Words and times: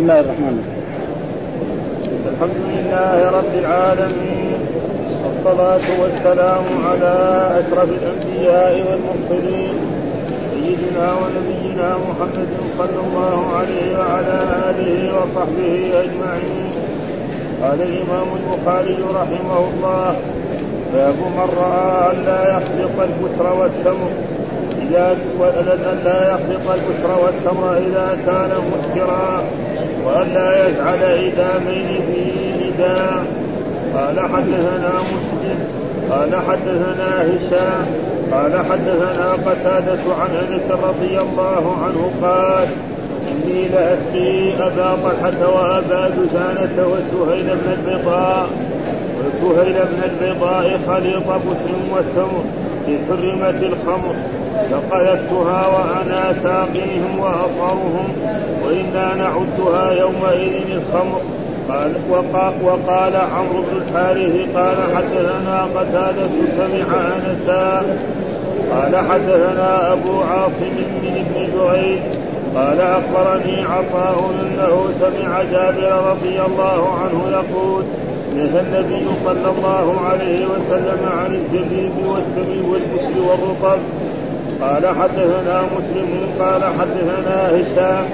بسم 0.00 0.08
الله 0.08 0.20
الرحمن 0.20 0.54
الرحيم. 0.56 0.80
الحمد 2.32 2.58
لله 2.72 3.16
رب 3.38 3.54
العالمين 3.62 4.60
والصلاة 5.22 5.86
والسلام 6.00 6.64
على 6.88 7.14
أشرف 7.60 7.88
الأنبياء 8.00 8.72
والمرسلين 8.86 9.76
سيدنا 10.50 11.06
ونبينا 11.20 11.88
محمد 12.08 12.50
صلى 12.78 13.00
الله 13.06 13.36
عليه 13.58 13.88
وعلى 14.00 14.36
آله 14.70 14.92
وصحبه 15.16 15.74
أجمعين. 16.04 16.70
قال 17.62 17.78
الإمام 17.82 18.28
البخاري 18.40 18.98
رحمه 19.20 19.58
الله 19.70 20.06
باب 20.92 21.18
من 21.36 21.48
رأى 21.62 22.10
أن 22.10 22.16
لا 22.24 22.40
يحلق 22.54 22.96
البشر 23.08 23.46
والتمر 23.60 24.12
إذا 24.82 25.06
أن 25.92 25.98
لا 26.04 26.20
يحلق 26.32 26.64
البشر 26.78 27.10
والتمر 27.22 27.76
إذا 27.76 28.08
كان 28.26 28.52
مسكرا. 28.72 29.44
وأن 30.04 30.28
لا 30.34 30.68
يجعل 30.68 31.02
إدامين 31.02 32.00
في 32.06 32.30
إدام 32.68 33.24
قال 33.94 34.20
حدثنا 34.20 34.92
مسلم 35.00 35.58
قال 36.10 36.36
حدثنا 36.36 37.22
هشام 37.22 37.86
قال 38.32 38.52
حدثنا 38.70 39.32
قتادة 39.32 40.14
عن 40.14 40.30
أنس 40.30 40.70
رضي 40.70 41.20
الله 41.20 41.76
عنه 41.84 42.10
قال 42.22 42.68
إني 43.30 43.68
لأسقي 43.68 44.52
أبا 44.66 44.96
طلحة 45.04 45.48
وأبا 45.54 46.08
دجانة 46.08 46.86
وسهيل 46.86 47.44
بن 47.44 47.72
البيضاء 47.72 48.48
وسهيل 49.42 49.72
بن 49.72 50.02
البيضاء 50.04 50.80
خليط 50.86 51.28
مسلم 51.28 51.92
والتمر 51.92 52.44
إذ 52.88 52.98
حرمت 53.08 53.62
الخمر. 53.62 54.14
فقذفتها 54.70 55.66
وأنا 55.66 56.32
ساقيهم 56.42 57.18
وأصغرهم 57.18 58.08
وإنا 58.64 59.14
نعدها 59.14 59.90
يومئذ 59.90 60.70
الخمر. 60.70 61.20
قال 61.68 61.92
وقال, 62.10 62.52
وقال 62.62 63.16
عمرو 63.16 63.62
بن 63.62 63.76
الحارث 63.76 64.56
قال 64.56 64.76
حدثنا 64.96 65.62
قتادة 65.74 66.30
سمع 66.56 66.98
أنسا 67.16 67.82
قال 68.70 68.96
حدثنا 68.96 69.92
أبو 69.92 70.20
عاصم 70.20 70.74
من 71.02 71.24
ابن 71.26 71.52
جريج 71.52 71.98
قال 72.54 72.80
أخبرني 72.80 73.62
عطاء 73.62 74.30
أنه 74.42 74.90
سمع 75.00 75.42
جابر 75.42 76.10
رضي 76.10 76.40
الله 76.42 76.94
عنه 76.98 77.30
يقول 77.30 77.84
نهى 78.36 78.60
النبي 78.60 79.06
صلى 79.24 79.50
الله 79.50 80.00
عليه 80.00 80.46
وسلم 80.46 81.08
عن 81.18 81.34
الزبيب 81.34 81.92
والسمي 82.06 82.70
والبسل 82.70 83.20
والرطب 83.20 83.78
قال 84.60 84.86
حدثنا 84.86 85.62
مسلم 85.76 86.10
قال 86.40 86.64
حدثنا 86.64 87.50
هشام 87.50 88.04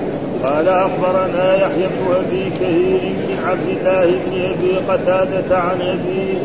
قال 0.45 0.69
أخبرنا 0.69 1.55
يحيى 1.55 1.87
بن 1.87 2.15
أبي 2.15 2.51
كثير 2.51 3.01
بن 3.19 3.49
عبد 3.49 3.69
الله 3.69 4.07
بن 4.07 4.45
أبي 4.45 4.77
قتادة 4.89 5.59
عن 5.59 5.81
ابيه 5.81 6.39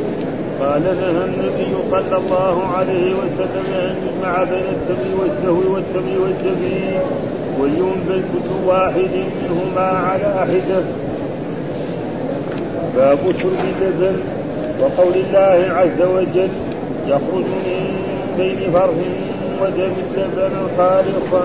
قال 0.61 0.83
نهى 0.83 1.25
النبي 1.25 1.75
صلى 1.91 2.17
الله 2.17 2.67
عليه 2.77 3.13
وسلم 3.13 3.73
أن 3.73 3.95
يجمع 4.03 4.43
بين 4.43 4.63
السمي 4.75 5.13
والسهو 5.19 5.73
والسمي 5.73 6.17
والزبيب 6.17 7.01
وينبت 7.59 8.23
كل 8.33 8.67
واحد 8.67 9.09
منهما 9.41 9.87
على 9.87 10.33
حده 10.41 10.83
باب 12.95 13.17
شرب 13.41 13.65
اللبن 13.81 14.15
وقول 14.79 15.13
الله 15.13 15.73
عز 15.73 16.01
وجل 16.01 16.49
يخرج 17.07 17.45
من 17.45 17.95
بين 18.37 18.71
فرث 18.71 19.30
اللبن 19.63 20.55
خالصا 20.77 21.43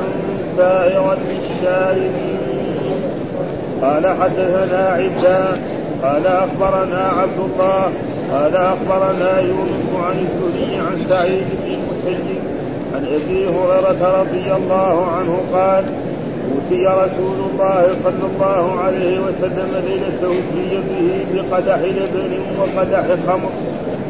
سائغا 0.57 1.17
للشاربين. 1.29 2.47
قال 3.83 4.07
حدثنا 4.07 4.89
عبدان 4.89 5.61
قال 6.03 6.27
أخبرنا 6.27 7.03
عبد 7.21 7.39
الله 7.39 7.83
قال 8.33 8.57
أخبرنا 8.57 9.41
يونس 9.41 9.89
عن 10.07 10.17
الزهري 10.27 10.77
عن 10.77 11.05
سعيد 11.09 11.45
بن 11.63 11.73
المسيب 11.75 12.43
عن 12.95 13.05
أبي 13.05 13.47
هريرة 13.47 14.21
رضي 14.21 14.53
الله 14.53 15.07
عنه 15.07 15.41
قال 15.53 15.85
أوتي 16.53 16.87
رسول 16.87 17.39
الله 17.51 17.97
صلى 18.05 18.27
الله 18.35 18.81
عليه 18.81 19.19
وسلم 19.19 19.71
ليلة 19.87 20.13
توفي 20.23 20.81
به 20.89 21.25
بقدح 21.35 21.79
لبن 21.79 22.33
وقدح 22.59 23.05
خمر. 23.27 23.51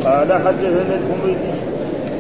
قال 0.05 0.33
حدثنا 0.33 0.95
الحميدي 1.01 1.53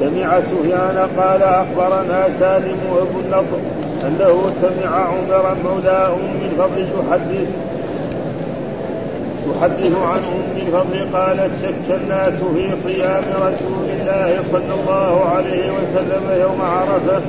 سمع 0.00 0.40
سفيان 0.40 1.08
قال 1.18 1.42
أخبرنا 1.42 2.28
سالم 2.40 2.78
أبو 2.92 3.20
النضر 3.20 3.60
أنه 4.06 4.52
سمع 4.62 4.96
عمر 4.96 5.56
مولى 5.64 6.08
أم 6.14 6.40
الفضل 6.50 6.86
تحدث 6.98 7.48
تحدث 9.46 9.96
عن 9.96 10.18
أم 10.18 10.56
الفضل 10.56 11.16
قالت 11.16 11.50
شك 11.62 11.96
الناس 12.02 12.32
في 12.32 12.70
صيام 12.84 13.24
رسول 13.36 13.86
الله 14.00 14.42
صلى 14.52 14.74
الله 14.80 15.24
عليه 15.24 15.72
وسلم 15.72 16.40
يوم 16.40 16.60
عرفة 16.60 17.20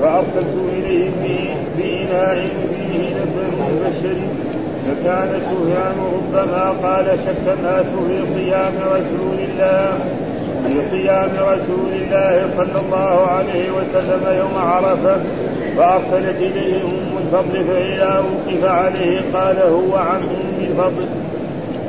فأرسلت 0.00 0.54
إليهم 0.72 1.56
بإناء 1.78 2.48
فيه 2.70 2.98
لبن 2.98 3.46
مبشر 3.60 4.16
فكان 4.86 5.40
سفيان 5.40 5.96
ربما 6.14 6.70
قال 6.82 7.18
شك 7.26 7.54
الناس 7.58 7.86
في 7.86 8.34
صيام 8.34 8.72
رسول 8.86 9.38
الله 9.38 9.98
في 10.66 10.90
صيام 10.90 11.30
رسول 11.38 11.92
الله 11.92 12.48
صلى 12.56 12.80
الله 12.86 13.26
عليه 13.26 13.70
وسلم 13.70 14.38
يوم 14.38 14.58
عرفة 14.58 15.16
فأرسلت 15.76 16.36
إليه 16.40 16.82
أم 16.82 17.18
الفضل 17.18 17.64
فإذا 17.64 18.18
وقف 18.18 18.64
عليه 18.64 19.20
قال 19.34 19.58
هو 19.58 19.96
عن 19.96 20.20
أم 20.22 20.64
الفضل. 20.70 21.06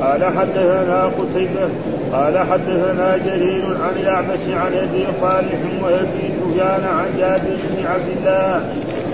قال 0.02 0.26
حدثنا 0.26 1.04
قتيبة 1.06 1.70
قال 2.14 2.38
حدثنا 2.38 3.18
جرير 3.18 3.64
عن 3.84 3.96
الأعمش 4.02 4.40
عن 4.48 4.74
أبي 4.74 5.06
صالح 5.22 5.60
وأبي 5.84 6.34
سفيان 6.40 6.84
عن 6.84 7.08
جابر 7.18 7.56
بن 7.70 7.86
عبد 7.86 8.10
الله. 8.18 8.64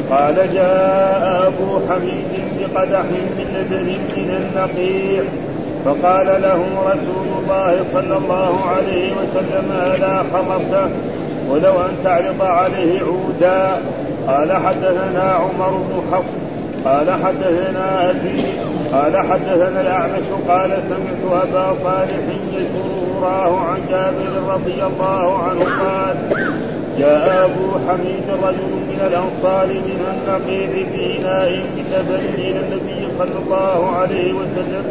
قال 0.10 0.36
جاء 0.54 1.48
أبو 1.48 1.80
حميد 1.90 2.26
بقدح 2.60 3.04
من 3.04 3.48
لبن 3.56 3.86
من 4.18 4.30
النقيع 4.36 5.24
فقال 5.86 6.42
له 6.42 6.62
رسول 6.86 7.28
الله 7.40 7.86
صلى 7.94 8.18
الله 8.18 8.66
عليه 8.66 9.14
وسلم 9.14 9.72
ألا 9.72 10.24
خمرته 10.34 10.90
ولو 11.50 11.74
أن 11.82 11.94
تعرض 12.04 12.42
عليه 12.42 13.02
عودا. 13.02 13.82
قال 14.28 14.54
حدثنا 14.54 15.32
عمر 15.32 15.70
بن 15.70 16.02
حفص. 16.12 16.34
قال 16.86 17.12
حدثنا 17.12 18.10
أبي. 18.10 18.44
قال 18.94 19.18
حدثنا 19.18 19.82
الأعمش. 19.82 20.24
قال 20.48 20.70
سمعت 20.90 21.44
أبا 21.44 21.76
صالح 21.84 22.24
يذكر 22.54 23.22
راه 23.22 23.60
عن 23.60 23.80
جابر 23.90 24.54
رضي 24.54 24.84
الله 24.84 25.44
عنه 25.44 25.64
قال 25.84 26.16
جاء 27.00 27.46
أبو 27.46 27.68
حميد 27.88 28.28
رجل 28.44 28.72
من 28.90 29.00
الأنصار 29.08 29.68
من 29.68 30.00
النقيع 30.14 30.70
بإناء 30.92 31.50
لبن 31.92 32.24
إلى 32.36 32.60
النبي 32.60 33.08
صلى 33.20 33.38
الله 33.46 33.96
عليه 33.96 34.34
وسلم. 34.34 34.86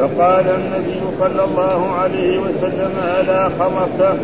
فقال 0.00 0.44
النبي 0.48 1.00
صلى 1.20 1.44
الله 1.44 1.90
عليه 1.90 2.38
وسلم 2.38 2.92
ألا 3.20 3.48
خمرته 3.58 4.18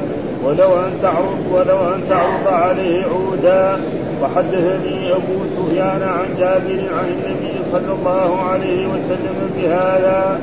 ولو 0.44 0.76
أن 0.76 0.92
تعرض 1.02 1.38
ولو 1.52 1.94
أن 1.94 2.00
تعرض 2.08 2.46
عليه 2.48 3.04
عودا. 3.04 3.80
وحدثني 4.22 5.12
أبو 5.12 5.36
سفيان 5.56 6.02
عن 6.02 6.28
جابر 6.38 6.80
عن 6.98 7.08
النبي 7.08 7.54
صلى 7.72 7.92
الله 7.98 8.40
عليه 8.42 8.86
وسلم 8.86 9.50
بهذا. 9.56 10.40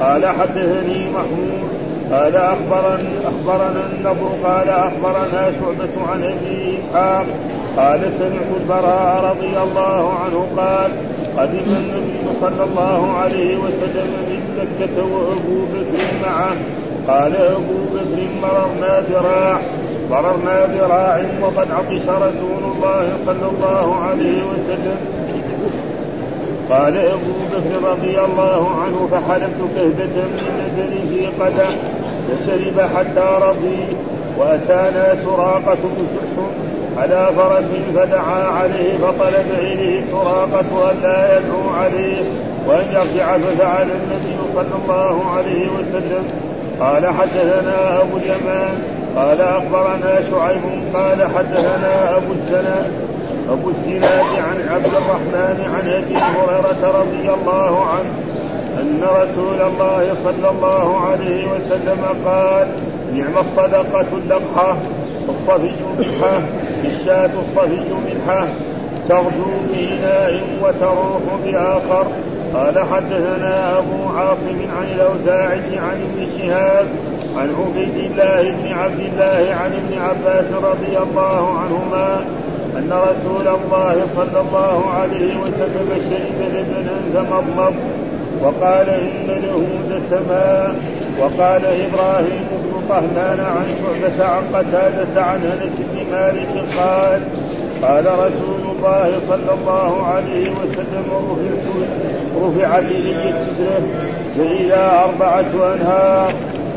قال 0.00 0.26
حدثني 0.26 1.10
محمود. 1.10 1.68
قال 2.12 2.36
أخبرني 2.36 3.12
أخبرنا 3.24 3.82
النضر 3.92 4.30
قال 4.44 4.68
أخبرنا 4.68 5.52
شعبة 5.60 6.10
عن 6.12 6.22
أبي 6.22 6.78
إسحاق. 6.78 7.26
قال 7.76 8.00
سمعت 8.18 8.50
البراء 8.60 9.24
رضي 9.30 9.62
الله 9.62 10.12
عنه 10.24 10.46
قال 10.56 10.90
قدم 11.38 11.68
النبي 11.76 12.18
صلى 12.40 12.64
الله 12.64 13.12
عليه 13.12 13.56
وسلم 13.56 14.10
من 14.28 14.40
مكة 14.58 15.04
وأبو 15.04 15.58
بكر 15.72 16.04
معه. 16.22 16.56
قال 17.08 17.36
أبو 17.36 17.78
بكر 17.94 18.18
مررنا 18.42 19.00
ذراع 19.10 19.60
مررنا 20.10 20.66
ذراع 20.66 21.22
وقد 21.42 21.70
عطش 21.70 22.02
رسول 22.08 22.62
الله 22.72 23.08
صلى 23.26 23.46
الله 23.52 23.96
عليه 23.96 24.42
وسلم. 24.42 24.96
قال 26.70 26.96
أبو 26.96 27.32
بكر 27.52 27.88
رضي 27.88 28.20
الله 28.20 28.70
عنه 28.70 29.08
فحلبت 29.12 29.60
كهبة 29.74 30.16
من 30.34 30.46
نزل 30.60 31.08
في 31.08 31.26
قدح 31.26 31.76
فشرب 32.28 32.80
حتى 32.96 33.38
رضي 33.46 33.80
وأتانا 34.38 35.16
سراقة 35.24 35.82
بن 35.84 36.06
على 36.98 37.30
فرس 37.36 37.64
فدعا 37.96 38.44
عليه 38.44 38.98
فطلب 38.98 39.46
إليه 39.58 40.04
سراقة 40.12 40.90
أن 40.90 40.96
لا 41.02 41.38
يدعو 41.38 41.70
عليه 41.70 42.22
وأن 42.66 42.86
يرجع 42.86 43.38
ففعل 43.38 43.82
النبي 43.90 44.36
صلى 44.54 44.76
الله 44.82 45.24
عليه 45.36 45.68
وسلم. 45.68 46.24
قال 46.80 47.06
حدثنا 47.06 48.00
أبو 48.02 48.16
اليمان. 48.16 48.82
قال 49.16 49.40
أخبرنا 49.40 50.22
شعيب. 50.30 50.62
قال 50.94 51.22
حدثنا 51.22 52.16
أبو 52.16 52.32
الزنا 52.32 52.86
أبو 53.50 53.68
الزناد 53.68 54.24
عن 54.24 54.68
عبد 54.68 54.86
الرحمن 54.86 55.70
عن 55.74 55.88
أبي 55.90 56.16
هريرة 56.16 57.00
رضي 57.00 57.30
الله 57.32 57.84
عنه 57.84 58.12
أن 58.80 59.00
رسول 59.02 59.60
الله 59.62 60.14
صلى 60.24 60.50
الله 60.50 61.00
عليه 61.00 61.46
وسلم 61.46 62.04
قال 62.26 62.66
نعم 63.14 63.38
الصدقة 63.38 64.06
اللقحة 64.12 64.76
الصفي 65.28 65.72
منحة 65.98 66.40
الشاة 66.84 67.30
الصفي 67.42 67.80
منحة 68.06 68.48
تغدو 69.08 69.50
بإناء 69.72 70.42
وتروح 70.62 71.22
بآخر. 71.44 72.06
قال 72.54 72.78
حدثنا 72.78 73.78
أبو 73.78 74.08
عاصم 74.16 74.58
عن 74.76 74.86
الأوزاعي 74.94 75.78
عن 75.78 75.96
ابن 76.02 76.26
شهاب 76.38 76.86
عن 77.36 77.48
عبيد 77.60 77.96
الله 77.96 78.42
بن 78.42 78.72
عبد 78.72 79.00
الله 79.00 79.54
عن 79.54 79.72
ابن 79.72 79.98
عباس 79.98 80.44
رضي 80.62 80.98
الله 80.98 81.58
عنهما 81.58 82.24
أن 82.76 82.92
رسول 82.92 83.48
الله 83.48 84.06
صلى 84.16 84.40
الله 84.40 84.90
عليه 84.90 85.36
وسلم 85.36 85.88
شرب 86.10 86.48
لبنا 86.54 87.00
فمضمض 87.14 87.74
وقال 88.42 88.88
إن 88.90 89.26
له 89.26 89.66
دسما 89.90 90.74
وقال 91.18 91.64
إبراهيم 91.64 92.46
بن 92.50 92.88
طهمان 92.88 93.40
عن 93.40 93.66
شعبة 93.78 94.24
عن 94.24 94.42
قتادة 94.54 95.22
عن 95.22 95.40
أنس 95.44 95.76
بن 95.78 96.10
مالك 96.12 96.64
قال 96.78 97.20
قال 97.82 98.06
رسول 98.06 98.76
الله 98.76 99.20
صلى 99.28 99.52
الله 99.60 100.06
عليه 100.06 100.50
وسلم 100.50 101.06
رفع 102.42 102.80
به 102.80 103.34
سدره 103.58 103.82
فإذا 104.38 105.04
أربعة 105.04 105.74
أنهار 105.74 106.32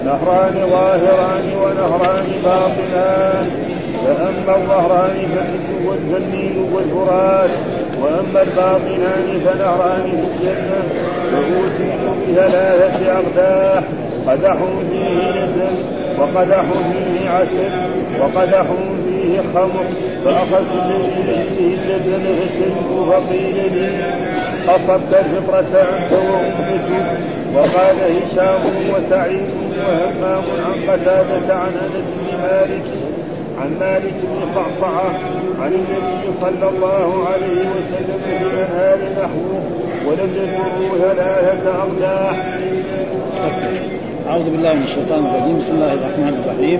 نهران 0.05 0.69
ظاهران 0.69 1.43
ونهران 1.63 2.25
باطنان. 2.43 3.49
فأما 4.05 4.55
الظهران 4.55 5.15
فالنيل 6.11 6.57
والفرات 6.73 7.49
وأما 8.01 8.41
الباطنان 8.41 9.41
فنهران 9.45 10.03
في 10.03 10.47
الجنة 10.47 10.83
فأوتيت 11.31 12.01
بثلاثة 12.29 13.11
أقداح. 13.11 13.83
قدح 14.27 14.57
فيه 14.91 15.31
نزل 15.43 15.75
وقدح 16.19 16.65
فيه 16.71 17.29
عسل 17.29 17.73
وقدح 18.19 18.65
فيه 19.05 19.41
خمر 19.53 19.85
فأخذت 20.25 20.71
الذي 20.85 21.43
فيه 21.57 21.75
الجدل 21.75 22.21
فشربت 22.39 23.09
فقيل 23.09 23.55
لي 23.73 24.05
أصبت 24.67 25.13
الفطرة 25.13 25.81
أنت 25.81 26.11
وأمتك 26.11 27.17
وقال 27.55 27.95
هشام 27.97 28.61
وسعيد 28.93 29.49
وهمام 29.79 30.43
عن 30.65 30.89
قتادة 30.89 31.55
عن 31.55 31.71
أنس 31.81 32.05
بن 32.17 32.37
مالك 32.41 32.83
عن 33.61 33.77
مالك 33.79 34.13
بن 34.13 34.47
صعصعة 34.55 35.11
عن 35.61 35.73
النبي 35.73 36.37
صلى 36.41 36.69
الله 36.69 37.27
عليه 37.27 37.69
وسلم 37.69 38.19
في 38.25 38.37
الأنهار 38.37 38.97
نحوه 39.17 39.63
ولم 40.07 40.29
يذكروا 40.35 40.97
ثلاثة 41.13 41.69
أقداح. 41.79 42.59
أعوذ 44.27 44.43
بالله 44.43 44.73
من 44.73 44.83
الشيطان 44.83 45.25
الرجيم. 45.25 45.57
بسم 45.57 45.71
الله 45.71 45.93
الرحمن 45.93 46.33
الرحيم. 46.41 46.79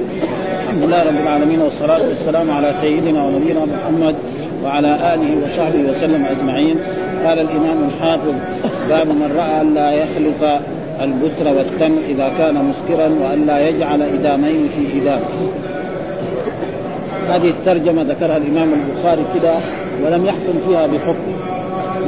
الحمد 0.64 0.84
لله 0.84 1.04
رب 1.04 1.20
العالمين 1.26 1.62
والصلاة 1.62 2.08
والسلام 2.10 2.52
على 2.52 2.74
سيدنا 2.82 3.26
ونبينا 3.26 3.66
محمد 3.66 4.16
وعلى 4.64 5.14
آله 5.14 5.32
وصحبه 5.44 5.90
وسلم 5.90 6.26
أجمعين. 6.26 6.78
قال 7.26 7.40
الإمام 7.40 7.78
الحافظ 7.90 8.34
باب 8.90 9.08
من 9.08 9.30
رأى 9.38 9.62
أن 9.62 9.74
لا 9.74 9.92
يخلط 9.92 10.62
البسر 11.02 11.48
والتمر 11.58 12.02
إذا 12.10 12.28
كان 12.38 12.56
مسكرا 12.66 13.08
وأن 13.22 13.46
لا 13.46 13.60
يجعل 13.60 14.02
إدامين 14.02 14.70
في 14.70 15.02
إدام 15.02 15.22
هذه 17.28 17.50
الترجمة 17.50 18.02
ذكرها 18.04 18.38
الإمام 18.38 18.70
البخاري 18.74 19.26
كده 19.36 19.54
ولم 20.04 20.26
يحكم 20.26 20.56
فيها 20.68 20.88
بحكم. 20.88 21.55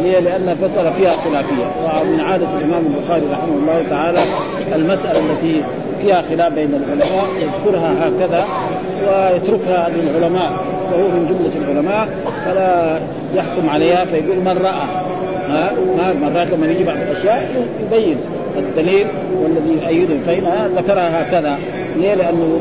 هي 0.04 0.22
لأن 0.22 0.50
المسألة 0.50 0.92
فيها 0.92 1.12
خلافية. 1.12 1.66
ومن 1.84 2.20
عادة 2.20 2.48
الإمام 2.58 2.86
البخاري 2.86 3.26
رحمه 3.32 3.56
الله 3.56 3.90
تعالى 3.90 4.24
المسألة 4.76 5.20
التي 5.20 5.64
فيها 6.02 6.22
خلاف 6.22 6.54
بين 6.54 6.74
العلماء 6.76 7.26
يذكرها 7.36 8.08
هكذا 8.08 8.46
ويتركها 9.08 9.90
للعلماء. 9.90 10.52
وهو 10.92 11.08
من 11.08 11.26
جملة 11.30 11.66
العلماء 11.66 12.10
فلا 12.46 13.00
يحكم 13.36 13.70
عليها 13.70 14.06
فيقول 14.06 14.38
من 14.38 14.58
رأى. 14.58 14.88
ها؟ 15.48 15.74
مرات 16.14 16.48
لما 16.48 16.68
يجي 16.68 16.84
بعض 16.84 16.98
الأشياء 16.98 17.66
يبين 17.86 18.18
الدليل 18.58 19.08
والذي 19.42 19.80
يؤيده. 19.82 20.20
فهنا 20.26 20.68
ذكرها 20.76 21.22
هكذا. 21.22 21.58
ليه؟ 21.96 22.14
لأنه 22.14 22.60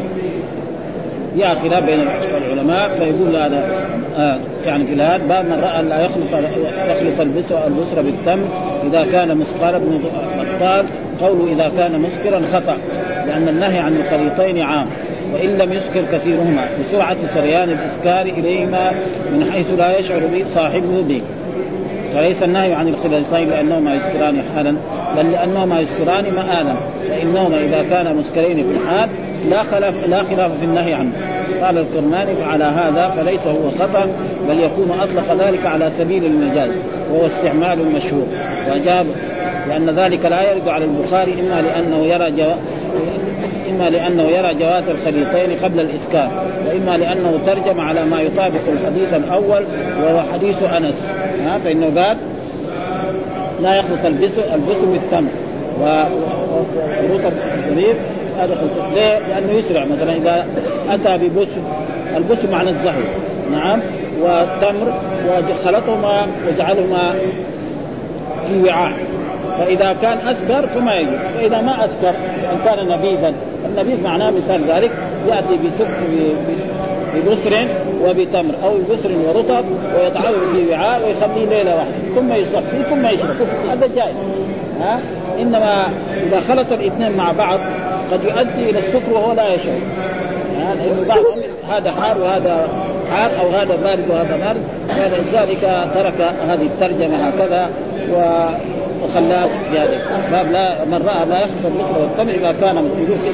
فيها 1.37 1.55
خلاف 1.55 1.85
بين 1.85 2.01
العلماء 2.37 2.99
فيقول 2.99 3.37
هذا 3.37 3.87
آه 4.17 4.41
يعني 4.67 4.87
في 4.87 4.95
هذا 4.95 5.17
باب 5.17 5.45
من 5.45 5.61
رأى 5.61 5.83
لا 5.83 6.01
يخلط 6.01 6.35
يخلط 6.89 7.21
البسر 7.21 7.67
البسر 7.67 8.03
بالتمر 8.03 8.49
إذا 8.87 9.05
كان 9.13 9.39
مسقال 9.39 9.81
بن 9.81 10.01
بطال 10.57 10.87
قوله 11.21 11.53
إذا 11.53 11.73
كان 11.77 12.01
مسكرا 12.01 12.41
خطأ 12.53 12.77
لأن 13.27 13.49
النهي 13.49 13.79
عن 13.79 13.97
الخليطين 13.97 14.63
عام 14.63 14.87
وإن 15.35 15.49
لم 15.49 15.73
يسكر 15.73 16.03
كثيرهما 16.13 16.69
بسرعة 16.81 17.35
سريان 17.35 17.71
الإسكار 17.71 18.27
إليهما 18.27 18.93
من 19.33 19.53
حيث 19.53 19.71
لا 19.71 19.99
يشعر 19.99 20.27
به 20.27 20.45
صاحبه 20.55 21.03
به. 21.09 21.23
فليس 22.13 22.43
النهي 22.43 22.75
عن 22.75 22.89
الخليطين 22.89 23.49
لأنهما 23.49 23.95
يسكران 23.95 24.43
حالا 24.55 24.77
بل 25.17 25.33
لأنهما 25.33 25.81
يسكران 25.81 26.35
مآلا 26.35 26.77
فإنهما 27.09 27.59
إذا 27.59 27.83
كانا 27.83 28.13
مسكرين 28.13 28.65
في 28.65 28.71
الحال 28.71 29.09
لا 29.51 29.63
خلاف 29.63 29.95
لا 30.07 30.23
خلاف 30.23 30.59
في 30.59 30.65
النهي 30.65 30.95
عنه. 30.95 31.13
قال 31.63 31.79
الكرماني 31.79 32.37
فعلى 32.37 32.65
هذا 32.65 33.09
فليس 33.09 33.47
هو 33.47 33.71
خطأ 33.71 34.09
بل 34.49 34.61
يكون 34.61 34.91
أطلق 35.01 35.47
ذلك 35.47 35.67
على 35.67 35.91
سبيل 35.99 36.25
المجاز 36.25 36.71
وهو 37.13 37.27
استعمال 37.27 37.93
مشهور. 37.93 38.27
واجاب 38.71 39.07
لأن 39.69 39.91
ذلك 39.91 40.25
لا 40.25 40.53
يرد 40.53 40.69
على 40.69 40.85
البخاري 40.85 41.33
إما 41.33 41.63
لأنه 41.63 41.97
يرى 41.97 42.31
جو... 42.31 42.51
إما 43.71 43.91
لأنه 43.91 44.23
يرى 44.23 44.55
جواز 44.55 44.89
الخليطين 44.89 45.59
قبل 45.65 45.81
الاسكار 45.81 46.31
وإما 46.67 46.91
لأنه 46.91 47.39
ترجم 47.47 47.81
على 47.81 48.05
ما 48.05 48.21
يطابق 48.21 48.61
الحديث 48.73 49.15
الأول 49.15 49.65
وهو 50.03 50.23
حديث 50.33 50.63
أنس. 50.63 51.09
ها 51.45 51.59
فإنه 51.59 51.87
قال 51.87 52.17
لا 53.61 53.75
يخلط 53.75 54.07
البسر 54.07 54.87
بالتمر 54.93 55.31
ورطب 55.81 57.33
الزبيب 57.55 57.97
هذا 58.39 58.55
خلط 58.55 58.95
ليه؟ 58.95 59.19
لأنه 59.19 59.53
يسرع. 59.53 59.85
مثلا 59.85 60.13
إذا 60.13 60.47
أتى 60.89 61.27
ببسر 61.27 61.61
البسر 62.17 62.51
معنى 62.51 62.71
الزهر 62.71 63.03
نعم. 63.51 63.81
والتمر 64.21 64.95
وخلطهما 65.29 66.27
وجعلهما 66.49 67.15
في 68.47 68.63
وعاء. 68.69 68.93
فإذا 69.59 69.93
كان 70.03 70.19
أسكر 70.29 70.67
فما 70.67 70.95
يجوز. 70.95 71.15
واذا 71.37 71.61
ما 71.61 71.85
أسكر 71.85 72.15
إن 72.53 72.59
كان 72.65 72.89
نبيذا. 72.89 73.35
النبيذ 73.67 74.03
معناه 74.03 74.31
مثال 74.31 74.71
ذلك. 74.71 74.91
يأتي 75.29 75.57
بسك 75.67 75.89
ببسر 77.15 77.69
وبتمر 78.03 78.55
أو 78.65 78.79
بسر 78.91 79.11
ورطب 79.13 79.65
ويضعه 79.99 80.53
في 80.53 80.71
وعاء 80.71 81.07
ويخليه 81.07 81.47
ليلة 81.47 81.77
واحدة. 81.77 81.93
ثم 82.15 82.33
يصفيه 82.33 82.83
ثم 82.83 83.07
يشرب. 83.07 83.37
هذا 83.71 83.87
جائز. 83.87 84.17
ها؟ 84.81 85.01
إنما 85.39 85.89
إذا 86.23 86.41
خلط 86.41 86.73
الاثنين 86.73 87.17
مع 87.17 87.33
بعض 87.33 87.61
قد 88.13 88.25
يؤدي 88.25 88.71
إلى 88.71 88.79
السكر 88.79 89.13
وهو 89.13 89.33
لا 89.33 89.55
يشعر. 89.55 89.79
لأنه 90.59 91.09
بعضهم 91.09 91.43
هذا 91.71 91.93
حار 91.93 92.19
وهذا 92.19 92.69
حار 93.11 93.41
أو 93.41 93.49
هذا 93.49 93.77
بارد 93.77 94.11
وهذا 94.11 94.37
بارد 94.37 94.63
فلذلك 94.89 95.61
ترك 95.95 96.21
هذه 96.21 96.67
الترجمة 96.67 97.17
هكذا 97.17 97.71
و 98.13 98.47
وخلاه 99.03 99.49
بهذا. 99.73 100.01
باب 100.31 100.53
لا 100.53 100.85
من 100.85 101.07
رأى 101.07 101.27
لا 101.27 101.39
يخلط 101.39 101.67
المسلم 101.67 101.97
والتمر 101.97 102.31
إذا 102.31 102.55
كان 102.61 102.79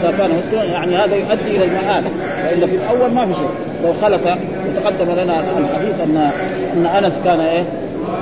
إذا 0.01 0.15
كان 0.19 0.31
مسلما 0.39 0.65
يعني 0.65 0.97
هذا 0.97 1.17
يؤدي 1.17 1.57
إلى 1.57 1.65
المآل 1.65 2.05
والا 2.47 2.67
في 2.67 2.77
الأول 2.77 3.11
ما 3.11 3.27
في 3.27 3.35
شيء. 3.35 3.51
لو 3.85 3.93
خلط 3.93 4.21
وتقدم 4.69 5.13
لنا 5.13 5.41
الحديث 5.41 6.01
ان 6.01 6.31
أن 6.77 6.87
أنس 6.87 7.13
كان 7.25 7.41
إيه؟ 7.41 7.65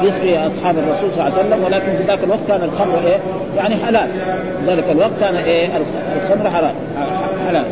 يسقي 0.02 0.46
أصحاب 0.46 0.78
الرسول 0.78 1.10
صلى 1.10 1.26
الله 1.26 1.38
عليه 1.38 1.48
وسلم 1.48 1.64
ولكن 1.64 1.96
في 1.96 2.02
ذاك 2.02 2.24
الوقت 2.24 2.40
كان 2.48 2.62
الخمر 2.62 3.06
إيه؟ 3.06 3.18
يعني 3.56 3.76
حلال 3.76 4.08
ذلك 4.66 4.90
الوقت 4.90 5.20
كان 5.20 5.36
إيه؟ 5.36 5.68
الخمر 6.16 6.50
حلال 6.50 6.74
حلال 7.46 7.64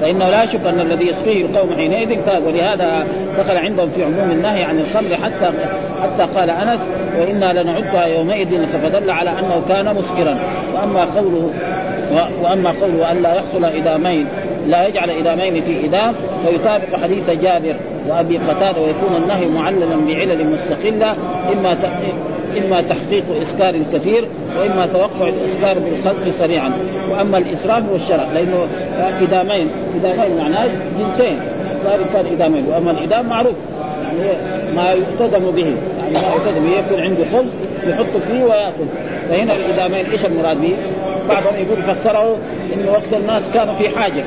فإنه 0.00 0.28
لا 0.28 0.46
شك 0.46 0.66
أن 0.66 0.80
الذي 0.80 1.08
يسقيه 1.08 1.44
القوم 1.46 1.74
حينئذ 1.74 2.24
كان 2.26 2.42
ولهذا 2.42 3.06
دخل 3.38 3.56
عندهم 3.56 3.90
في 3.90 4.04
عموم 4.04 4.30
النهي 4.30 4.64
عن 4.64 4.78
الخمر 4.78 5.16
حتى 5.16 5.52
حتى 6.02 6.22
قال 6.34 6.50
أنس 6.50 6.80
وإنا 7.18 7.62
لنعدها 7.62 8.06
يومئذ 8.06 8.66
فدل 8.66 9.10
على 9.10 9.30
أنه 9.30 9.62
كان 9.68 9.94
مسكرا 9.94 10.38
وأما 10.74 11.04
قوله 11.04 11.50
وأما 12.42 12.70
قوله 12.70 13.12
أن 13.12 13.22
لا 13.22 13.34
يحصل 13.34 13.64
إدامين 13.64 14.26
لا 14.66 14.86
يجعل 14.86 15.10
إدامين 15.10 15.62
في 15.62 15.86
إدام 15.86 16.14
فيطابق 16.46 16.96
حديث 17.02 17.30
جابر 17.30 17.76
وابي 18.10 18.38
قتاده 18.38 18.80
ويكون 18.80 19.16
النهي 19.16 19.48
معللا 19.48 19.96
بعلل 19.96 20.46
مستقله 20.50 21.12
إما 21.52 21.76
إما 22.58 22.82
تحقيق 22.82 23.24
إسكار 23.42 23.82
كثير 23.92 24.28
وإما 24.58 24.86
توقع 24.86 25.28
الإسكار 25.28 25.78
بالخلق 25.78 26.28
سريعا. 26.38 26.72
وأما 27.10 27.38
الإسراف 27.38 27.92
والشرع 27.92 28.32
لأنه 28.32 28.66
ادامين 28.98 29.68
ادامين 29.96 30.36
معناه 30.38 30.70
جنسين 30.98 31.38
ذلك 31.84 32.12
كان 32.12 32.26
إدامين 32.26 32.66
وأما 32.66 32.90
الإدام 32.90 33.26
معروف 33.26 33.54
يعني 34.02 34.74
ما 34.76 34.90
يقتدم 34.90 35.50
به 35.50 35.76
يعني 35.98 36.12
ما 36.12 36.34
يقتدم 36.34 36.66
به 36.66 36.78
يكون 36.78 37.00
عنده 37.00 37.24
خبز 37.24 37.54
يحط 37.84 38.16
فيه 38.28 38.44
ويأكل 38.44 38.86
فهنا 39.28 39.56
الإدامين 39.56 40.10
إيش 40.10 40.26
المراد 40.26 40.60
به؟ 40.60 40.76
بعضهم 41.28 41.54
يقول 41.56 41.82
فسره 41.82 42.38
إنه 42.74 42.90
وقت 42.90 43.12
الناس 43.12 43.50
كانوا 43.50 43.74
في 43.74 43.88
حاجة. 43.88 44.24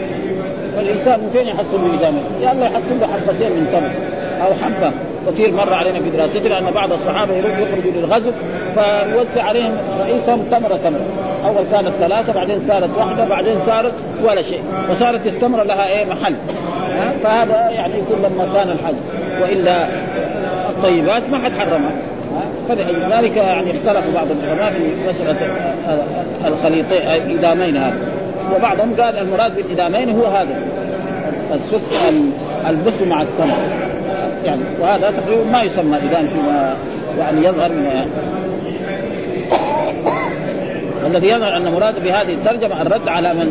فالإنسان 0.84 1.20
من 1.20 1.30
فين 1.30 1.48
يحصل 1.48 1.82
له 1.82 2.00
إدامين؟ 2.00 2.24
يا 2.42 2.52
الله 2.52 2.66
يحصل 2.66 3.00
له 3.00 3.08
حبتين 3.08 3.52
من 3.60 3.68
تمر 3.72 3.92
أو 4.46 4.54
حبة 4.54 4.94
كثير 5.28 5.54
مر 5.54 5.74
علينا 5.74 6.00
في 6.00 6.10
دراستنا 6.10 6.60
أن 6.60 6.72
بعض 6.72 6.92
الصحابة 6.92 7.36
يخرجوا 7.36 7.92
للغزو 7.96 8.32
فيوزع 8.74 9.44
عليهم 9.44 9.78
رئيسهم 10.00 10.44
تمرة 10.52 10.78
تمرة. 10.78 11.06
أول 11.46 11.66
كانت 11.72 11.90
ثلاثة 12.00 12.34
بعدين 12.34 12.62
صارت 12.68 12.98
واحدة 12.98 13.26
بعدين 13.26 13.60
صارت 13.66 13.94
ولا 14.24 14.42
شيء. 14.42 14.62
فصارت 14.90 15.28
التمرة 15.28 15.64
لها 15.64 15.88
إيه؟ 15.88 16.06
محل. 16.06 16.36
فهذا 17.24 17.70
يعني 17.70 17.94
يكون 17.94 18.20
لما 18.20 18.54
كان 18.54 18.70
الحج. 18.70 18.96
وإلا 19.42 19.88
الطيبات 20.70 21.30
ما 21.30 21.40
حد 21.40 21.52
حرمها. 21.52 21.92
فلذلك 22.70 23.38
يعني 23.38 23.72
اختلف 23.72 24.16
بعض 24.16 24.28
العلماء 24.32 24.72
في 24.72 25.10
مسألة 25.10 25.38
الخليطين 26.48 27.02
الادامين 27.02 27.78
هذا. 27.78 28.23
وبعضهم 28.56 28.96
قال 28.96 29.18
المراد 29.18 29.56
بالإدامين 29.56 30.10
هو 30.10 30.26
هذا. 30.26 30.58
السك 31.54 32.14
البس 32.68 33.02
مع 33.02 33.22
التمر. 33.22 33.58
يعني 34.44 34.62
وهذا 34.82 35.12
تقريبا 35.12 35.44
ما 35.44 35.64
يسمى 35.64 35.98
إذا 35.98 36.28
فيما 36.30 36.76
يعني 37.18 37.46
يظهر 37.46 37.72
من 37.72 38.06
والذي 41.04 41.28
يظهر 41.28 41.58
أن 41.58 41.74
مراد 41.74 42.04
بهذه 42.04 42.34
الترجمة 42.34 42.82
الرد 42.82 43.08
على 43.08 43.34
من 43.34 43.48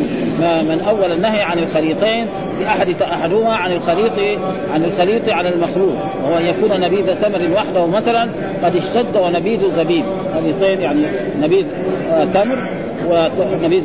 من 0.67 0.81
أول 0.81 1.11
النهي 1.11 1.41
عن 1.41 1.59
الخليطين 1.59 2.27
باحد 2.59 3.01
أحدهما 3.01 3.55
عن 3.55 3.71
الخليط 3.71 4.39
عن 4.73 4.83
الخليط 4.83 5.29
على 5.29 5.49
المخلوط 5.49 5.95
وهو 6.23 6.37
أن 6.37 6.45
يكون 6.45 6.79
نبيذ 6.79 7.21
تمر 7.21 7.51
وحده 7.55 7.85
مثلا 7.85 8.29
قد 8.63 8.75
اشتد 8.75 9.17
ونبيذ 9.17 9.69
زبيب. 9.69 10.05
خليطين 10.33 10.81
يعني 10.81 11.05
نبيذ 11.39 11.65
آه 12.11 12.25
تمر. 12.25 12.69
ونبيذ 13.09 13.83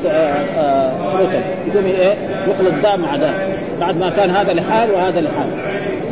رطب 1.14 1.42
يقوم 1.66 1.86
إيه؟ 1.86 2.14
يخلط 2.48 2.74
ده 2.82 2.96
مع 2.96 3.16
ده 3.16 3.30
بعد 3.80 3.96
ما 3.96 4.10
كان 4.10 4.30
هذا 4.30 4.52
لحال 4.52 4.90
وهذا 4.90 5.20
لحال. 5.20 5.48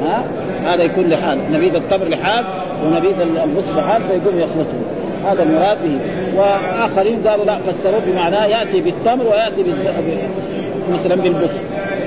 ها؟ 0.02 0.24
هذا 0.64 0.82
يكون 0.82 1.08
لحال. 1.10 1.52
نبيذ 1.52 1.74
التمر 1.74 2.08
لحال 2.08 2.44
ونبيذ 2.84 3.20
البص 3.20 3.68
لحال 3.76 4.02
فيقوم 4.02 4.38
يخلطه. 4.38 4.78
هذا 5.24 5.42
المراد 5.42 5.82
به. 5.82 5.98
وآخرين 6.36 7.28
قالوا 7.28 7.44
لا 7.44 7.56
فسروه 7.56 8.00
بمعناه 8.06 8.46
يأتي 8.46 8.80
بالتمر 8.80 9.26
ويأتي 9.26 9.74
مثلا 10.92 11.16
بالبص 11.16 11.50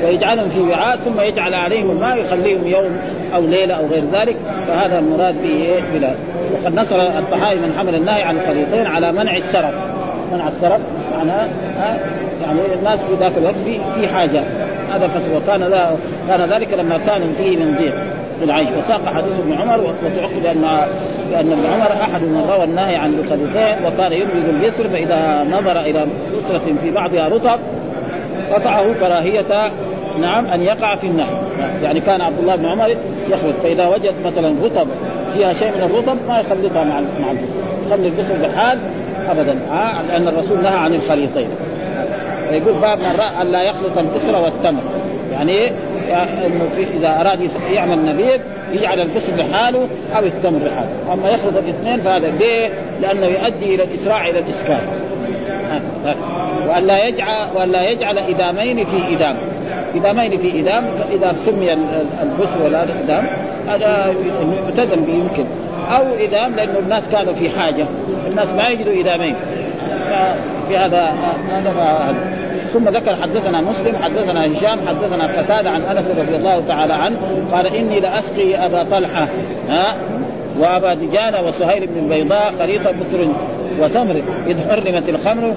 ويجعلهم 0.03 0.50
في 0.50 0.60
وعاء 0.60 0.98
ثم 0.98 1.22
يجعل 1.22 1.53
عليهم 1.53 1.91
الماء 1.91 2.18
يخليهم 2.18 2.68
يوم 2.68 2.98
أو 3.36 3.41
ليلة 3.41 3.74
أو 3.74 3.86
غير 3.86 4.03
ذلك. 4.03 4.36
فهذا 4.68 5.00
المراد 5.00 5.36
به 5.41 5.84
بلا 5.94 6.15
وقد 6.53 6.75
نصر 6.75 6.96
الطحاوي 6.96 7.60
من 7.60 7.74
حمل 7.77 7.96
النهي 7.96 8.22
عن 8.22 8.38
الخليطين 8.38 8.88
على 8.88 9.12
منع 9.12 9.38
السرف 9.38 9.74
منع 10.33 10.48
السرف 10.48 10.81
معناه 11.17 11.48
يعني 12.41 12.74
الناس 12.74 13.00
في 13.00 13.15
ذاك 13.15 13.38
الوقت 13.38 13.55
في 13.55 13.79
في 13.95 14.07
حاجة. 14.07 14.43
هذا 14.91 15.07
فسر 15.07 15.38
وكان 15.38 15.63
ذا 15.63 15.98
كان 16.27 16.50
ذلك 16.50 16.74
لما 16.74 16.98
كان 16.98 17.33
فيه 17.33 17.57
من 17.57 17.77
ضيق 17.77 17.95
العيش. 18.43 18.67
وساق 18.77 19.05
حديث 19.05 19.39
ابن 19.39 19.53
عمر 19.53 19.79
وتعقد 19.79 20.45
ان 20.45 20.62
بان 21.31 21.51
ابن 21.51 21.65
عمر 21.65 21.91
أحد 22.01 22.21
من 22.21 22.45
روى 22.50 22.63
النهي 22.63 22.95
عن 22.95 23.13
الخليطين 23.13 23.86
وكان 23.86 24.12
يبرد 24.12 24.50
اليسر 24.50 24.89
فإذا 24.89 25.43
نظر 25.43 25.79
إلى 25.79 26.07
يسرة 26.38 26.74
في 26.81 26.91
بعضها 26.91 27.29
رطب 27.29 27.59
قطعه 28.51 28.93
كراهية 28.93 29.71
نعم 30.19 30.45
أن 30.45 30.62
يقع 30.62 30.95
في 30.95 31.07
النهي. 31.07 31.38
يعني 31.81 32.00
كان 32.00 32.21
عبد 32.21 32.39
الله 32.39 32.55
بن 32.55 32.65
عمر 32.65 32.98
يخلط 33.29 33.55
فإذا 33.63 33.88
وجد 33.88 34.13
مثلا 34.25 34.53
رطب 34.63 34.88
فيها 35.33 35.51
شيء 35.51 35.71
من 35.77 35.83
الرطب 35.83 36.17
ما 36.27 36.39
يخلطها 36.39 36.83
مع 36.83 37.01
مع 37.19 37.31
البصر 37.31 37.59
يخلي 37.88 38.07
البصر 38.07 38.36
بحال 38.41 38.79
ابدا 39.27 39.59
آه 39.71 40.01
لأن 40.01 40.27
الرسول 40.27 40.63
نهى 40.63 40.77
عن 40.77 40.93
الخليطين 40.93 41.49
فيقول 42.49 42.73
باب 42.73 42.99
من 42.99 43.15
رأى 43.19 43.41
أن 43.41 43.51
لا 43.51 43.63
يخلط 43.63 43.97
البصر 43.97 44.35
والتمر 44.35 44.83
يعني 45.31 45.71
إنه 46.45 46.69
في 46.75 46.83
إذا 46.97 47.21
أراد 47.21 47.49
يعمل 47.71 48.05
نبيذ 48.05 48.39
يجعل 48.71 49.01
البصر 49.01 49.35
لحاله 49.35 49.88
أو 50.15 50.23
التمر 50.23 50.59
لحاله، 50.59 51.13
أما 51.13 51.29
يخلط 51.29 51.57
الاثنين 51.57 51.97
فهذا 51.97 52.27
ليه؟ 52.27 52.69
لأنه 53.01 53.25
يؤدي 53.25 53.75
إلى 53.75 53.83
الإسراع 53.83 54.27
إلى 54.29 54.39
الاسكان. 54.39 54.81
وأن 56.67 56.85
لا 56.85 57.07
يجعل 57.07 57.49
وأن 57.55 57.71
لا 57.71 57.89
يجعل 57.89 58.17
إدامين 58.17 58.85
في 58.85 59.15
إدام. 59.15 59.38
إدامين 59.95 60.38
في 60.38 60.59
إدام 60.59 60.85
فإذا 60.85 61.33
سمي 61.33 61.73
البصر 62.23 62.63
ولا 62.65 62.83
الادام 62.83 63.27
هذا 63.67 64.13
يعتدم 64.77 65.03
به 65.03 65.13
يمكن 65.13 65.45
أو 65.89 66.03
إدام 66.19 66.55
لأنه 66.55 66.79
الناس 66.79 67.10
كانوا 67.10 67.34
في 67.34 67.50
حاجة، 67.50 67.86
الناس 68.27 68.53
ما 68.53 68.67
يجدوا 68.67 69.01
إدامين. 69.01 69.36
في 70.67 70.77
هذا 70.77 71.10
هذا 71.50 72.15
ثم 72.74 72.89
ذكر 72.89 73.15
حدثنا 73.15 73.62
مسلم 73.62 73.96
حدثنا 73.96 74.46
هشام 74.46 74.88
حدثنا 74.88 75.24
قتادة 75.24 75.69
عن 75.69 75.81
أنس 75.81 76.08
رضي 76.08 76.36
الله 76.36 76.67
تعالى 76.67 76.93
عنه 76.93 77.17
قال 77.51 77.67
إني 77.67 78.00
لأسقي 78.00 78.65
أبا 78.65 78.84
طلحة 78.84 79.29
ها 79.69 79.96
وأبا 80.60 80.93
دجانة 80.93 81.41
وسهيل 81.48 81.88
بن 81.88 81.98
البيضاء 81.98 82.53
خليط 82.60 82.81
بصر 82.81 83.27
وتمر 83.79 84.22
إذ 84.48 84.69
حرمت 84.69 85.10
الخمر 85.10 85.53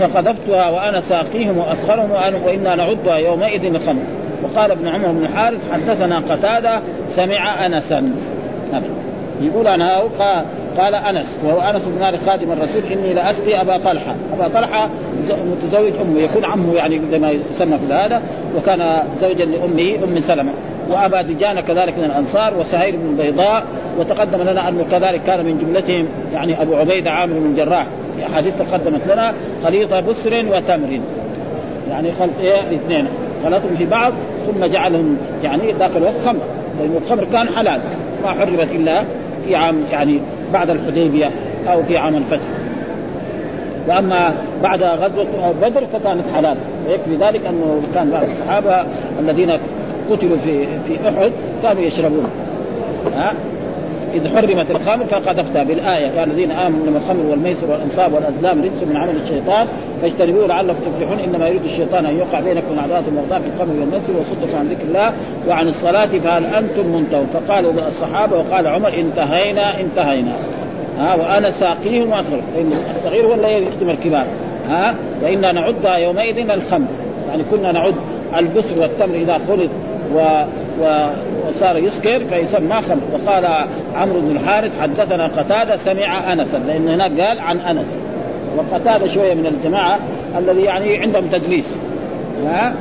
فقذفتها 0.00 0.70
وأنا 0.70 1.00
ساقيهم 1.00 1.58
وأسخرهم 1.58 2.10
وأنا 2.10 2.74
نعدها 2.76 3.16
يومئذ 3.16 3.74
الخمر. 3.74 4.02
وقال 4.42 4.70
ابن 4.70 4.88
عمر 4.88 5.08
بن 5.08 5.24
الحارث 5.24 5.72
حدثنا 5.72 6.18
قتادة 6.18 6.80
سمع 7.16 7.66
انسا. 7.66 8.12
يقول 9.40 9.66
أنا 9.66 10.00
قال 10.00 10.44
قال 10.78 10.94
أنس 10.94 11.38
وهو 11.44 11.60
أنس 11.60 11.84
بن 11.84 12.00
مالك 12.00 12.18
خادم 12.26 12.52
الرسول 12.52 12.82
إني 12.92 13.14
لاسقي 13.14 13.60
أبا 13.60 13.78
طلحة، 13.78 14.14
أبا 14.32 14.48
طلحة 14.48 14.90
متزوج 15.50 15.92
أمه 16.02 16.20
يكون 16.20 16.44
عمه 16.44 16.74
يعني 16.74 17.00
زي 17.10 17.18
ما 17.18 17.30
يسمى 17.30 17.78
في 17.78 17.92
هذا 17.92 18.22
وكان 18.56 19.02
زوجا 19.20 19.44
لأمه 19.44 20.04
أم 20.04 20.20
سلمة. 20.20 20.52
وأبا 20.90 21.22
دجانه 21.22 21.60
كذلك 21.60 21.98
من 21.98 22.04
الأنصار 22.04 22.58
وسهيل 22.58 22.96
بن 22.96 23.06
البيضاء 23.06 23.64
وتقدم 23.98 24.42
لنا 24.42 24.68
أنه 24.68 24.84
كذلك 24.90 25.22
كان 25.22 25.44
من 25.44 25.58
جملتهم 25.58 26.08
يعني 26.32 26.62
أبو 26.62 26.74
عبيدة 26.74 27.10
عامر 27.10 27.38
بن 27.38 27.54
جراح. 27.54 27.86
احاديث 28.32 28.54
تقدمت 28.58 29.06
لنا 29.06 29.34
خليط 29.64 29.94
بسر 29.94 30.46
وتمر. 30.50 31.00
يعني 31.90 32.12
خلط 32.12 32.38
إيه؟ 32.40 32.68
الاثنين 32.68 33.08
خلطهم 33.44 33.74
في 33.78 33.86
بعض 33.86 34.12
ثم 34.46 34.66
جعلهم 34.66 35.16
يعني 35.42 35.72
ذاك 35.72 35.96
الوقت 35.96 36.14
خمر. 36.24 36.40
لأنه 36.80 36.98
الخمر 37.04 37.24
كان 37.32 37.48
حلال. 37.48 37.80
ما 38.22 38.30
حرمت 38.30 38.72
إلا 38.72 39.04
في 39.46 39.56
عام 39.56 39.76
يعني 39.92 40.20
بعد 40.52 40.70
الحديبية 40.70 41.30
أو 41.68 41.82
في 41.82 41.96
عام 41.96 42.16
الفتح. 42.16 42.46
وأما 43.88 44.34
بعد 44.62 44.82
غزوة 44.82 45.52
بدر 45.62 45.86
فكانت 45.86 46.24
حلال. 46.34 46.56
ويكفي 46.88 47.16
ذلك 47.16 47.46
أنه 47.46 47.82
كان 47.94 48.10
بعض 48.10 48.22
الصحابة 48.22 48.84
الذين 49.20 49.50
قتلوا 50.10 50.36
في 50.36 50.66
في 50.66 51.08
أحد 51.08 51.32
كانوا 51.62 51.82
يشربون. 51.82 52.26
ها؟ 53.14 53.34
إذ 54.14 54.36
حرمت 54.36 54.70
الخمر 54.70 55.04
فقذفتها 55.04 55.64
بالآية. 55.64 56.06
يا 56.06 56.24
الذين 56.24 56.50
آمنوا 56.50 56.86
من 56.86 56.96
الخمر 56.96 57.30
والميسر 57.30 57.70
والأنصاب 57.70 58.12
والأزلام 58.12 58.62
رجس 58.62 58.82
من 58.82 58.96
عمل 58.96 59.16
الشيطان 59.16 59.68
فاجتنبوه 60.02 60.46
لعلكم 60.46 60.80
تفلحون. 60.80 61.18
إنما 61.18 61.48
يريد 61.48 61.64
الشيطان 61.64 62.06
أن 62.06 62.18
يوقع 62.18 62.40
بينكم 62.40 62.80
عداوة 62.80 63.04
والبغضاء 63.06 63.40
في 63.40 63.48
الخمر 63.54 63.80
والميسر 63.80 64.12
وصدكم 64.16 64.56
عن 64.58 64.68
ذكر 64.68 64.82
الله 64.82 65.12
وعن 65.48 65.68
الصلاة 65.68 66.06
فهل 66.06 66.44
أنتم 66.44 66.86
منتهون؟ 66.86 67.26
فقالوا 67.26 67.72
الصحابة 67.88 68.36
وقال 68.36 68.66
عمر 68.66 68.88
انتهينا 68.88 69.80
انتهينا. 69.80 70.32
ها 70.98 71.14
وأنا 71.14 71.50
ساقيهم 71.50 72.10
وأصغر 72.10 72.40
الصغير 72.90 73.26
هو 73.26 73.34
اللي 73.34 73.66
يخدم 73.66 73.90
الكبار. 73.90 74.26
ها 74.68 74.94
وإنا 75.22 75.52
نعدها 75.52 75.96
يومئذ 75.96 76.50
الخمر. 76.50 76.86
يعني 77.28 77.42
كنا 77.50 77.72
نعد 77.72 77.94
البسر 78.38 78.78
والتمر 78.78 79.14
إذا 79.14 79.38
خلط. 79.48 79.70
و 80.12 80.44
وصار 81.48 81.78
يسكر 81.78 82.18
فيسمى 82.18 82.82
خمر. 82.82 83.02
وقال 83.12 83.44
عمرو 83.94 84.20
بن 84.20 84.30
الحارث 84.30 84.80
حدثنا 84.80 85.26
قتادة 85.26 85.76
سمع 85.76 86.32
أنسا 86.32 86.56
لأن 86.56 86.88
هناك 86.88 87.10
قال 87.10 87.38
عن 87.38 87.58
أنس. 87.58 87.86
وقتادة 88.56 89.06
شوية 89.06 89.34
من 89.34 89.46
الجماعة 89.46 89.98
الذي 90.38 90.62
يعني 90.62 90.98
عندهم 90.98 91.26
تدليس 91.26 91.76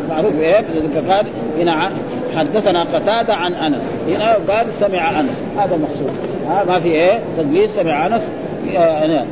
معروف 0.10 0.40
إيه؟ 0.40 0.62
فقال 0.96 1.28
هنا 1.60 1.92
حدثنا 2.36 2.84
قتادة 2.84 3.34
عن 3.34 3.54
أنس. 3.54 3.82
هنا 4.08 4.34
قال 4.34 4.74
سمع 4.74 5.20
أنس. 5.20 5.40
هذا 5.58 5.76
المقصود. 5.76 6.12
ها؟ 6.48 6.64
ما 6.64 6.80
في 6.80 6.88
إيه؟ 6.88 7.20
تدليس 7.38 7.72
سمع 7.72 8.08
أنس. 8.08 8.32
آه 8.78 9.26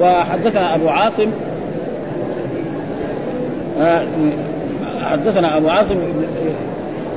وحدثنا 0.00 0.74
أبو 0.74 0.88
عاصم. 0.88 1.30
آه 3.78 4.06
حدثنا 5.02 5.56
أبو 5.58 5.68
عاصم. 5.68 5.98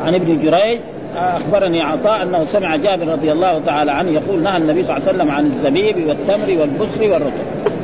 عن 0.06 0.16
ابن 0.16 0.40
جريج 0.40 0.80
أخبرني 1.16 1.82
عطاء 1.82 2.24
أنه 2.24 2.46
سمع 2.46 2.76
جابر 2.76 3.08
رضي 3.08 3.32
الله 3.32 3.60
تعالى 3.60 3.92
عنه 3.92 4.12
يقول 4.12 4.44
نهى 4.44 4.58
النبي 4.58 4.84
صلى 4.84 4.98
الله 4.98 5.08
عليه 5.08 5.18
وسلم 5.18 5.32
عن 5.32 5.46
الزبيب 5.46 6.08
والتمر 6.08 6.62
والبسر 6.62 7.04
والرطب. 7.04 7.34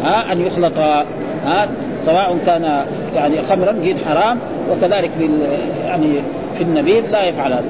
ها 0.01 0.31
أن 0.31 0.41
يخلط 0.41 0.77
ها 0.77 1.69
سواء 2.05 2.37
كان 2.45 2.85
يعني 3.15 3.41
خمرا 3.41 3.71
قيد 3.71 3.97
حرام 4.05 4.39
وكذلك 4.71 5.11
في 5.11 5.29
يعني 5.85 6.21
في 6.57 6.63
النبيذ 6.63 7.05
لا 7.11 7.23
يفعل 7.23 7.53
هذا. 7.53 7.65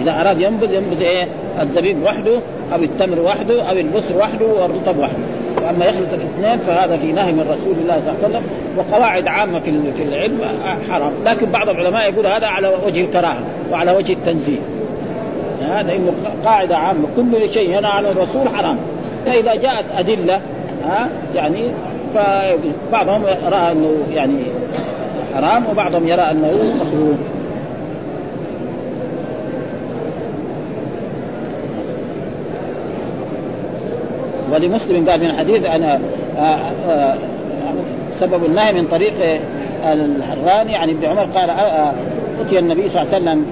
إذا 0.00 0.20
أراد 0.20 0.40
ينبذ 0.40 0.72
ينبذ 0.72 1.02
إيه؟ 1.02 1.28
الزبيب 1.60 2.02
وحده 2.02 2.38
أو 2.72 2.82
التمر 2.82 3.20
وحده 3.20 3.62
أو 3.62 3.72
البسر 3.72 4.18
وحده 4.18 4.46
والرطب 4.46 4.98
وحده. 4.98 5.41
واما 5.64 5.84
يخلط 5.84 6.12
الاثنين 6.12 6.58
فهذا 6.58 6.96
في 6.96 7.12
نهي 7.12 7.32
من 7.32 7.40
رسول 7.40 7.74
الله 7.82 8.00
صلى 8.00 8.14
الله 8.14 8.24
عليه 8.24 8.28
وسلم 8.28 8.42
وقواعد 8.76 9.28
عامة 9.28 9.58
في 9.58 9.92
في 9.92 10.02
العلم 10.02 10.38
حرام. 10.90 11.12
لكن 11.24 11.50
بعض 11.50 11.68
العلماء 11.68 12.12
يقول 12.12 12.26
هذا 12.26 12.46
على 12.46 12.72
وجه 12.86 13.00
الكراهة 13.00 13.42
وعلى 13.72 13.92
وجه 13.92 14.12
التنزيه. 14.12 14.58
هذا 15.68 15.92
إنه 15.92 16.12
قاعدة 16.44 16.76
عامة 16.76 17.08
كل 17.16 17.50
شيء 17.50 17.78
ينهى 17.78 17.90
عنه 17.92 18.08
الرسول 18.08 18.48
حرام. 18.48 18.78
فإذا 19.26 19.54
جاءت 19.54 19.84
أدلة 19.96 20.40
ها 20.84 21.08
يعني 21.34 21.70
فبعضهم 22.14 23.24
راى 23.24 23.72
أنه 23.72 23.96
يعني 24.10 24.42
حرام 25.34 25.66
وبعضهم 25.70 26.08
يرى 26.08 26.22
أنه 26.22 26.74
مكروه. 26.80 27.16
ولمسلم 34.52 35.10
قال 35.10 35.20
من 35.20 35.30
الحديث 35.30 35.64
أنا 35.64 36.00
آه، 36.38 36.56
آه، 36.88 37.14
سبب 38.14 38.44
النهي 38.44 38.72
من 38.72 38.86
طريق 38.86 39.40
الحراني 39.84 40.76
عن 40.76 40.90
ابن 40.90 41.06
عمر 41.06 41.24
قال 41.24 41.50
آه، 41.50 41.92
أتي 42.40 42.58
النبي 42.58 42.88
صلى 42.88 43.02
الله 43.02 43.14
عليه 43.14 43.22
وسلم 43.22 43.46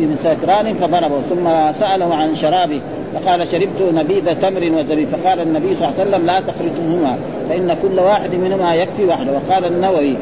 من 0.00 0.16
سكران 0.16 0.72
فضربه 0.72 1.20
ثم 1.20 1.72
سأله 1.72 2.14
عن 2.14 2.34
شرابه 2.34 2.80
فقال 3.14 3.48
شربت 3.48 3.82
نبيذ 3.82 4.34
تمر 4.34 4.78
وزبيب 4.78 5.08
فقال 5.08 5.40
النبي 5.40 5.74
صلى 5.74 5.88
الله 5.88 6.00
عليه 6.00 6.10
وسلم 6.10 6.26
لا 6.26 6.40
تخلطهما 6.40 7.18
فإن 7.48 7.76
كل 7.82 8.00
واحد 8.00 8.34
منهما 8.34 8.74
يكفي 8.74 9.04
وحده 9.04 9.32
وقال 9.32 9.64
النووي 9.64 10.16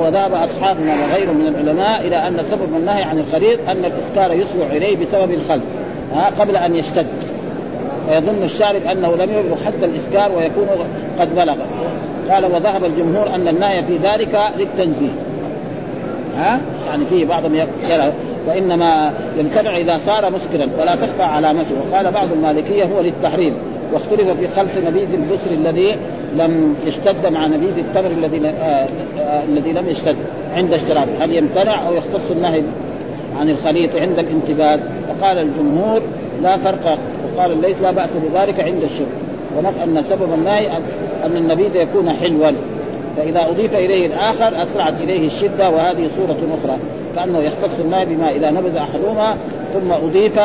وذهب 0.00 0.34
أصحابنا 0.34 0.92
وغيرهم 0.92 1.36
من 1.36 1.46
العلماء 1.46 2.06
إلى 2.06 2.16
أن 2.16 2.42
سبب 2.42 2.76
النهي 2.76 3.02
عن 3.02 3.18
الخليط 3.18 3.60
أن 3.68 3.84
الاسكار 3.84 4.32
يسرع 4.32 4.66
إليه 4.66 4.96
بسبب 4.96 5.30
الخلط 5.30 5.62
قبل 6.38 6.56
أن 6.56 6.76
يشتد. 6.76 7.29
ويظن 8.08 8.42
الشارب 8.42 8.82
أنه 8.82 9.16
لم 9.16 9.38
يبلغ 9.38 9.56
حد 9.64 9.84
الإسكار 9.84 10.38
ويكون 10.38 10.66
قد 11.18 11.34
بلغ. 11.34 11.56
قال 12.30 12.44
وذهب 12.44 12.84
الجمهور 12.84 13.34
أن 13.34 13.48
النهي 13.48 13.82
في 13.82 13.96
ذلك 13.96 14.38
للتنزيه. 14.56 15.12
ها؟ 16.36 16.60
يعني 16.86 17.04
فيه 17.04 17.26
بعضهم 17.26 17.54
يرى. 17.54 18.12
وإنما 18.48 19.12
يمتنع 19.38 19.76
إذا 19.76 19.94
صار 19.94 20.30
مسكرا 20.30 20.66
ولا 20.78 20.96
تخفى 20.96 21.22
علامته. 21.22 21.74
وقال 21.80 22.12
بعض 22.12 22.32
المالكية 22.32 22.84
هو 22.84 23.00
للتحريم. 23.00 23.54
واختلف 23.92 24.30
في 24.30 24.48
خلط 24.48 24.70
نبيذ 24.86 25.14
البسر 25.14 25.50
الذي 25.50 25.96
لم 26.36 26.76
يشتد 26.86 27.26
مع 27.26 27.46
نبيذ 27.46 27.78
التمر 27.78 28.10
الذي 28.10 28.48
آه 28.48 28.88
آه 29.18 29.44
الذي 29.44 29.72
لم 29.72 29.88
يشتد 29.88 30.16
عند 30.54 30.72
اشتراك 30.72 31.08
هل 31.20 31.34
يمتنع 31.34 31.88
أو 31.88 31.94
يختص 31.94 32.30
النهي 32.30 32.62
عن 33.36 33.50
الخليط 33.50 33.96
عند 33.96 34.18
الانتباد 34.18 34.80
فقال 35.08 35.38
الجمهور 35.38 36.02
لا 36.42 36.56
فرق. 36.56 36.98
وقال 37.36 37.60
ليس 37.60 37.80
لا 37.80 37.90
بأس 37.90 38.10
بذلك 38.10 38.60
عند 38.60 38.82
الشرب 38.82 39.08
ونقل 39.58 39.80
أن 39.82 40.02
سبب 40.02 40.34
النهي 40.34 40.76
ان 41.24 41.36
النبيذ 41.36 41.76
يكون 41.76 42.12
حلوا. 42.12 42.50
فإذا 43.16 43.50
أضيف 43.50 43.74
إليه 43.74 44.06
الآخر 44.06 44.62
أسرعت 44.62 45.00
إليه 45.00 45.26
الشدة 45.26 45.68
وهذه 45.68 46.08
صورة 46.16 46.38
أخرى. 46.60 46.76
كأنه 47.14 47.38
يختص 47.38 47.80
النهي 47.80 48.04
بما 48.04 48.30
إذا 48.30 48.50
نبذ 48.50 48.76
أحدهما 48.76 49.36
ثم 49.74 49.92
أضيف 49.92 50.38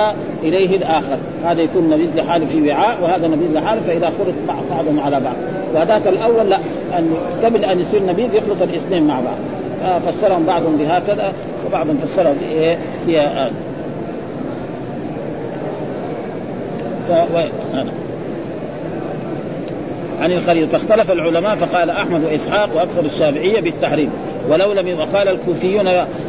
إليه 0.44 0.78
الآخر. 0.78 1.18
هذا 1.44 1.62
يكون 1.62 1.90
نبيذ 1.90 2.16
لحاله 2.16 2.46
في 2.46 2.70
وعاء 2.70 3.04
وهذا 3.04 3.28
نبيذ 3.28 3.54
لحاله 3.54 3.82
فإذا 3.82 4.08
خلط 4.08 4.60
بعضهم 4.70 5.00
على 5.00 5.20
بعض. 5.20 5.36
وهذاك 5.74 6.08
الأول 6.08 6.50
لا 6.50 6.58
أن 6.98 7.14
قبل 7.44 7.66
أن 7.66 7.80
يصير 7.80 8.06
نبيذ 8.06 8.36
يخلط 8.36 8.62
الاثنين 8.62 9.08
مع 9.08 9.20
بعض. 9.22 9.38
فسرهم 10.00 10.46
بعضهم 10.46 10.78
بهكذا 10.78 11.34
وبعضهم 11.68 11.98
فسرهم 11.98 12.36
بإيه؟ 12.42 12.78
بها 13.08 13.52
و... 17.10 17.40
عن 20.20 20.32
الخليط 20.32 20.70
فاختلف 20.70 21.12
العلماء 21.12 21.56
فقال 21.56 21.90
أحمد 21.90 22.24
وإسحاق 22.24 22.76
وأكثر 22.76 23.06
الشافعية 23.06 23.62
بالتحريم. 23.62 24.10
ولو 24.50 24.74
لم 24.74 25.00
وقال 25.00 25.28
الكوفيون 25.28 25.86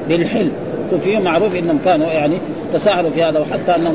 بالحل 0.09 0.51
الكوفيون 0.85 1.25
معروف 1.25 1.55
إنهم 1.55 1.79
كانوا 1.85 2.07
يعني 2.07 2.35
تساهلوا 2.73 3.11
في 3.11 3.23
هذا 3.23 3.39
وحتى 3.39 3.77
أنهم 3.77 3.95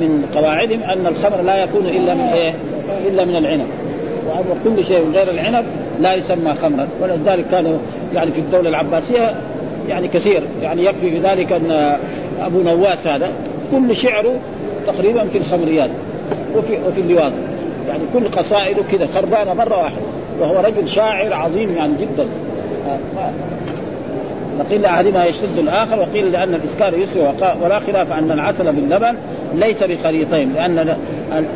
من 0.00 0.24
قواعدهم 0.34 0.82
أن 0.82 1.06
الخمر 1.06 1.42
لا 1.42 1.56
يكون 1.56 1.86
إلا 1.86 2.14
من 2.14 2.20
إيه؟ 2.20 2.54
إلا 3.08 3.24
من 3.24 3.36
العنب. 3.36 3.66
وكل 4.50 4.84
شيء 4.84 5.10
غير 5.10 5.30
العنب 5.30 5.66
لا 6.00 6.14
يسمى 6.14 6.54
خمرا. 6.54 6.88
ولذلك 7.02 7.46
كانوا 7.50 7.78
يعني 8.14 8.30
في 8.30 8.40
الدولة 8.40 8.68
العباسية 8.68 9.34
يعني 9.88 10.08
كثير. 10.08 10.42
يعني 10.62 10.84
يكفي 10.84 11.10
في 11.10 11.18
ذلك 11.18 11.52
أن 11.52 11.96
أبو 12.40 12.62
نواس 12.62 13.06
هذا. 13.06 13.30
كل 13.70 13.96
شعره 13.96 14.34
تقريبا 14.92 15.24
في 15.24 15.38
الخمريات 15.38 15.90
وفي 16.56 16.78
وفي 16.88 17.00
اللواط. 17.00 17.32
يعني 17.88 18.02
كل 18.12 18.28
قصائده 18.28 18.82
كذا 18.90 19.06
خربانة 19.06 19.54
مرة 19.54 19.76
واحدة. 19.82 20.02
وهو 20.40 20.60
رجل 20.60 20.88
شاعر 20.88 21.34
عظيم 21.34 21.76
يعني 21.76 21.92
جدا. 22.00 22.26
وقيل 24.58 24.84
احدهما 24.84 25.24
يشتد 25.24 25.58
الآخر 25.58 25.98
وقيل 26.00 26.32
لأن 26.32 26.54
الإسكار 26.54 26.94
يسرع 26.98 27.54
ولا 27.62 27.80
خلاف 27.80 28.12
أن 28.12 28.30
العسل 28.30 28.72
باللبن 28.72 29.16
ليس 29.54 29.82
بخليطين 29.82 30.52
لأن 30.52 30.96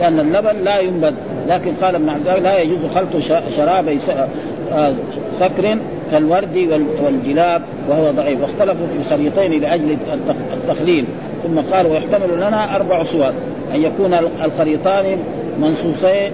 لأن 0.00 0.20
اللبن 0.20 0.64
لا 0.64 0.78
ينبذ. 0.78 1.14
لكن 1.48 1.72
قال 1.82 1.94
ابن 1.94 2.08
عبد 2.08 2.28
لا 2.28 2.58
يجوز 2.58 2.86
خلط 2.94 3.16
شرابي 3.56 3.98
سكر 5.38 5.78
كالورد 6.12 6.84
والجلاب 7.04 7.62
وهو 7.88 8.10
ضعيف. 8.10 8.40
واختلفوا 8.40 8.86
في 8.86 8.96
الخليطين 8.96 9.60
لأجل 9.60 9.96
التخليل. 10.54 11.04
ثم 11.42 11.60
قال 11.74 11.86
ويحتمل 11.86 12.36
لنا 12.36 12.76
أربع 12.76 13.04
صور. 13.04 13.32
أن 13.74 13.80
يكون 13.80 14.14
الخليطان 14.44 15.18
منصوصين 15.60 16.32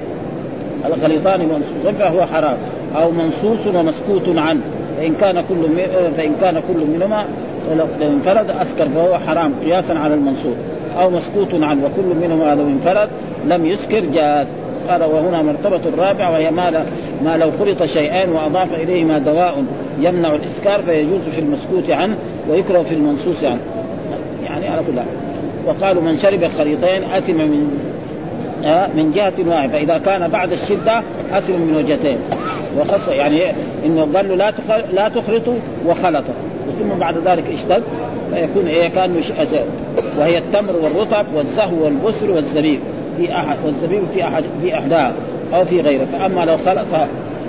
الخليطان 0.86 1.40
منصوصين 1.40 1.94
فهو 1.94 2.26
حرام. 2.26 2.56
أو 2.96 3.10
منصوص 3.10 3.66
ومسكوت 3.66 4.36
عنه. 4.36 4.60
فإن 4.96 5.14
كان 5.14 5.44
كل 5.48 5.68
فإن 6.16 6.32
كان 6.40 6.62
كل 6.68 6.86
منهما 6.86 7.24
لو 7.76 7.86
انفرد 8.02 8.50
أسكر 8.50 8.88
فهو 8.88 9.18
حرام. 9.18 9.54
قياسا 9.64 9.92
على 9.92 10.14
المنصوص. 10.14 10.56
أو 11.00 11.10
مسكوت 11.10 11.54
عنه 11.54 11.84
وكل 11.84 12.16
منهما 12.22 12.54
لو 12.54 12.66
انفرد 12.66 13.08
لم 13.44 13.66
يسكر 13.66 14.00
جاز 14.00 14.46
قال 14.88 15.04
وهنا 15.04 15.42
مرتبة 15.42 15.80
الرابعة 15.88 16.32
وهي 16.32 16.50
ما, 16.50 16.84
ما 17.24 17.36
لو 17.36 17.50
خلط 17.50 17.84
شيئان 17.84 18.32
وأضاف 18.32 18.74
إليهما 18.74 19.18
دواء 19.18 19.64
يمنع 20.00 20.34
الإسكار 20.34 20.82
فيجوز 20.82 21.20
في 21.20 21.40
المسكوت 21.40 21.90
عنه 21.90 22.16
ويكره 22.50 22.82
في 22.82 22.94
المنصوص 22.94 23.44
عنه. 23.44 23.60
يعني 24.44 24.68
على 24.68 24.82
كل 24.86 25.00
حال. 25.00 25.08
وقالوا 25.66 26.02
من 26.02 26.18
شرب 26.18 26.44
الخليطين 26.44 27.04
أثم 27.04 27.36
من 27.36 27.78
آه 28.64 28.88
من 28.94 29.12
جهة 29.12 29.34
واحدة. 29.46 29.72
فإذا 29.72 29.98
كان 29.98 30.28
بعد 30.28 30.52
الشدة 30.52 31.02
أثم 31.32 31.52
من 31.52 31.76
وجهتين. 31.76 32.18
وخص 32.78 33.08
يعني 33.08 33.42
إنه 33.84 34.00
قال 34.14 34.28
له 34.28 34.34
لا 34.34 34.52
لا 34.92 35.08
تخلطوا 35.08 35.58
وخلطه 35.86 36.34
ثم 36.78 36.98
بعد 36.98 37.18
ذلك 37.18 37.44
اشتد 37.46 37.82
فيكون 38.34 38.66
إيه 38.66 38.88
كان 38.88 39.22
وهي 40.18 40.38
التمر 40.38 40.76
والرطب 40.76 41.26
والزهو 41.34 41.84
والبسر 41.84 42.30
والزبيب. 42.30 42.80
في 43.18 43.36
أحد 43.36 43.56
والزبيب 43.64 44.02
في 44.14 44.24
أحد 44.24 44.44
في 44.62 44.74
أحدها 44.74 45.12
أو 45.54 45.64
في 45.64 45.80
غيره 45.80 46.04
فأما 46.04 46.40
لو 46.40 46.56
خلط 46.56 46.86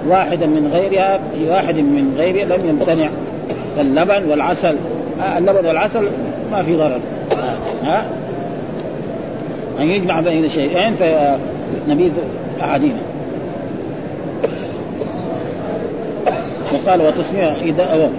واحدا 0.07 0.45
من 0.45 0.67
غيرها 0.67 1.19
في 1.35 1.49
واحد 1.49 1.75
من 1.75 2.15
غيره 2.17 2.55
لم 2.55 2.69
يمتنع. 2.69 3.09
اللبن 3.79 4.29
والعسل 4.29 4.77
آه 5.21 5.37
اللبن 5.37 5.65
والعسل 5.65 6.07
ما 6.51 6.63
في 6.63 6.75
ضرر. 6.75 6.99
ها 7.83 8.05
أن 9.79 9.85
يجمع 9.85 10.21
بين 10.21 10.49
شيئين 10.49 10.95
فنبيذ 10.95 12.11
أحدهما 12.61 13.01
وقال 16.73 17.01
وتسمية 17.01 17.61
إذا 17.61 18.09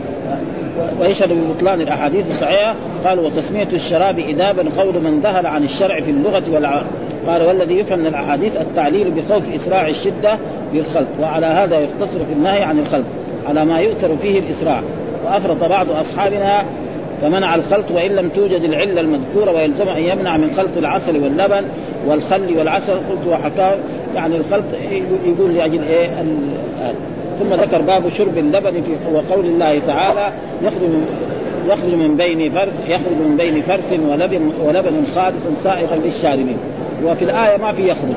ويشهد 1.01 1.33
ببطلان 1.33 1.81
الأحاديث 1.81 2.31
الصحيحة 2.31 2.75
قال 3.05 3.19
وتسمية 3.19 3.69
الشراب 3.73 4.19
اذابا 4.19 4.65
قول 4.79 4.95
من 5.03 5.21
ذهل 5.21 5.47
عن 5.47 5.65
الشرع 5.65 6.01
في 6.01 6.11
اللغة 6.11 6.43
قال 7.27 7.43
والذي 7.43 7.79
يفهم 7.79 7.99
من 7.99 8.07
الأحاديث 8.07 8.57
التعليل 8.57 9.11
بخوف 9.11 9.55
إسراع 9.55 9.89
الشدة 9.89 10.39
بالخلق 10.73 11.09
وعلى 11.21 11.47
هذا 11.47 11.79
يقتصر 11.79 12.25
في 12.25 12.33
النهي 12.33 12.63
عن 12.63 12.79
الخلق 12.79 13.07
على 13.47 13.65
ما 13.65 13.81
يؤثر 13.81 14.17
فيه 14.17 14.39
الإسراع. 14.39 14.83
وأفرط 15.25 15.65
بعض 15.65 15.91
أصحابنا 15.91 16.65
فمنع 17.23 17.55
الخلط 17.55 17.91
وإن 17.91 18.11
لم 18.11 18.29
توجد 18.29 18.63
العلة 18.63 19.01
المذكورة 19.01 19.53
ويلزم 19.53 19.89
أن 19.89 20.03
يمنع 20.03 20.37
من 20.37 20.51
خلط 20.57 20.77
العسل 20.77 21.23
واللبن 21.23 21.65
والخل 22.07 22.59
والعسل. 22.59 22.93
قلت 22.93 23.27
وحكاه 23.29 23.75
يعني 24.15 24.37
الخلط 24.37 24.65
يقول 25.25 25.55
لأجل 25.55 25.83
إيه؟ 25.83 26.09
ثم 27.41 27.55
ذكر 27.55 27.83
باب 27.83 28.09
شرب 28.09 28.39
اللبن 28.39 28.83
في 28.83 28.93
وقول 29.15 29.45
الله 29.45 29.79
تعالى 29.87 30.33
يخرج 30.63 30.91
يخرج 31.69 31.95
من 31.95 32.17
بين 32.17 32.51
فرث 32.51 32.89
يخرج 32.89 33.17
من 33.17 33.37
بين 33.37 33.63
فرث 33.63 34.01
ولبن 34.11 34.51
ولبن 34.65 35.05
خالص 35.15 35.63
سائغا 35.65 35.97
للشاربين. 35.97 36.57
وفي 37.05 37.25
الآية 37.25 37.57
ما 37.57 37.73
في 37.73 37.89
يخرج. 37.89 38.15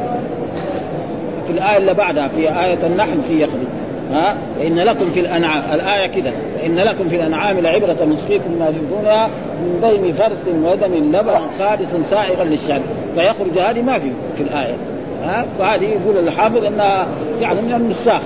في 1.47 1.51
الآية 1.51 1.77
اللي 1.77 1.93
بعدها 1.93 2.27
في 2.27 2.49
آية 2.49 2.87
النحل 2.87 3.21
في 3.27 3.43
يخرج. 3.43 3.67
ها؟ 4.11 4.35
وان 4.59 4.79
لكم 4.79 5.11
في 5.11 5.19
الأنعام 5.19 5.73
الآية 5.73 6.07
كذا 6.07 6.33
وان 6.61 6.79
لكم 6.79 7.09
في 7.09 7.15
الأنعام 7.15 7.59
لعبرة 7.59 8.05
نسقيكم 8.05 8.51
ما 8.59 8.71
تدونها 8.71 9.27
من 9.61 9.79
بين 9.81 10.13
فرث 10.13 10.47
ودم 10.47 10.95
لبن 10.95 11.39
خالص 11.59 12.09
سائغا 12.09 12.43
للشرب. 12.43 12.81
فيخرج 13.15 13.59
هذه 13.59 13.81
ما 13.81 13.99
في 13.99 14.11
في 14.37 14.43
الآية. 14.43 14.75
ها؟ 15.23 15.45
فهذه 15.59 15.85
يقول 15.85 16.17
الحافظ 16.17 16.65
إنها 16.65 17.07
يعني 17.41 17.61
من 17.61 17.73
النساخ. 17.73 18.21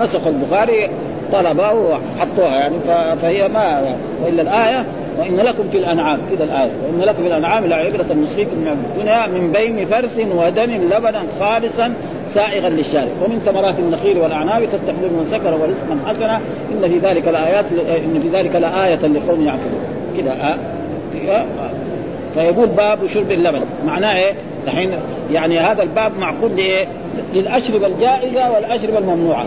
نسخ 0.00 0.26
البخاري 0.26 0.88
طلبه 1.32 1.72
وحطوها 1.72 2.56
يعني 2.56 2.74
فهي 3.22 3.48
ما 3.48 3.96
والا 4.24 4.42
الآية 4.42 4.86
وإن 5.18 5.36
لكم 5.36 5.68
في 5.68 5.78
الأنعام 5.78 6.20
كذا 6.30 6.44
الآية 6.44 6.70
وإن 6.84 7.00
لكم 7.00 7.22
في 7.22 7.28
الأنعام 7.28 7.66
لعبره 7.66 8.14
نسقيكم 8.14 8.56
من 8.56 8.68
الدنيا 8.68 9.26
من 9.26 9.52
بين 9.52 9.86
فرث 9.86 10.18
ودم 10.18 10.70
لبنا 10.70 11.22
خالصا 11.40 11.94
سائغا 12.28 12.68
للشارب 12.68 13.10
ومن 13.24 13.38
ثمرات 13.38 13.78
النخيل 13.78 14.18
والأعناب 14.18 14.64
تتخذون 14.64 15.12
من 15.18 15.26
سكر 15.30 15.54
ورزقا 15.54 15.98
حسنا 16.06 16.40
إن 16.72 16.88
في 16.88 16.98
ذلك 16.98 17.28
لآيات 17.28 17.64
إن 18.04 18.20
في 18.22 18.28
ذلك 18.28 18.56
لآية 18.56 19.06
لقوم 19.06 19.46
يعقلون 19.46 19.80
كذا 20.16 20.32
آه. 20.32 20.56
فيقول 22.34 22.66
باب 22.66 23.06
شرب 23.06 23.30
اللبن 23.30 23.62
معناه 23.84 24.16
إيه؟ 24.16 24.34
دحين 24.66 24.90
يعني 25.32 25.58
هذا 25.58 25.82
الباب 25.82 26.18
معقول 26.18 26.56
لإيه؟ 26.56 26.86
للاشربه 27.34 27.86
الجائزة 27.86 28.50
والاشربه 28.52 28.98
الممنوعة 28.98 29.46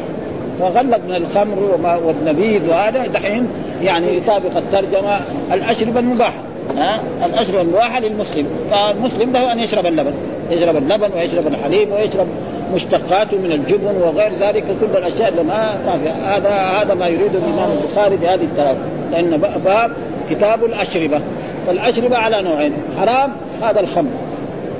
فغلق 0.59 0.99
من 1.07 1.15
الخمر 1.15 1.79
والنبيذ 2.05 2.69
وهذا 2.69 3.07
دحين 3.07 3.47
يعني 3.81 4.17
يطابق 4.17 4.57
الترجمة 4.57 5.19
الاشربه 5.53 5.99
المباحه 5.99 6.41
ها؟ 6.77 7.01
الاشربه 7.25 7.61
المباحه 7.61 7.99
للمسلم. 7.99 8.47
فالمسلم 8.71 9.33
له 9.33 9.51
أن 9.51 9.59
يشرب 9.59 9.85
اللبن. 9.85 10.13
يشرب 10.49 10.77
اللبن 10.77 11.09
ويشرب 11.15 11.47
الحليب 11.47 11.91
ويشرب 11.91 12.27
مشتقاته 12.73 13.37
من 13.37 13.51
الجبن 13.51 14.01
وغير 14.01 14.31
ذلك. 14.39 14.63
كل 14.63 14.97
الأشياء 14.97 15.29
اللي 15.29 15.43
ما 15.43 15.77
هذا 16.35 16.51
هذا 16.51 16.93
ما 16.93 17.07
يريده 17.07 17.39
الإمام 17.39 17.71
البخاري 17.71 18.15
بهذه 18.15 18.43
التراجم 18.43 18.79
لأن 19.11 19.37
باب 19.65 19.91
كتاب 20.29 20.65
الأشربة. 20.65 21.21
فالأشربة 21.67 22.17
على 22.17 22.43
نوعين. 22.43 22.73
حرام 22.99 23.31
هذا 23.61 23.79
الخمر. 23.79 24.09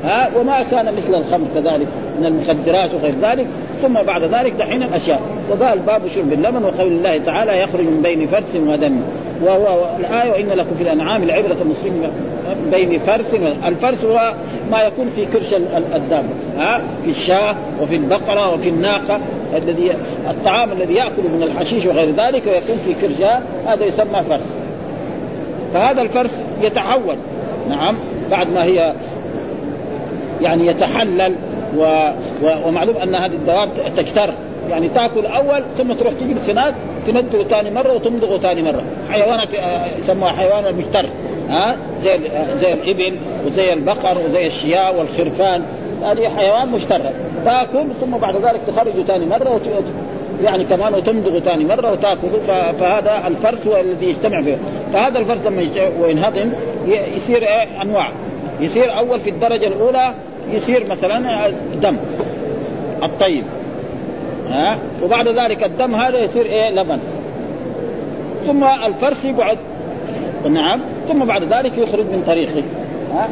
ها 0.04 0.30
وما 0.38 0.64
كان 0.64 0.96
مثل 0.96 1.16
الخمر 1.16 1.48
كذلك 1.54 1.88
من 2.20 2.26
المخدرات 2.26 2.94
وغير 2.94 3.16
ذلك 3.22 3.48
ثم 3.82 3.94
بعد 3.94 4.24
ذلك 4.24 4.54
دحين 4.54 4.84
الأشياء. 4.84 5.22
وقال 5.50 5.80
باب 5.80 6.08
شرب 6.08 6.34
اللبن 6.34 6.64
وقول 6.64 6.88
الله 6.88 7.18
تعالى 7.18 7.62
يخرج 7.62 7.86
من 7.86 8.02
بين 8.02 8.28
فرث 8.28 8.56
ودم. 8.56 9.02
وهو 9.44 9.90
الآية 10.00 10.32
وان 10.32 10.48
لكم 10.48 10.76
في 10.76 10.84
الأنعام 10.84 11.24
العبرة 11.24 11.58
المسلم 11.62 12.12
بين 12.72 13.00
فرث 13.00 13.36
الفرث 13.66 14.06
هو 14.06 14.34
ما 14.72 14.82
يكون 14.82 15.10
في 15.16 15.26
كرش 15.26 15.54
الدابه 15.96 16.30
ها 16.58 16.82
في 17.04 17.10
الشاة 17.10 17.56
وفي 17.82 17.96
البقرة 17.96 18.54
وفي 18.54 18.70
الناقة 18.70 19.20
الذي 19.58 19.92
الطعام 20.30 20.72
الذي 20.72 20.94
يأكل 20.94 21.24
من 21.36 21.44
الحشيش 21.44 21.86
وغير 21.86 22.10
ذلك 22.10 22.48
ويكون 22.48 22.78
في 22.86 22.94
كرشها 23.02 23.42
هذا 23.68 23.86
يسمى 23.86 24.24
فرث. 24.24 24.46
فهذا 25.74 26.02
الفرث 26.02 26.42
يتحول. 26.62 27.16
نعم 27.70 27.96
بعد 28.32 28.54
ما 28.54 28.64
هي 28.64 28.94
يعني 30.41 30.67
يتحلل 30.67 31.36
و... 31.78 32.12
و... 32.43 32.67
ومعلوم 32.67 32.97
أن 32.97 33.15
هذه 33.15 33.34
الدواب 33.34 33.69
تكتر. 33.97 34.34
يعني 34.69 34.89
تأكل 34.89 35.25
أول 35.25 35.63
ثم 35.78 35.93
تروح 35.93 36.13
تجيب 36.13 36.38
السناد 36.38 36.75
تنده 37.08 37.43
ثاني 37.43 37.71
مرة 37.71 37.93
وتمضغه 37.93 38.38
ثاني 38.38 38.63
مرة. 38.63 38.84
حيوانات 39.10 39.56
آه، 39.56 39.86
يسموها 39.99 40.32
حيوان 40.32 40.67
المشتر 40.67 41.06
ها؟ 41.49 41.75
زي 42.02 42.13
آه، 42.13 42.56
زي 42.56 42.73
الإبل 42.73 43.17
وزي 43.45 43.73
البقر 43.73 44.25
وزي 44.25 44.47
الشياء 44.47 44.99
والخرفان. 44.99 45.63
هذه 46.02 46.36
حيوان 46.36 46.71
مشترك. 46.71 47.13
تأكل 47.45 47.86
ثم 48.02 48.17
بعد 48.17 48.36
ذلك 48.36 48.62
تخرجه 48.67 49.04
ثاني 49.04 49.25
مرة 49.25 49.56
وت... 49.56 49.62
يعني 50.43 50.65
كمان 50.65 50.93
وتمضغ 50.93 51.39
ثاني 51.39 51.65
مرة 51.65 51.91
وتأكل. 51.91 52.28
فهذا 52.80 53.28
الفرث 53.28 53.67
هو 53.67 53.80
الذي 53.80 54.06
يجتمع 54.06 54.41
فيه. 54.41 54.58
فهذا 54.93 55.19
الفرث 55.19 55.47
لما 55.47 55.65
وينهضم 56.02 56.52
يصير 56.88 57.41
إيه؟ 57.41 57.82
أنواع. 57.82 58.12
يصير 58.60 58.98
أول 58.98 59.19
في 59.19 59.30
الدرجة 59.30 59.67
الأولى 59.67 60.13
يصير 60.52 60.88
مثلا 60.89 61.48
دم 61.82 61.98
الطيب. 63.04 63.43
ها؟ 64.50 64.78
وبعد 65.04 65.28
ذلك 65.28 65.63
الدم 65.63 65.95
هذا 65.95 66.19
يصير 66.19 66.45
إيه؟ 66.45 66.69
لبن. 66.69 67.00
ثم 68.48 68.63
الفرس 68.63 69.26
يقعد. 69.26 69.58
نعم. 70.50 70.82
ثم 71.08 71.26
بعد 71.26 71.43
ذلك 71.43 71.78
يخرج 71.78 72.06
من 72.06 72.24
طريقه. 72.28 72.63
ها؟ 73.13 73.30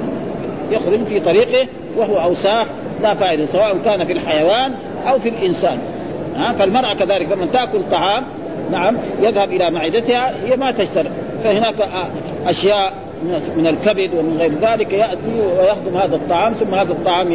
يخرج 0.71 1.03
في 1.03 1.19
طريقه 1.19 1.67
وهو 1.97 2.17
أوساخ 2.17 2.67
لا 3.01 3.13
فائدة 3.13 3.45
سواء 3.45 3.77
كان 3.85 4.05
في 4.05 4.13
الحيوان 4.13 4.73
أو 5.09 5.19
في 5.19 5.29
الإنسان. 5.29 5.79
ها؟ 6.35 6.53
فالمرأة 6.53 6.93
كذلك 6.93 7.31
لما 7.31 7.45
تأكل 7.45 7.79
طعام 7.91 8.23
نعم 8.71 8.97
يذهب 9.19 9.49
إلى 9.49 9.71
معدتها 9.71 10.45
هي 10.45 10.55
ما 10.55 10.71
تشتري. 10.71 11.09
فهناك 11.43 11.89
أشياء 12.47 13.06
من 13.58 13.67
الكبد 13.67 14.10
ومن 14.19 14.38
غير 14.39 14.51
ذلك 14.62 14.93
يأتي 14.93 15.41
ويهضم 15.60 15.97
هذا 15.97 16.15
الطعام 16.15 16.53
ثم 16.53 16.73
هذا 16.73 16.91
الطعام 16.91 17.27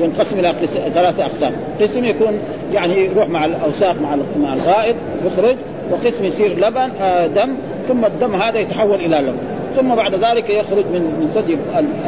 ينقسم 0.00 0.38
إلى 0.38 0.54
ثلاثة 0.94 1.26
أقسام، 1.26 1.52
قسم 1.80 2.04
يكون 2.04 2.38
يعني 2.72 3.04
يروح 3.04 3.28
مع 3.28 3.44
الأوساخ 3.44 3.96
مع 3.96 4.16
مع 4.40 4.54
الغائط 4.54 4.96
يخرج 5.26 5.56
وقسم 5.90 6.24
يصير 6.24 6.58
لبن 6.58 6.90
آه 7.00 7.26
دم 7.26 7.54
ثم 7.88 8.04
الدم 8.04 8.34
هذا 8.34 8.58
يتحول 8.58 8.94
إلى 8.94 9.16
لبن. 9.16 9.38
ثم 9.76 9.94
بعد 9.94 10.14
ذلك 10.14 10.50
يخرج 10.50 10.84
من 10.84 11.00
من 11.00 11.30
ثدي 11.34 11.58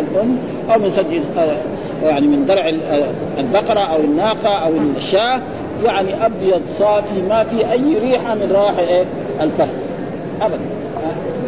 الأم 0.01 0.39
أو 0.73 0.79
من 0.79 0.91
ثدي 0.91 1.21
آه 1.39 1.57
يعني 2.07 2.27
من 2.27 2.47
درع 2.47 2.69
آه، 2.69 3.09
البقرة 3.39 3.81
أو 3.81 4.01
الناقة 4.01 4.59
أو 4.59 4.73
الشاة. 4.97 5.41
يعني 5.85 6.27
أبيض 6.27 6.63
صافي 6.79 7.23
ما 7.29 7.45
في 7.45 7.73
أي 7.73 7.99
ريحة 7.99 8.35
من 8.35 8.53
روائح 8.53 8.79
إيه؟ 8.79 9.05
الفرس 9.41 9.75
ابدا. 10.41 10.88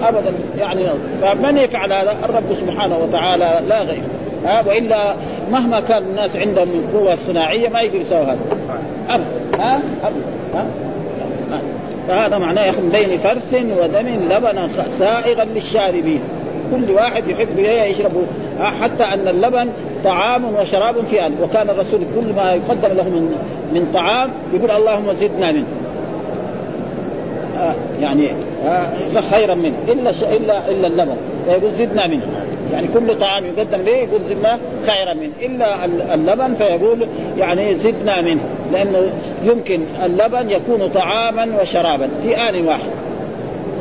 ابدا. 0.02 0.32
يعني 0.58 0.86
فمن 1.22 1.58
يفعل 1.58 1.92
هذا؟ 1.92 2.16
الرب 2.24 2.54
سبحانه 2.54 2.98
وتعالى 2.98 3.60
لا 3.68 3.82
غير. 3.82 4.02
ها؟ 4.44 4.66
وإلا 4.66 5.14
مهما 5.50 5.80
كان 5.80 6.02
الناس 6.02 6.36
عندهم 6.36 6.68
من 6.68 6.90
قوة 6.94 7.16
صناعية 7.16 7.68
ما 7.68 7.80
يقدر 7.80 8.00
يسوي 8.00 8.18
هذا. 8.18 8.38
ابدا. 9.08 9.64
ها؟ 9.64 9.80
ابدا. 10.04 10.64
ها؟ 11.50 11.60
فهذا 12.08 12.38
معناه 12.38 12.66
يخرج 12.66 12.84
بين 12.84 13.18
فرث 13.18 13.54
ودم 13.54 14.08
لبنا 14.30 14.68
سائغا 14.98 15.44
للشاربين. 15.44 16.20
كل 16.70 16.92
واحد 16.92 17.28
يحب 17.28 17.58
يشرب. 17.58 18.12
حتى 18.60 19.04
أن 19.04 19.28
اللبن 19.28 19.68
طعام 20.04 20.44
وشراب 20.54 21.04
في 21.04 21.26
أن. 21.26 21.34
وكان 21.42 21.70
الرسول 21.70 22.00
كل 22.00 22.34
ما 22.36 22.52
يقدم 22.52 22.96
له 22.96 23.04
من 23.04 23.36
من 23.72 23.90
طعام 23.94 24.30
يقول 24.54 24.70
اللهم 24.70 25.12
زدنا 25.12 25.52
منه. 25.52 25.66
يعني 28.00 28.30
آه 28.66 29.20
خيرا 29.30 29.54
منه 29.54 29.74
إلا 29.88 30.10
إلا 30.10 30.68
إلا 30.68 30.86
اللبن. 30.86 31.16
فيقول 31.44 31.72
زدنا 31.72 32.06
منه. 32.06 32.26
يعني 32.72 32.88
كل 32.94 33.18
طعام 33.18 33.44
يقدم 33.44 33.82
به 33.82 33.92
يقول 33.92 34.20
زدنا 34.20 34.58
خيرا 34.90 35.14
منه. 35.14 35.32
إلا 35.42 35.84
اللبن 36.14 36.54
فيقول 36.54 37.06
يعني 37.38 37.74
زدنا 37.74 38.20
منه. 38.20 38.40
لأنه 38.72 38.98
يمكن 39.44 39.80
اللبن 40.04 40.50
يكون 40.50 40.88
طعاما 40.88 41.48
وشرابا 41.62 42.08
في 42.22 42.36
آن 42.36 42.66
واحد. 42.66 42.90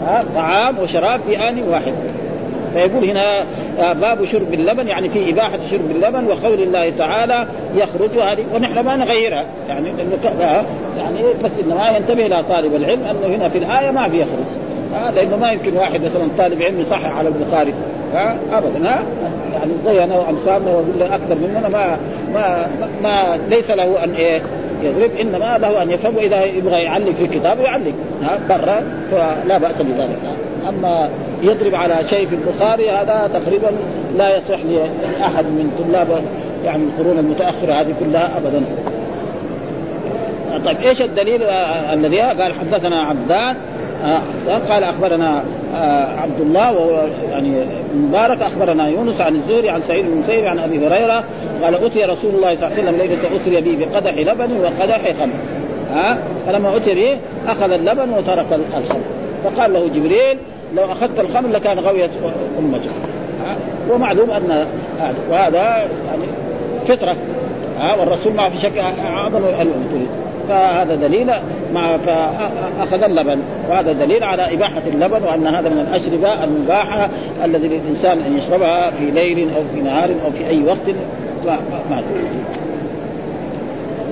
ها 0.06 0.26
طعام 0.36 0.80
وشراب 0.80 1.20
في 1.28 1.50
آن 1.50 1.64
واحد. 1.70 1.94
فيقول 2.74 3.10
هنا 3.10 3.46
آه، 3.80 3.94
باب 3.94 4.26
شرب 4.26 4.54
اللبن 4.54 4.88
يعني 4.88 5.10
في 5.10 5.30
إباحة 5.30 5.60
شرب 5.72 5.92
اللبن 5.92 6.26
وقول 6.28 6.64
الله 6.64 6.90
تعالى 6.90 7.48
يخرج 7.76 8.10
هذه 8.10 8.46
ونحن 8.56 8.80
ما 8.80 8.96
نغيرها. 8.96 9.46
يعني 9.68 9.90
آه، 10.42 10.64
يعني 10.98 11.24
بس 11.44 11.52
إنما 11.66 11.98
ينتبه 11.98 12.26
إلى 12.26 12.44
طالب 12.44 12.76
العلم 12.76 13.04
أنه 13.04 13.36
هنا 13.36 13.48
في 13.48 13.58
الآية 13.58 13.92
ما 13.92 14.10
في 14.10 14.18
يخرج. 14.22 14.70
ها 14.94 15.12
لأنه 15.12 15.38
ما 15.38 15.52
يمكن 15.52 15.78
واحد 15.78 16.02
مثلا 16.04 16.28
طالب 16.38 16.62
علم 16.62 16.80
يصحح 16.80 17.18
على 17.18 17.30
البخاري 17.30 17.74
ها 18.14 18.36
ابدا 18.52 18.90
ها؟ 18.90 19.04
يعني 19.54 19.72
زي 19.86 20.04
انا 20.04 20.16
وامثالنا 20.16 20.72
واقول 20.72 21.04
أكثر 21.04 21.36
مننا 21.36 21.70
ما 21.70 21.98
ما 22.34 22.68
ما 23.04 23.40
ليس 23.50 23.72
له 23.72 24.04
أن 24.04 24.14
إيه 24.14 24.42
يضرب 24.84 25.12
إنما 25.12 25.58
له 25.58 25.84
أن 25.84 25.92
يفهم 25.92 26.16
واذا 26.16 26.44
يبغى 26.46 26.84
يعلق 26.84 27.12
في 27.12 27.28
كتابه 27.28 27.64
يعلق 27.64 27.94
ها؟ 28.24 28.40
برا 28.50 28.84
فلا 29.12 29.58
بأس 29.58 29.82
بذلك. 29.82 30.20
أما 30.70 31.10
يضرب 31.42 31.76
على 31.76 31.96
شيء 32.10 32.28
في 32.28 32.36
البخاري 32.36 32.90
هذا 32.90 33.30
تقريبا 33.34 33.72
لا 34.18 34.38
يصح 34.38 34.60
لأحد 34.60 35.46
من 35.46 35.72
طلاب 35.80 36.08
يعني 36.66 36.84
القرون 36.84 37.20
المتأخرة 37.20 37.74
هذه 37.74 37.94
كلها 38.00 38.38
ابدا. 38.38 38.64
طيب 40.66 40.78
إيش 40.78 41.02
الدليل 41.02 41.44
الذي 41.94 42.20
قال 42.20 42.54
حدثنا 42.54 43.06
عبدان؟ 43.06 43.56
آه 44.04 44.22
قال 44.70 44.84
أخبرنا 44.84 45.44
آه 45.76 46.20
عبد 46.20 46.42
الله 46.42 46.72
وهو 46.72 47.04
يعني 47.32 47.54
مبارك 47.96 48.42
أخبرنا 48.42 48.88
يونس 48.88 49.22
عن 49.22 49.36
الزهري 49.36 49.70
عن 49.70 49.82
سعيد 49.82 50.06
بن 50.06 50.12
المسيب 50.12 50.46
عن 50.46 50.60
أبي 50.60 50.88
هريرة 50.88 51.24
قال 51.64 51.76
أتي 51.86 52.04
رسول 52.04 52.36
الله 52.36 52.56
صلى 52.56 52.68
الله 52.68 52.78
عليه 52.78 52.84
وسلم 52.84 52.96
ليلة 52.96 53.42
أسري 53.42 53.62
به 53.62 53.86
بقدح 53.86 54.18
لبن 54.18 54.58
وقدح 54.58 55.14
خمر. 55.20 55.34
ها 55.90 56.12
آه 56.12 56.18
فلما 56.48 56.78
أتي 56.78 56.96
به 56.96 57.18
أخذ 57.48 57.72
اللبن 57.72 58.10
وترك 58.10 58.54
الخمر. 58.54 59.02
فقال 59.44 59.74
له 59.74 59.88
جبريل 59.88 60.38
لو 60.76 60.84
أخذت 60.84 61.20
الخمر 61.20 61.50
لكان 61.50 61.80
غويت 61.80 62.10
امتك 62.60 62.90
ومعلوم 63.92 64.32
أن 64.32 64.68
هذا 65.00 65.16
وهذا 65.32 65.60
يعني 66.08 66.24
فطرة. 66.86 67.16
ها؟ 67.80 67.96
والرسول 67.96 68.34
ما 68.34 68.50
في 68.50 68.58
شك 68.58 68.78
أعظم 68.78 69.46
الأمور 69.46 70.08
فهذا 70.50 70.96
دليل 70.96 71.32
مع 71.74 71.98
فاخذ 71.98 73.04
اللبن. 73.04 73.40
وهذا 73.70 73.92
دليل 73.92 74.24
على 74.24 74.54
إباحة 74.54 74.82
اللبن 74.88 75.24
وأن 75.24 75.48
هذا 75.48 75.70
من 75.70 75.80
الاشربه 75.80 76.44
المباحة 76.44 77.10
الذي 77.44 77.68
للإنسان 77.68 78.20
أن 78.20 78.38
يشربها 78.38 78.92
في 78.92 79.12
ليل 79.12 79.50
أو 79.56 79.62
في 79.76 79.82
نهار 79.82 80.10
أو 80.26 80.32
في 80.32 80.48
أي 80.48 80.64
وقت. 80.64 80.96
ما 81.90 82.04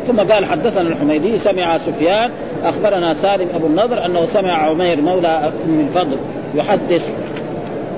ثم 0.07 0.19
قال 0.19 0.45
حدثنا 0.45 0.81
الحميدي 0.81 1.37
سمع 1.37 1.77
سفيان 1.77 2.31
أخبرنا 2.63 3.13
سالم 3.13 3.47
أبو 3.55 3.67
النضر 3.67 4.05
أنه 4.05 4.25
سمع 4.25 4.57
عمير 4.57 5.01
مولى 5.01 5.51
أم 5.65 5.79
الفضل 5.79 6.17
يحدث 6.55 7.11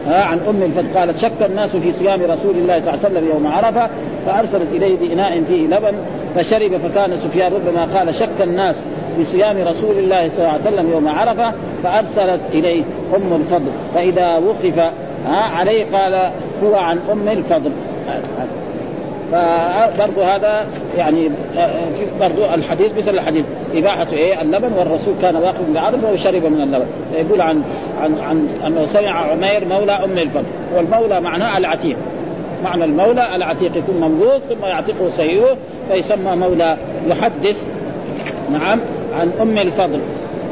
عن 0.08 0.40
أم 0.40 0.64
الفضل 0.64 1.00
قالت 1.00 1.18
شك 1.18 1.42
الناس 1.46 1.76
في 1.76 1.94
صيام 1.94 2.22
رسول 2.22 2.56
الله 2.56 2.80
صلى 2.80 2.94
الله 2.94 3.06
عليه 3.06 3.18
وسلم 3.18 3.30
يوم 3.30 3.48
عرفة 3.48 3.90
فأرسلت 4.26 4.68
إليه 4.72 4.98
بإناء 4.98 5.44
فيه 5.44 5.68
لبن 5.68 5.98
فشرب 6.36 6.78
فكان 6.78 7.18
سفيان 7.18 7.54
ربما 7.54 8.00
قال 8.00 8.16
شك 8.16 8.42
الناس 8.42 8.84
في 9.16 9.24
صيام 9.24 9.68
رسول 9.68 9.98
الله 9.98 10.30
صلى 10.30 10.38
الله 10.38 10.50
عليه 10.50 10.62
وسلم 10.62 10.92
يوم 10.92 11.08
عرفة 11.08 11.54
فأرسلت 11.84 12.42
إليه 12.52 12.84
أم 13.16 13.34
الفضل 13.34 13.72
فإذا 13.94 14.38
وقف 14.38 14.94
عليه 15.28 15.86
قال 15.86 16.32
هو 16.64 16.76
عن 16.76 17.00
أم 17.12 17.28
الفضل. 17.28 17.72
فبرضو 19.32 20.22
هذا 20.22 20.68
يعني 20.98 21.30
في 21.98 22.06
برضو 22.20 22.46
الحديث 22.46 22.92
مثل 22.98 23.10
الحديث 23.10 23.46
إباحة 23.76 24.08
إيه؟ 24.14 24.42
اللبن 24.42 24.74
والرسول 24.74 25.14
كان 25.22 25.36
واقف 25.36 25.70
بعرفة 25.74 26.12
وشرب 26.12 26.46
من 26.46 26.62
اللبن. 26.62 26.86
يقول 27.14 27.42
عن 27.42 27.62
عن 28.02 28.20
عن 28.20 28.48
أنه 28.68 28.86
سمع 28.86 29.32
عمير 29.32 29.66
مولى 29.66 29.92
أم 29.92 30.18
الفضل 30.18 30.46
والمولى 30.76 31.22
معناه 31.22 31.58
العتيق. 31.58 31.98
معنى 32.64 32.84
المولى 32.84 33.36
العتيق 33.36 33.78
يكون 33.78 33.96
مملوك 33.96 34.42
ثم 34.50 34.66
يعتقه 34.66 35.10
سيئه 35.10 35.58
فيسمى 35.88 36.36
مولى 36.36 36.78
يحدث 37.08 37.58
نعم 38.52 38.80
عن 39.14 39.32
أم 39.42 39.58
الفضل. 39.58 40.00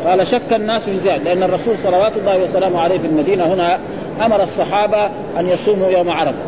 قال 0.05 0.27
شك 0.27 0.53
الناس 0.53 0.89
في 0.89 1.09
ذلك 1.09 1.21
لأن 1.25 1.43
الرسول 1.43 1.77
صلوات 1.77 2.17
الله 2.17 2.43
وسلامه 2.43 2.79
عليه 2.79 2.97
في 2.97 3.07
المدينة 3.07 3.53
هنا 3.53 3.79
أمر 4.25 4.43
الصحابة 4.43 5.05
أن 5.39 5.49
يصوموا 5.49 5.89
يوم 5.89 6.09
عرفة. 6.09 6.46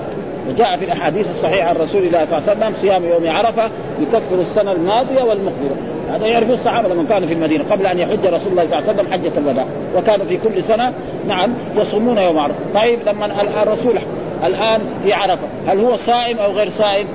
وجاء 0.50 0.78
في 0.78 0.86
الأحاديث 0.86 1.30
الصحيحة 1.30 1.70
عن 1.70 1.76
رسول 1.76 2.04
الله 2.04 2.26
صلى 2.26 2.38
الله 2.38 2.50
عليه 2.50 2.60
وسلم 2.60 2.82
صيام 2.82 3.06
يوم 3.06 3.36
عرفة 3.36 3.70
يكفر 4.00 4.42
السنة 4.42 4.72
الماضية 4.72 5.24
والمقبله 5.24 5.76
هذا 6.10 6.26
يعرفه 6.26 6.54
الصحابة 6.54 6.90
لما 6.90 7.04
كانوا 7.04 7.28
في 7.28 7.34
المدينة 7.34 7.64
قبل 7.72 7.86
أن 7.86 8.00
يحج 8.00 8.26
رسول 8.26 8.52
الله 8.52 8.66
صلى 8.66 8.80
الله 8.80 8.90
عليه 8.90 8.94
وسلم 8.94 9.14
حجة 9.14 9.38
الوداع. 9.38 9.66
وكانوا 9.96 10.26
في 10.26 10.38
كل 10.38 10.64
سنة 10.64 10.94
نعم 11.28 11.54
يصومون 11.76 12.18
يوم 12.18 12.40
عرفة. 12.40 12.60
طيب 12.74 13.00
لما 13.06 13.26
الرسول 13.64 14.00
الآن 14.44 14.82
في 15.04 15.14
عرفة 15.14 15.48
هل 15.68 15.80
هو 15.80 15.98
صائم 15.98 16.38
أو 16.38 16.52
غير 16.52 16.70
صائم؟ 16.70 17.08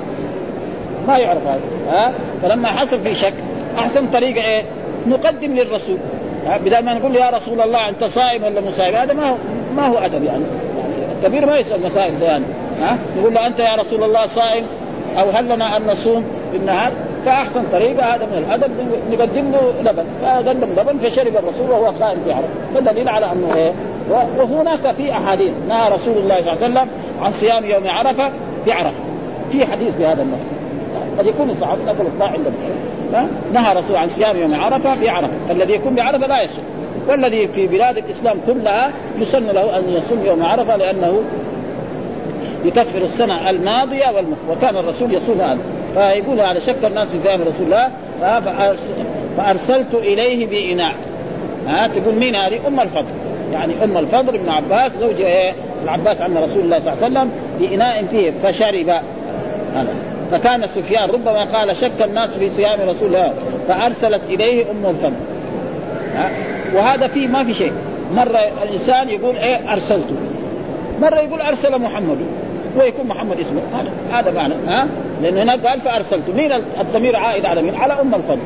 ما 1.09 1.19
يعرف 1.19 1.47
هذا. 1.47 1.61
ها؟ 1.89 2.13
فلما 2.43 2.69
حصل 2.69 3.01
في 3.01 3.15
شك 3.15 3.35
أحسن 3.79 4.07
طريقة 4.07 4.45
إيه؟ 4.45 4.63
نقدم 5.07 5.55
للرسول. 5.55 5.99
بدل 6.65 6.85
ما 6.85 6.99
نقول 6.99 7.17
يا 7.17 7.31
رسول 7.31 7.61
الله 7.61 7.89
أنت 7.89 8.05
صائم 8.05 8.45
ولا 8.45 8.61
مو 8.61 8.71
صائم؟ 8.71 8.95
هذا 8.95 9.13
ما 9.13 9.31
هو 9.31 9.37
ما 9.77 9.87
هو 9.87 9.99
أدب 9.99 10.25
يعني. 10.25 10.45
الكبير 11.19 11.47
ما 11.47 11.59
يسأل 11.59 11.83
مسائل 11.83 12.17
زي 12.17 12.41
ها؟ 12.85 12.99
نقول 13.19 13.35
له 13.35 13.47
أنت 13.47 13.59
يا 13.59 13.75
رسول 13.75 14.05
الله 14.05 14.27
صائم 14.27 14.65
أو 15.19 15.31
هل 15.31 15.45
لنا 15.45 15.77
أن 15.77 15.83
نصوم 15.87 16.25
في 16.53 16.57
النهار؟ 16.57 16.93
فأحسن 17.25 17.63
طريقة 17.73 18.15
هذا 18.15 18.27
من 18.27 18.39
الأدب 18.39 18.71
نقدم 19.11 19.53
له 19.53 19.91
لبن 19.91 20.05
فقدم 20.23 20.69
لبن 20.77 20.99
فشرب 20.99 21.37
الرسول 21.37 21.71
وهو 21.71 21.85
قائم 21.85 22.21
في 22.25 22.33
عرفه 22.33 22.49
فدليل 22.75 23.09
على 23.09 23.33
أنه 23.33 23.55
إيه؟ 23.55 23.73
وهناك 24.39 24.93
في 24.93 25.13
أحاديث 25.13 25.55
نهى 25.69 25.89
رسول 25.89 26.17
الله 26.17 26.41
صلى 26.41 26.53
الله 26.53 26.65
عليه 26.65 26.67
وسلم 26.67 26.89
عن 27.23 27.33
صيام 27.33 27.65
يوم 27.65 27.83
عرفة 27.89 28.31
بعرفة. 28.67 29.01
في 29.53 29.67
حديث 29.67 29.95
بهذا 29.95 30.23
النص. 30.23 30.41
قد 31.19 31.27
يكون 31.27 31.51
الصحابه 31.51 31.83
نقلوا 31.85 32.11
اطلاع 32.17 32.31
عندهم 32.31 32.53
نهى 33.53 33.75
رسول 33.75 33.97
عن 33.97 34.09
صيام 34.09 34.37
يوم 34.37 34.55
عرفة 34.55 34.95
بعرفة. 34.95 35.47
فالذي 35.49 35.73
يكون 35.73 35.95
بعرفة 35.95 36.27
لا 36.27 36.43
يصوم. 36.43 36.65
والذي 37.09 37.49
في 37.49 37.67
بلاد 37.67 37.97
الإسلام 37.97 38.37
كلها 38.47 38.91
يسن 39.19 39.47
له 39.47 39.79
أن 39.79 39.83
يصوم 39.89 40.27
يوم 40.27 40.47
عرفة 40.47 40.77
لأنه 40.77 41.23
يكفر 42.65 42.99
السنة 42.99 43.51
الماضية 43.51 44.07
والمقبله 44.07 44.51
وكان 44.51 44.77
الرسول 44.77 45.15
يصوم 45.15 45.41
هذا. 45.41 45.59
فيقول 45.95 46.41
هذا 46.41 46.59
شك 46.59 46.85
الناس 46.85 47.09
في 47.09 47.19
زمان 47.19 47.41
رسول 47.41 47.67
الله 47.67 47.91
فأرسلت 49.37 49.95
إليه 49.95 50.47
بإناء. 50.47 50.95
ها 51.67 51.89
تقول 51.89 52.15
مين 52.15 52.35
هذه؟ 52.35 52.67
أم 52.67 52.81
الفضل. 52.81 53.11
يعني 53.53 53.85
أم 53.85 53.99
الفضل 53.99 54.39
بن 54.39 54.49
عباس 54.49 54.93
زوج 54.93 55.21
إيه؟ 55.21 55.53
العباس 55.83 56.21
عم 56.21 56.39
رسول 56.39 56.63
الله 56.63 56.79
صلى 56.79 56.93
الله 56.93 57.05
عليه 57.05 57.21
وسلم 57.21 57.31
بإناء 57.59 58.05
فيه 58.05 58.31
فشرب. 58.31 58.89
هذا. 59.75 59.95
فكان 60.31 60.67
سفيان 60.67 61.11
ربما 61.11 61.45
قال 61.45 61.77
شك 61.77 62.03
الناس 62.05 62.31
في 62.31 62.51
صيام 62.51 62.89
رسول 62.89 63.09
الله 63.17 63.35
فأرسلت 63.69 64.23
إليه 64.29 64.71
أم 64.71 64.87
الفضل. 64.87 65.13
ها 66.15 66.31
وهذا 66.75 67.09
فيه 67.09 67.27
ما 67.29 67.45
في 67.45 67.55
شيء. 67.55 67.73
مرة 68.15 68.39
الإنسان 68.63 69.09
يقول 69.09 69.37
إيه؟ 69.37 69.73
أرسلته. 69.73 70.17
مرة 71.01 71.21
يقول 71.21 71.41
أرسل 71.41 71.79
محمد. 71.79 72.19
ويكون 72.77 73.07
محمد 73.07 73.41
اسمه. 73.41 73.61
هذا 73.73 73.91
هذا 74.13 74.31
معنى. 74.31 74.55
ها؟ 74.55 74.89
لأن 75.23 75.39
هناك 75.39 75.67
قال 75.67 75.81
فأرسلت. 75.81 76.31
مين 76.37 76.53
الضمير 76.81 77.17
عائد 77.17 77.45
على 77.45 77.63
مين؟ 77.63 77.75
على 77.75 77.93
أم 77.93 78.15
الفضل. 78.15 78.39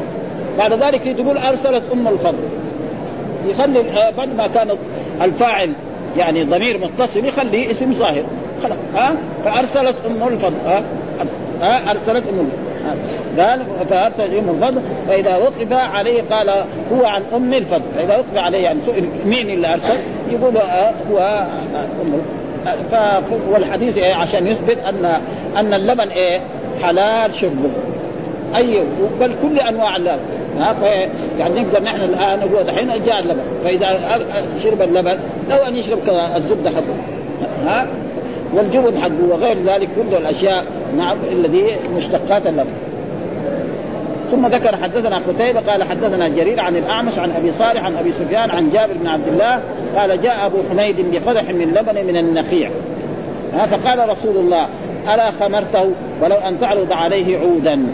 بعد 0.58 0.72
ذلك 0.72 1.16
تقول 1.18 1.38
أرسلت 1.38 1.82
أم 1.92 2.08
الفضل. 2.08 2.38
يخلي 3.46 3.82
بعد 4.16 4.36
ما 4.36 4.46
كان 4.46 4.70
الفاعل 5.22 5.72
يعني 6.16 6.44
ضمير 6.44 6.78
متصل 6.78 7.24
يخليه 7.24 7.70
اسم 7.70 7.92
ظاهر. 7.92 8.24
خلاص. 8.62 8.78
ها؟ 8.94 9.14
فأرسلت 9.44 9.96
أم 10.06 10.28
الفضل. 10.28 10.56
ها؟ 10.66 11.90
أرسلت 11.90 12.24
أم 12.28 12.40
الفضل. 12.40 12.68
قال 13.38 13.64
فارسل 13.88 14.34
أم 14.34 14.48
الفضل. 14.48 14.80
فإذا 15.08 15.36
وقف 15.36 15.72
عليه 15.72 16.22
قال 16.30 16.48
هو 16.92 17.04
عن 17.04 17.22
أم 17.34 17.54
الفضل. 17.54 17.84
فإذا 17.96 18.16
وقف 18.16 18.36
عليه 18.36 18.58
يعني 18.58 18.78
سئل 18.86 19.08
مين 19.26 19.50
اللي 19.50 19.74
أرسل؟ 19.74 19.98
يقول 20.30 20.56
هو 21.10 21.46
أم 22.02 22.12
ف... 22.12 22.37
والحديث 23.48 23.96
إيه؟ 23.96 24.14
عشان 24.14 24.46
يثبت 24.46 24.78
ان 24.78 25.04
أن 25.56 25.74
اللبن 25.74 26.08
إيه؟ 26.08 26.40
حلال 26.82 27.34
شربه 27.34 27.70
اي 28.56 28.84
بل 29.20 29.34
كل 29.42 29.58
أنواع 29.58 29.96
اللبن. 29.96 30.18
ها؟ 30.58 30.72
ف... 30.72 30.82
يعني 31.38 31.60
نقدر 31.60 31.82
نحن 31.82 32.00
الآن 32.00 32.38
نقول 32.38 32.64
دحين 32.64 32.88
جاء 32.88 33.20
اللبن. 33.20 33.42
فإذا 33.64 33.88
شرب 34.62 34.82
اللبن 34.82 35.18
لو 35.50 35.56
أن 35.56 35.76
يشرب 35.76 35.98
الزبدة 36.36 36.70
حقه. 36.70 36.96
ها؟ 37.64 37.86
والجبن 38.54 38.98
حقه 38.98 39.28
وغير 39.30 39.56
ذلك 39.56 39.88
كل 39.96 40.16
الأشياء 40.16 40.64
نعم 40.96 41.16
الذي 41.32 41.76
مشتقات 41.96 42.46
اللبن. 42.46 42.70
ثم 44.30 44.46
ذكر 44.46 44.76
حدثنا 44.76 45.16
قتيبة 45.16 45.60
قال 45.60 45.82
حدثنا 45.82 46.28
جرير 46.28 46.60
عن 46.60 46.76
الأعمش 46.76 47.18
عن 47.18 47.30
أبي 47.30 47.52
صالح 47.52 47.84
عن 47.84 47.96
أبي 47.96 48.12
سفيان 48.12 48.50
عن 48.50 48.70
جابر 48.70 48.92
بن 48.92 49.06
عبد 49.06 49.28
الله 49.28 49.60
قال 49.96 50.22
جاء 50.22 50.46
أبو 50.46 50.56
حميد 50.70 51.10
بقدح 51.10 51.50
من 51.50 51.74
لبن 51.74 52.06
من 52.06 52.16
النخيع. 52.16 52.70
فقال 53.52 54.08
رسول 54.08 54.36
الله 54.36 54.68
ألا 55.14 55.30
خمرته 55.30 55.92
ولو 56.22 56.36
أن 56.36 56.60
تعرض 56.60 56.92
عليه 56.92 57.38
عودا. 57.38 57.86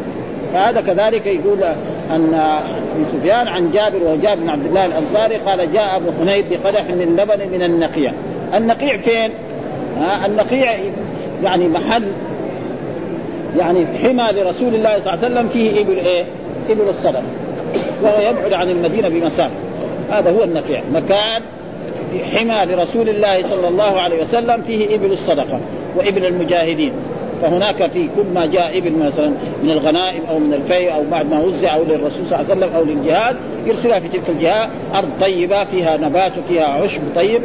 فهذا 0.53 0.81
كذلك 0.81 1.27
يقول 1.27 1.62
أن 2.11 2.35
أبي 2.35 3.05
سفيان 3.12 3.49
عن 3.49 3.70
جابر 3.70 4.12
وجابر 4.12 4.40
بن 4.40 4.49
عبد 4.49 4.66
الله 4.66 4.87
الأنصاري 4.87 5.37
قال 5.37 5.73
جاء 5.73 5.97
أبو 5.97 6.11
حميد 6.20 6.44
بقدح 6.51 6.85
من 6.90 7.16
لبن 7.16 7.49
من 7.53 7.62
النقيع 7.62 8.12
النقيع 8.55 8.99
فين؟ 8.99 9.31
النقيع 10.27 10.79
يعني 11.42 11.68
محل 11.68 12.05
يعني 13.59 13.87
حمى 13.87 14.33
لرسول 14.33 14.75
الله 14.75 15.01
صلى 15.01 15.14
الله 15.14 15.25
عليه 15.25 15.35
وسلم 15.35 15.49
فيه 15.49 15.81
إبل 15.81 15.99
إيه؟ 15.99 16.25
إبل 16.71 16.88
الصدقه 16.88 17.23
وهو 18.03 18.21
يبعد 18.21 18.53
عن 18.53 18.71
المدينة 18.71 19.09
بمسافه 19.09 19.55
هذا 20.11 20.31
هو 20.31 20.45
النقيع. 20.45 20.83
مكان 20.93 21.43
حمى 22.33 22.75
لرسول 22.75 23.09
الله 23.09 23.43
صلى 23.43 23.69
الله 23.69 24.01
عليه 24.01 24.23
وسلم 24.23 24.62
فيه 24.62 24.95
إبل 24.95 25.12
الصدقة 25.12 25.61
وإبل 25.97 26.25
المجاهدين. 26.25 26.93
فهناك 27.44 27.90
في 27.90 28.09
كل 28.16 28.24
ما 28.35 28.46
جاء 28.46 28.78
ابل 28.78 28.92
مثلا 28.98 29.33
من 29.62 29.70
الغنائم 29.70 30.22
أو 30.30 30.38
من 30.38 30.54
الفيء 30.54 30.94
أو 30.94 31.04
بعد 31.11 31.30
ما 31.30 31.40
وزع 31.40 31.76
أو 31.76 31.85
للرسول 31.85 32.26
صلى 32.26 32.40
الله 32.40 32.50
عليه 32.50 32.57
وسلم 32.57 32.76
أو 32.76 32.85
للجهاد 32.85 33.37
يرسلها 33.66 34.00
في 34.00 34.09
تلك 34.09 34.28
الجهه 34.28 34.70
أرض 34.94 35.09
طيبة 35.20 35.64
فيها 35.64 35.96
نبات 35.96 36.33
وفيها 36.38 36.64
عشب 36.64 37.00
طيب. 37.14 37.42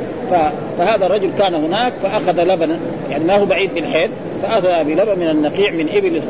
فهذا 0.77 1.05
الرجل 1.05 1.31
كان 1.38 1.53
هناك 1.53 1.93
فأخذ 2.03 2.43
لبنا 2.43 2.79
يعني 3.09 3.23
ما 3.23 3.38
هو 3.38 3.45
بعيد 3.45 3.73
من 3.73 3.85
حيث 3.85 4.12
فأخذ 4.43 4.83
بلبن 4.83 5.19
من 5.19 5.29
النقيع 5.29 5.71
من 5.71 5.89
إبل 5.89 6.21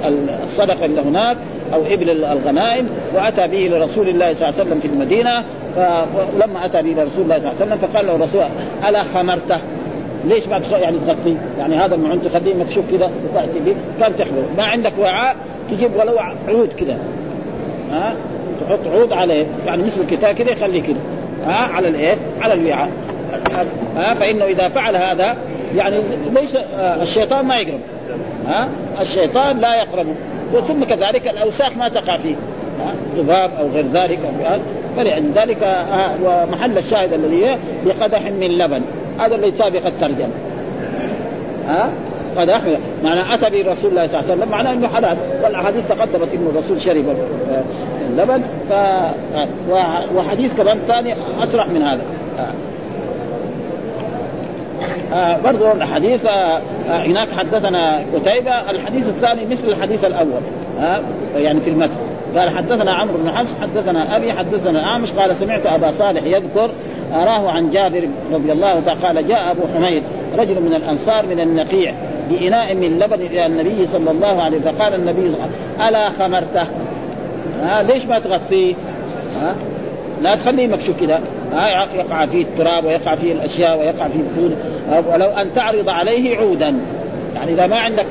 الصدقة 0.43 0.86
اللي 0.86 1.01
هناك 1.01 1.38
أو 1.73 1.82
إبل 1.82 2.10
الغنائم 2.25 2.89
وأتى 3.15 3.47
به 3.47 3.77
لرسول 3.77 4.10
الله 4.10 4.34
صلى 4.34 4.49
الله 4.49 4.60
عليه 4.60 4.69
وسلم 4.69 4.79
في 4.79 4.88
المدينة. 4.88 5.43
فلما 5.75 6.65
أتى 6.65 6.82
به 6.82 7.01
لرسول 7.01 7.23
الله 7.23 7.39
صلى 7.39 7.51
الله 7.51 7.62
عليه 7.62 7.65
وسلم 7.65 7.77
فقال 7.77 8.08
له 8.08 8.15
الرسول 8.15 8.43
ألا 8.89 9.03
خمرته؟ 9.03 9.58
ليش 10.25 10.47
ما 10.47 10.62
يعني 10.71 10.97
تغطيه؟ 11.08 11.38
يعني 11.60 11.77
هذا 11.77 11.95
المعون 11.95 12.21
تخليه 12.23 12.55
مكشوف 12.55 12.91
كذا 12.91 13.12
وتأتي 13.29 13.60
به 13.60 13.75
كان 13.99 14.17
تحمل. 14.17 14.43
ما 14.58 14.63
عندك 14.63 14.93
وعاء 14.99 15.36
تجيب 15.71 15.95
ولو 15.95 16.19
عود 16.47 16.69
كذا. 16.79 16.97
ها؟ 17.91 18.15
تحط 18.62 18.88
عود 18.88 19.13
عليه 19.13 19.45
يعني 19.65 19.84
مثل 19.84 20.01
الكتاب 20.01 20.36
كذا 20.36 20.51
يخليه 20.51 20.82
كذا. 20.82 20.99
ها؟ 21.45 21.53
على 21.53 21.88
الإيه؟ 21.88 22.17
على 22.41 22.53
الوعاء. 22.53 22.89
ها؟ 23.95 24.13
فإنه 24.13 24.45
إذا 24.45 24.69
فعل 24.69 24.95
هذا 24.95 25.38
يعني 25.75 26.01
ليس 26.36 26.55
الشيطان 27.01 27.45
ما 27.45 27.55
يقرب. 27.55 27.79
ها؟ 28.47 28.69
الشيطان 29.01 29.60
لا 29.60 29.75
يقرب. 29.75 30.08
وثم 30.53 30.84
كذلك 30.84 31.27
الأوساخ 31.27 31.77
ما 31.77 31.89
تقع 31.89 32.17
فيه. 32.17 32.36
ذباب 33.17 33.51
أو 33.60 33.67
غير 33.67 33.86
ذلك 33.88 34.19
فلذلك 34.97 35.63
آه، 35.63 36.12
ومحل 36.23 36.77
الشاهد 36.77 37.13
الذي 37.13 37.45
هي 37.45 37.58
بقدح 37.86 38.25
من 38.25 38.58
لبن. 38.58 38.82
هذا 39.19 39.36
اللي 39.36 39.51
سابق 39.51 39.88
الترجمة. 39.88 40.34
ها؟ 41.67 41.89
قدح 42.38 42.62
معنى 43.03 43.34
أتى 43.34 43.49
به 43.49 43.71
رسول 43.71 43.91
الله 43.91 44.08
صلى 44.08 44.19
الله 44.19 44.32
عليه 44.32 44.34
وسلم 44.34 44.51
معناه 44.51 44.73
إنه 44.73 44.88
حلال. 44.88 45.17
والأحاديث 45.43 45.88
تقدمت 45.88 46.34
إنه 46.34 46.49
الرسول 46.49 46.82
شرب 46.82 47.05
آه، 47.08 47.63
اللبن 48.10 48.41
ف 48.69 48.73
وحديث 50.15 50.53
كمان 50.53 50.77
ثاني 50.88 51.15
أسرع 51.43 51.65
من 51.65 51.82
هذا. 51.82 52.01
آه. 52.39 52.53
برضو 55.43 55.71
الحديث 55.71 56.25
آه 56.25 56.62
هناك 56.89 57.32
حدثنا 57.32 58.03
قتيبة. 58.13 58.71
الحديث 58.71 59.08
الثاني 59.08 59.45
مثل 59.45 59.67
الحديث 59.67 60.05
الأول. 60.05 60.41
آه 60.82 61.01
يعني 61.36 61.60
في 61.60 61.69
المتن. 61.69 61.95
قال 62.36 62.58
حدثنا 62.58 62.93
عمرو 62.93 63.17
بن 63.17 63.32
حفص 63.32 63.55
حدثنا 63.62 64.17
أبي 64.17 64.34
حدثنا 64.34 64.84
أعمش 64.84 65.12
قال 65.12 65.36
سمعت 65.36 65.65
أبا 65.65 65.91
صالح 65.91 66.23
يذكر 66.23 66.71
أراه 67.13 67.52
عن 67.52 67.69
جابر 67.69 68.10
رضي 68.34 68.52
الله 68.52 68.80
تعالى 68.80 69.02
قال 69.02 69.28
جاء 69.28 69.52
أبو 69.52 69.62
حميد 69.76 70.04
رجل 70.38 70.62
من 70.62 70.74
الأنصار 70.74 71.26
من 71.26 71.39
النقيع 71.39 71.93
بإناء 72.30 72.76
من 72.76 73.00
لبن 73.00 73.22
إلى 73.22 73.45
النبي 73.45 73.88
صلى 73.88 74.12
الله 74.12 74.43
عليه 74.43 74.58
وسلم 74.58 74.72
فقال 74.72 74.93
النبي 74.93 75.36
ألا 75.88 76.10
خمرته؟ 76.10 76.67
ها 77.62 77.84
ليش 77.84 78.06
ما 78.06 78.19
تغطيه؟ 78.19 78.76
ها 79.36 79.56
لا 80.22 80.36
تخليه 80.36 80.67
مكشوف 80.67 81.00
كذا 81.00 81.22
يقع 81.95 82.26
فيه 82.26 82.43
التراب 82.43 82.86
ويقع 82.86 83.15
فيه 83.15 83.34
الأشياء 83.34 83.80
ويقع 83.80 84.08
فيه 84.08 84.19
الفول 84.19 84.56
ولو 85.13 85.28
أن 85.28 85.54
تعرض 85.56 85.89
عليه 85.89 86.38
عودا. 86.38 86.80
يعني 87.36 87.52
إذا 87.52 87.67
ما 87.67 87.76
عندك 87.76 88.06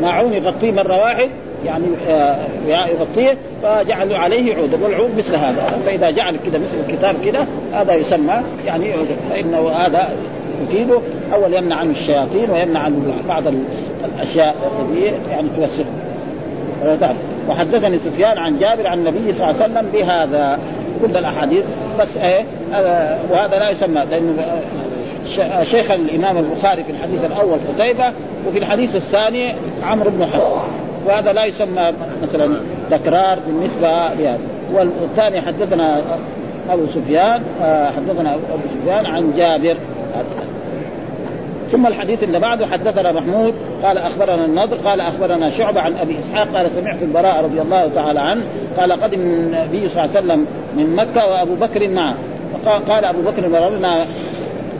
ماعون 0.00 0.32
يغطيه 0.32 0.72
مرة 0.72 0.96
واحد 0.96 1.30
يعني 1.64 1.84
آه، 2.08 2.46
يغطيه 2.66 3.36
فجعلوا 3.62 4.18
عليه 4.18 4.56
عودا 4.56 4.84
والعود 4.84 5.10
مثل 5.18 5.36
هذا. 5.36 5.80
فاذا 5.86 6.10
جعل 6.10 6.36
كذا 6.36 6.58
مثل 6.58 6.76
الكتاب 6.88 7.14
كذا 7.24 7.46
هذا 7.72 7.94
يسمى 7.94 8.42
يعني 8.66 8.92
فإنه 9.30 9.68
هذا 9.68 10.08
يفيده. 10.62 11.00
أول 11.32 11.54
يمنع 11.54 11.76
عنه 11.76 11.90
الشياطين 11.90 12.50
ويمنع 12.50 12.80
عنه 12.80 13.14
بعض 13.28 13.44
الأشياء 14.04 14.54
التي 14.90 15.12
يعني 15.30 15.48
توسخ 15.56 15.84
وحدثني 17.48 17.98
سفيان 17.98 18.38
عن 18.38 18.58
جابر 18.58 18.88
عن 18.88 18.98
النبي 18.98 19.32
صلى 19.32 19.50
الله 19.50 19.62
عليه 19.62 19.72
وسلم 19.72 19.90
بهذا. 19.92 20.58
كل 21.02 21.16
الأحاديث. 21.16 21.64
بس 22.00 22.16
إيه 22.16 22.44
وهذا 23.30 23.58
لا 23.58 23.70
يسمى. 23.70 24.02
لأنه 24.10 24.60
شيخ 25.62 25.90
الإمام 25.90 26.38
البخاري 26.38 26.84
في 26.84 26.92
الحديث 26.92 27.24
الأول 27.24 27.58
قتيبة 27.74 28.12
وفي 28.48 28.58
الحديث 28.58 28.96
الثاني 28.96 29.54
عمرو 29.82 30.10
بن 30.10 30.26
حفص. 30.26 30.83
وهذا 31.06 31.32
لا 31.32 31.44
يسمى 31.44 31.92
مثلا 32.22 32.60
تكرار 32.90 33.38
بالنسبة 33.46 33.88
لهذا. 33.88 34.38
والثاني 34.72 35.40
حدثنا 35.40 36.02
أبو 36.70 36.86
سفيان 36.86 37.42
آه، 37.62 37.90
حدثنا 37.90 38.34
أبو 38.34 38.68
سفيان 38.68 39.06
عن 39.06 39.32
جابر. 39.36 39.76
ثم 41.72 41.86
الحديث 41.86 42.22
اللي 42.22 42.40
بعده 42.40 42.66
حدثنا 42.66 43.12
محمود 43.12 43.54
قال 43.82 43.98
أخبرنا 43.98 44.44
النضر 44.44 44.76
قال 44.76 45.00
أخبرنا 45.00 45.48
شعبة 45.48 45.80
عن 45.80 45.96
أبي 45.96 46.18
إسحاق 46.18 46.48
قال 46.48 46.70
سمعت 46.70 47.02
البراء 47.02 47.44
رضي 47.44 47.60
الله 47.60 47.88
تعالى 47.88 48.20
عنه 48.20 48.44
قال 48.78 48.92
قدم 48.92 49.20
النبي 49.20 49.88
صلى 49.88 50.04
الله 50.04 50.16
عليه 50.16 50.20
وسلم 50.20 50.46
من 50.76 50.96
مكة 50.96 51.26
وأبو 51.26 51.54
بكر 51.54 51.88
معه. 51.88 52.16
فقال 52.64 53.04
أبو 53.04 53.22
بكر 53.22 53.48
مررنا 53.48 54.06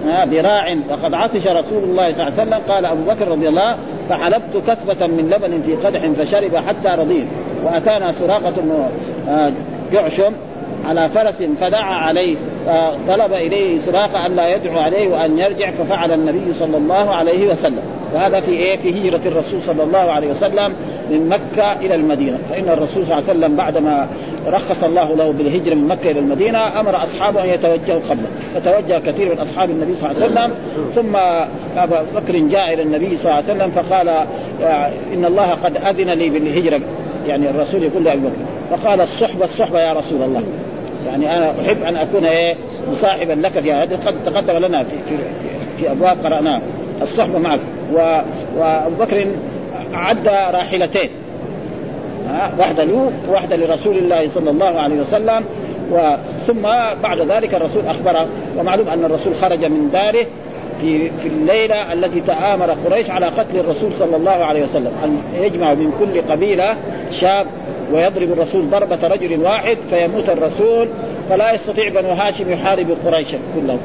براع 0.04 0.76
وقد 0.90 1.14
عطش 1.14 1.46
رسول 1.46 1.82
الله 1.84 2.10
صلى 2.10 2.28
الله 2.28 2.32
عليه 2.38 2.42
وسلم. 2.42 2.72
قال 2.72 2.86
أبو 2.86 3.02
بكر 3.10 3.28
رضي 3.28 3.48
الله 3.48 3.76
فحلبت 4.08 4.56
كثبة 4.66 5.06
من 5.06 5.30
لبن 5.30 5.62
في 5.62 5.74
قدح 5.76 6.10
فشرب 6.10 6.56
حتى 6.56 6.88
رضيت. 6.88 7.26
وأتانا 7.64 8.10
سراقة 8.10 8.54
آه، 9.28 9.52
جعشم 9.92 10.32
على 10.84 11.08
فرس 11.08 11.42
فدعا 11.42 11.94
عليه 11.94 12.36
طلب 13.08 13.32
إليه 13.32 13.80
سراقه 13.80 14.26
أن 14.26 14.36
لا 14.36 14.48
يدعو 14.48 14.78
عليه 14.78 15.08
وأن 15.10 15.38
يرجع 15.38 15.70
ففعل 15.70 16.12
النبي 16.12 16.54
صلى 16.54 16.76
الله 16.76 17.14
عليه 17.14 17.52
وسلم. 17.52 17.82
وهذا 18.14 18.40
في 18.40 18.50
إيه؟ 18.50 18.76
في 18.76 19.00
هجرة 19.00 19.28
الرسول 19.28 19.62
صلى 19.62 19.82
الله 19.82 19.98
عليه 19.98 20.30
وسلم 20.30 20.74
من 21.10 21.28
مكة 21.28 21.72
إلى 21.72 21.94
المدينة. 21.94 22.38
فإن 22.50 22.68
الرسول 22.68 23.06
صلى 23.06 23.18
الله 23.18 23.28
عليه 23.28 23.38
وسلم 23.38 23.56
بعدما 23.56 24.08
رخص 24.46 24.84
الله 24.84 25.16
له 25.16 25.32
بالهجرة 25.32 25.74
من 25.74 25.88
مكة 25.88 26.10
إلى 26.10 26.20
المدينة 26.20 26.80
أمر 26.80 27.02
أصحابه 27.02 27.44
أن 27.44 27.48
يتوجهوا 27.48 28.00
قبله. 28.10 28.28
فتوجه 28.54 28.98
كثير 28.98 29.34
من 29.34 29.38
أصحاب 29.40 29.70
النبي 29.70 29.96
صلى 29.96 30.10
الله 30.10 30.22
عليه 30.22 30.32
وسلم 30.32 30.54
ثم 30.94 31.16
أبا 31.78 32.04
بكر 32.14 32.38
جاء 32.38 32.74
إلى 32.74 32.82
النبي 32.82 33.16
صلى 33.16 33.32
الله 33.32 33.34
عليه 33.34 33.54
وسلم 33.54 33.70
فقال 33.70 34.08
إن 35.14 35.24
الله 35.24 35.50
قد 35.50 35.76
أذن 35.76 36.10
لي 36.10 36.30
بالهجرة. 36.30 36.80
يعني 37.26 37.50
الرسول 37.50 37.82
يقول 37.82 38.04
لأبي 38.04 38.20
بكر 38.20 38.76
فقال 38.76 39.00
الصحبة 39.00 39.44
الصحبة 39.44 39.78
يا 39.78 39.92
رسول 39.92 40.22
الله. 40.22 40.42
يعني 41.06 41.36
أنا 41.36 41.50
أحب 41.50 41.82
أن 41.82 41.96
أكون 41.96 42.24
إيه 42.24 42.54
مصاحبا 42.90 43.32
لك 43.32 43.60
في 43.60 43.72
هذا 43.72 43.96
قد 43.96 44.14
تقدم 44.26 44.52
لنا 44.52 44.84
في 44.84 44.96
في, 45.08 45.16
في 45.78 45.90
أبواب 45.90 46.16
قراناه 46.24 46.60
الصحبة 47.02 47.38
معك. 47.38 47.60
وأبو 48.58 48.94
بكر 49.00 49.26
عد 49.92 50.28
راحلتين. 50.28 51.10
واحدة 52.58 52.84
له 52.84 53.12
وواحده 53.28 53.56
لرسول 53.56 53.98
الله 53.98 54.28
صلى 54.28 54.50
الله 54.50 54.80
عليه 54.80 55.00
وسلم. 55.00 55.44
ثم 56.46 56.62
بعد 57.02 57.20
ذلك 57.20 57.54
الرسول 57.54 57.86
اخبره 57.86 58.28
ومعلوم 58.58 58.88
أن 58.88 59.04
الرسول 59.04 59.34
خرج 59.34 59.64
من 59.64 59.90
داره 59.90 60.26
في 60.80 61.10
في 61.10 61.28
الليلة 61.28 61.92
التي 61.92 62.20
تآمر 62.20 62.70
قريش 62.70 63.10
على 63.10 63.26
قتل 63.26 63.58
الرسول 63.58 63.94
صلى 63.94 64.16
الله 64.16 64.30
عليه 64.30 64.64
وسلم 64.64 64.92
أن 65.04 65.18
يجمع 65.42 65.74
من 65.74 65.92
كل 66.00 66.32
قبيلة 66.32 66.76
شاب 67.10 67.46
ويضرب 67.92 68.32
الرسول 68.32 68.70
ضربة 68.70 69.08
رجل 69.08 69.40
واحد 69.40 69.76
فيموت 69.90 70.28
الرسول 70.28 70.88
فلا 71.30 71.54
يستطيع 71.54 71.88
بنو 71.88 72.08
هاشم 72.08 72.52
يحارب 72.52 72.96
قريشا 73.06 73.38
كلهم. 73.54 73.78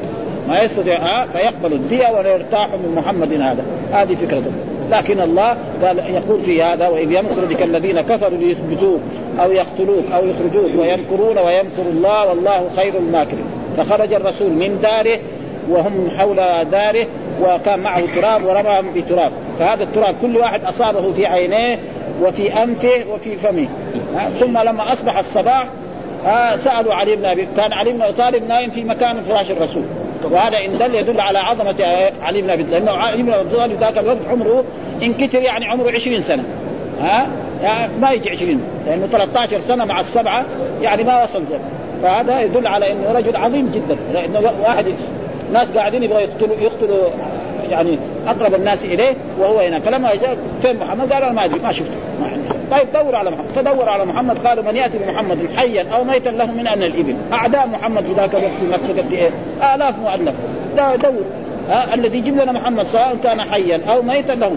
ما 0.48 0.62
يستطيع 0.62 0.96
آه 0.96 1.26
فيقبل 1.26 1.72
الدية 1.72 2.08
ولا 2.08 2.36
من 2.76 2.94
محمد 2.96 3.32
هذا. 3.32 3.64
هذه 3.92 4.14
فكرته. 4.14 4.52
لكن 4.90 5.20
الله 5.20 5.56
قال 5.82 5.98
يقول 5.98 6.42
في 6.42 6.62
هذا 6.62 6.88
وإذ 6.88 7.12
يمكر 7.12 7.44
بك 7.44 7.62
الذين 7.62 8.00
كفروا 8.00 8.38
ليثبتوك 8.38 9.00
أو 9.40 9.52
يقتلوك 9.52 10.04
أو 10.14 10.26
يخرجوك 10.26 10.80
ويمكرون 10.80 11.38
ويمكر 11.38 11.82
الله 11.82 12.26
والله 12.26 12.70
خير 12.76 12.98
الماكرين. 12.98 13.44
فخرج 13.76 14.12
الرسول 14.12 14.50
من 14.50 14.80
داره 14.80 15.18
وهم 15.70 16.10
حول 16.10 16.36
داره 16.70 17.06
وكان 17.42 17.80
معه 17.80 18.02
تراب 18.14 18.44
ورماهم 18.44 18.92
بتراب. 18.94 19.32
فهذا 19.58 19.82
التراب 19.82 20.14
كل 20.22 20.36
واحد 20.36 20.64
أصابه 20.64 21.12
في 21.12 21.26
عينيه 21.26 21.78
وفي 22.22 22.62
أنفه 22.62 23.04
وفي 23.12 23.36
فمه. 23.36 23.68
ثم 24.40 24.58
لما 24.58 24.92
أصبح 24.92 25.18
الصباح 25.18 25.68
سألوا 26.64 26.94
علي 26.94 27.16
بن 27.16 27.24
ابي 27.24 27.46
كان 27.56 27.72
علي 27.72 27.92
بن 27.92 28.02
أبي 28.02 28.12
طالب 28.12 28.48
نايم 28.48 28.70
في 28.70 28.84
مكان 28.84 29.20
فراش 29.20 29.50
الرسول. 29.50 29.82
وهذا 30.24 30.58
إن 30.58 30.78
دل 30.78 30.94
يدل 30.94 31.20
على 31.20 31.38
عظمة 31.38 31.84
علي 32.22 32.42
بن 32.42 32.50
أبي 32.50 32.62
طالب. 32.62 32.72
لأنه 32.72 32.90
علي 32.90 33.22
بن 33.22 33.32
أبي 33.32 33.56
طالب 33.56 33.80
ذاك 33.80 33.98
الوقت 33.98 34.18
عمره 34.30 34.64
إن 35.02 35.14
كثر 35.14 35.42
يعني 35.42 35.66
عمره 35.66 35.90
20 35.90 36.22
سنة. 36.22 36.44
ها؟ 37.00 37.28
يعني 37.62 37.92
ما 38.00 38.10
يجي 38.10 38.30
20 38.30 38.62
لأنه 38.86 39.06
13 39.06 39.60
سنة 39.60 39.84
مع 39.84 40.00
السبعة 40.00 40.44
يعني 40.82 41.04
ما 41.04 41.24
وصل 41.24 41.42
ذلك. 41.42 41.60
فهذا 42.02 42.40
يدل 42.40 42.66
على 42.66 42.92
إنه 42.92 43.12
رجل 43.12 43.36
عظيم 43.36 43.70
جدا. 43.74 43.96
لأنه 44.12 44.52
واحد 44.62 44.86
ناس 45.52 45.68
قاعدين 45.76 46.02
يبغوا 46.02 46.20
يقتلوا 46.20 46.56
يقتلوا 46.60 47.08
يعني 47.68 47.98
أقرب 48.26 48.54
الناس 48.54 48.84
إليه 48.84 49.14
وهو 49.38 49.58
هنا. 49.58 49.80
فلما 49.80 50.14
جاء 50.14 50.36
فين 50.62 50.76
محمد؟ 50.76 51.12
قال 51.12 51.22
أنا 51.22 51.32
ما 51.32 51.44
أدري 51.44 51.60
ما 51.60 51.72
شفته 51.72 51.94
ما 52.20 52.26
عندي. 52.26 52.48
طيب 52.70 53.04
دور 53.04 53.16
على 53.16 53.30
محمد. 53.30 53.46
فدور 53.54 53.88
على 53.88 54.04
محمد. 54.04 54.46
قالوا 54.46 54.64
من 54.64 54.76
يأتي 54.76 54.98
بمحمد 54.98 55.38
حيا 55.56 55.86
أو 55.94 56.04
ميتا 56.04 56.28
له 56.28 56.52
من 56.52 56.66
أن 56.66 56.82
الإبل. 56.82 57.16
أعداء 57.32 57.66
محمد 57.66 58.04
في 58.04 58.12
ذاك 58.12 58.34
الوقت 58.34 58.52
في 58.60 58.66
مكة 58.66 59.02
قد 59.02 59.12
إيه؟ 59.12 59.30
آلاف 59.74 59.98
مؤلف. 59.98 60.34
دور. 60.76 61.22
ها 61.68 61.94
الذي 61.94 62.18
يجيب 62.18 62.34
لنا 62.34 62.52
محمد 62.52 62.86
سواء 62.86 63.16
كان 63.22 63.44
حيا 63.44 63.80
أو 63.88 64.02
ميتا 64.02 64.32
له. 64.32 64.52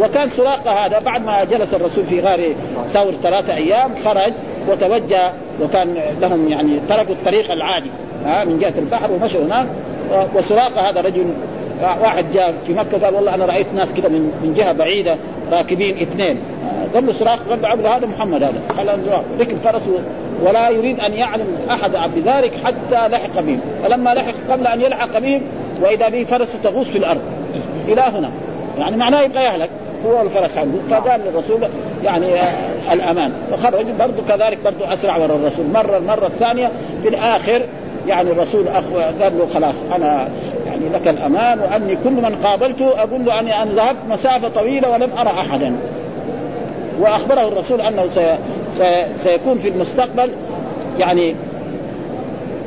وكان 0.00 0.30
سراقه 0.30 0.86
هذا 0.86 0.98
بعد 0.98 1.24
ما 1.24 1.44
جلس 1.44 1.74
الرسول 1.74 2.04
في 2.04 2.20
غار 2.20 2.54
ثور 2.92 3.12
ثلاثة 3.12 3.54
أيام 3.54 3.94
خرج 4.04 4.32
وتوجه 4.68 5.32
وكان 5.62 5.94
لهم 6.20 6.48
يعني 6.48 6.80
تركوا 6.88 7.14
الطريق 7.14 7.50
العادي. 7.50 7.90
ها 8.24 8.44
من 8.44 8.58
جهة 8.58 8.72
البحر 8.78 9.12
ومشوا 9.12 9.44
هناك. 9.44 9.66
وسراقه 10.34 10.90
هذا 10.90 11.00
رجل 11.00 11.24
واحد 11.82 12.32
جاء 12.32 12.54
في 12.66 12.74
مكة 12.74 13.04
قال 13.04 13.14
والله 13.14 13.34
أنا 13.34 13.44
رأيت 13.44 13.66
ناس 13.74 13.92
كذا 13.92 14.08
من 14.08 14.20
من 14.42 14.54
جهة 14.56 14.72
بعيدة 14.72 15.16
راكبين 15.50 16.00
اثنين. 16.00 16.38
قال 16.94 17.06
له 17.06 17.12
سراق 17.12 17.38
قال 17.48 17.82
له 17.82 17.96
هذا 17.96 18.06
محمد 18.06 18.42
هذا. 18.42 18.62
قال 18.78 18.98
ركب 19.40 19.58
فرسه 19.58 19.98
ولا 20.42 20.68
يريد 20.68 21.00
أن 21.00 21.12
يعلم 21.12 21.46
أحد 21.70 21.90
بذلك 22.16 22.52
حتى 22.64 23.08
لحق 23.08 23.40
بهم 23.40 23.60
فلما 23.82 24.10
لحق 24.10 24.34
قبل 24.50 24.66
أن 24.66 24.80
يلحق 24.80 25.18
بهم 25.18 25.42
وإذا 25.82 26.08
به 26.08 26.24
فرسه 26.24 26.58
تغوص 26.64 26.88
في 26.88 26.98
الأرض. 26.98 27.20
إلى 27.88 28.00
هنا. 28.00 28.30
يعني 28.78 28.96
معناه 28.96 29.22
يبغى 29.22 29.44
يهلك. 29.44 29.70
هو 30.06 30.22
الفرس 30.22 30.58
عنده. 30.58 30.78
فقال 30.90 31.20
للرسول 31.20 31.68
يعني 32.04 32.26
الأمان. 32.92 33.32
فخرج 33.50 33.86
برضه 33.98 34.22
كذلك 34.28 34.58
برضه 34.64 34.94
أسرع 34.94 35.16
ورا 35.16 35.36
الرسول. 35.36 35.66
مرة 35.66 35.96
المرة 35.96 36.26
الثانية 36.26 36.70
في 37.02 37.08
الآخر 37.08 37.62
يعني 38.08 38.30
الرسول 38.30 38.68
قال 39.22 39.38
له 39.38 39.46
خلاص 39.54 39.74
أنا 39.94 40.28
يعني 40.66 40.88
لك 40.94 41.08
الأمان 41.08 41.60
وأني 41.60 41.96
كل 41.96 42.10
من 42.10 42.36
قابلته 42.44 43.02
أقول 43.02 43.24
له 43.24 43.40
أني 43.40 43.62
أن 43.62 43.68
ذهبت 43.68 43.98
مسافة 44.08 44.48
طويلة 44.48 44.90
ولم 44.90 45.10
أرى 45.18 45.30
أحدا. 45.30 45.76
وأخبره 47.00 47.48
الرسول 47.48 47.80
أنه 47.80 48.06
سي 48.06 48.38
سي 48.78 49.06
سيكون 49.24 49.58
في 49.58 49.68
المستقبل 49.68 50.30
يعني 50.98 51.34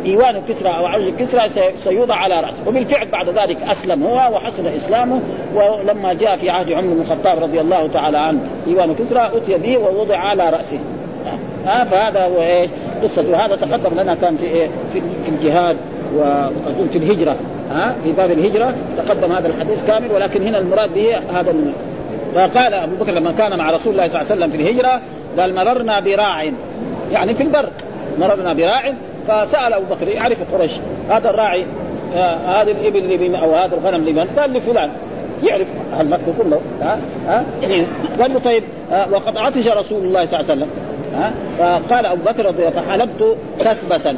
إيوان 0.06 0.42
كسرى 0.50 0.78
أو 0.78 0.86
عرش 0.86 1.04
كسرى 1.20 1.50
سيوضع 1.84 2.16
على 2.16 2.39
رأسه. 2.39 2.68
وبالفعل 2.68 3.08
بعد 3.08 3.30
ذلك 3.30 3.58
اسلم 3.62 4.04
هو 4.04 4.16
وحسن 4.16 4.66
إسلامه 4.68 5.22
ولما 5.56 6.14
جاء 6.14 6.36
في 6.36 6.50
عهد 6.50 6.72
عمر 6.72 6.94
بن 6.94 7.02
الخطاب 7.02 7.44
رضي 7.44 7.62
الله 7.62 7.88
تعالى 7.88 8.18
عنه 8.18 8.39
إيوان 8.68 8.96
كسرى 8.96 9.32
أتي 9.38 9.58
به 9.58 9.78
ووضع 9.78 10.18
على 10.18 10.50
رأسه. 10.50 10.80
آه 11.68 11.84
فهذا 11.84 12.26
هو 12.26 12.42
إيش؟ 12.42 12.70
قصة 13.04 13.26
وهذا 13.32 13.56
تقدم 13.56 13.99
لنا 13.99 14.16
كان 14.16 14.38
في 14.38 14.45
إيه؟ 14.45 14.70
في, 14.93 15.30
الجهاد 15.30 15.78
وقصدون 16.18 16.88
في 16.91 16.97
الهجرة 16.97 17.36
ها؟ 17.72 17.95
في 18.04 18.12
باب 18.12 18.32
الهجرة 18.32 18.74
تقدم 18.97 19.32
هذا 19.32 19.47
الحديث 19.47 19.80
كامل 19.88 20.12
ولكن 20.12 20.47
هنا 20.47 20.60
المراد 20.60 20.93
به 20.93 21.18
هذا 21.18 21.56
فقال 22.36 22.74
أبو 22.74 22.95
بكر 22.95 23.12
لما 23.12 23.32
كان 23.32 23.58
مع 23.58 23.72
رسول 23.72 23.93
الله 23.93 24.08
صلى 24.08 24.22
الله 24.22 24.32
عليه 24.32 24.41
وسلم 24.45 24.58
في 24.58 24.64
الهجرة 24.64 25.02
قال 25.39 25.56
مررنا 25.56 25.99
براع. 25.99 26.43
يعني 27.12 27.36
في 27.36 27.43
البر 27.43 27.70
مررنا 28.20 28.54
براع 28.54 28.93
فسأل 29.28 29.74
أبو 29.74 29.95
بكر 29.95 30.08
يعرف 30.08 30.54
قريش؟ 30.54 30.72
هذا 31.10 31.30
الراعي 31.30 31.66
آه 32.16 32.36
هذه 32.36 32.72
الإبل 32.72 33.16
لمن 33.16 33.36
أو 33.36 33.56
هذا 33.56 33.76
الغنم 33.76 34.10
لمن؟ 34.10 34.28
قال 34.39 34.54
لفلان 34.54 34.91
يعرف 35.43 35.68
أهل 35.93 36.10
مكه 36.10 36.34
كله 36.43 36.62
ها؟ 36.82 36.99
ها؟ 37.28 37.43
قال 38.20 38.34
له 38.34 38.39
طيب 38.39 38.64
آه 38.91 39.12
وقد 39.12 39.38
عطش 39.38 39.68
رسول 39.68 40.04
الله 40.04 40.26
صلى 40.26 40.39
الله 40.39 40.52
عليه 40.52 40.62
وسلم. 40.62 40.68
ها؟ 41.16 41.32
فقال 41.59 42.05
أبو 42.05 42.24
بكر 42.24 42.45
رضي 42.45 42.68
الله 42.68 42.82
فحلبت 42.82 43.38
كثبة. 43.59 44.16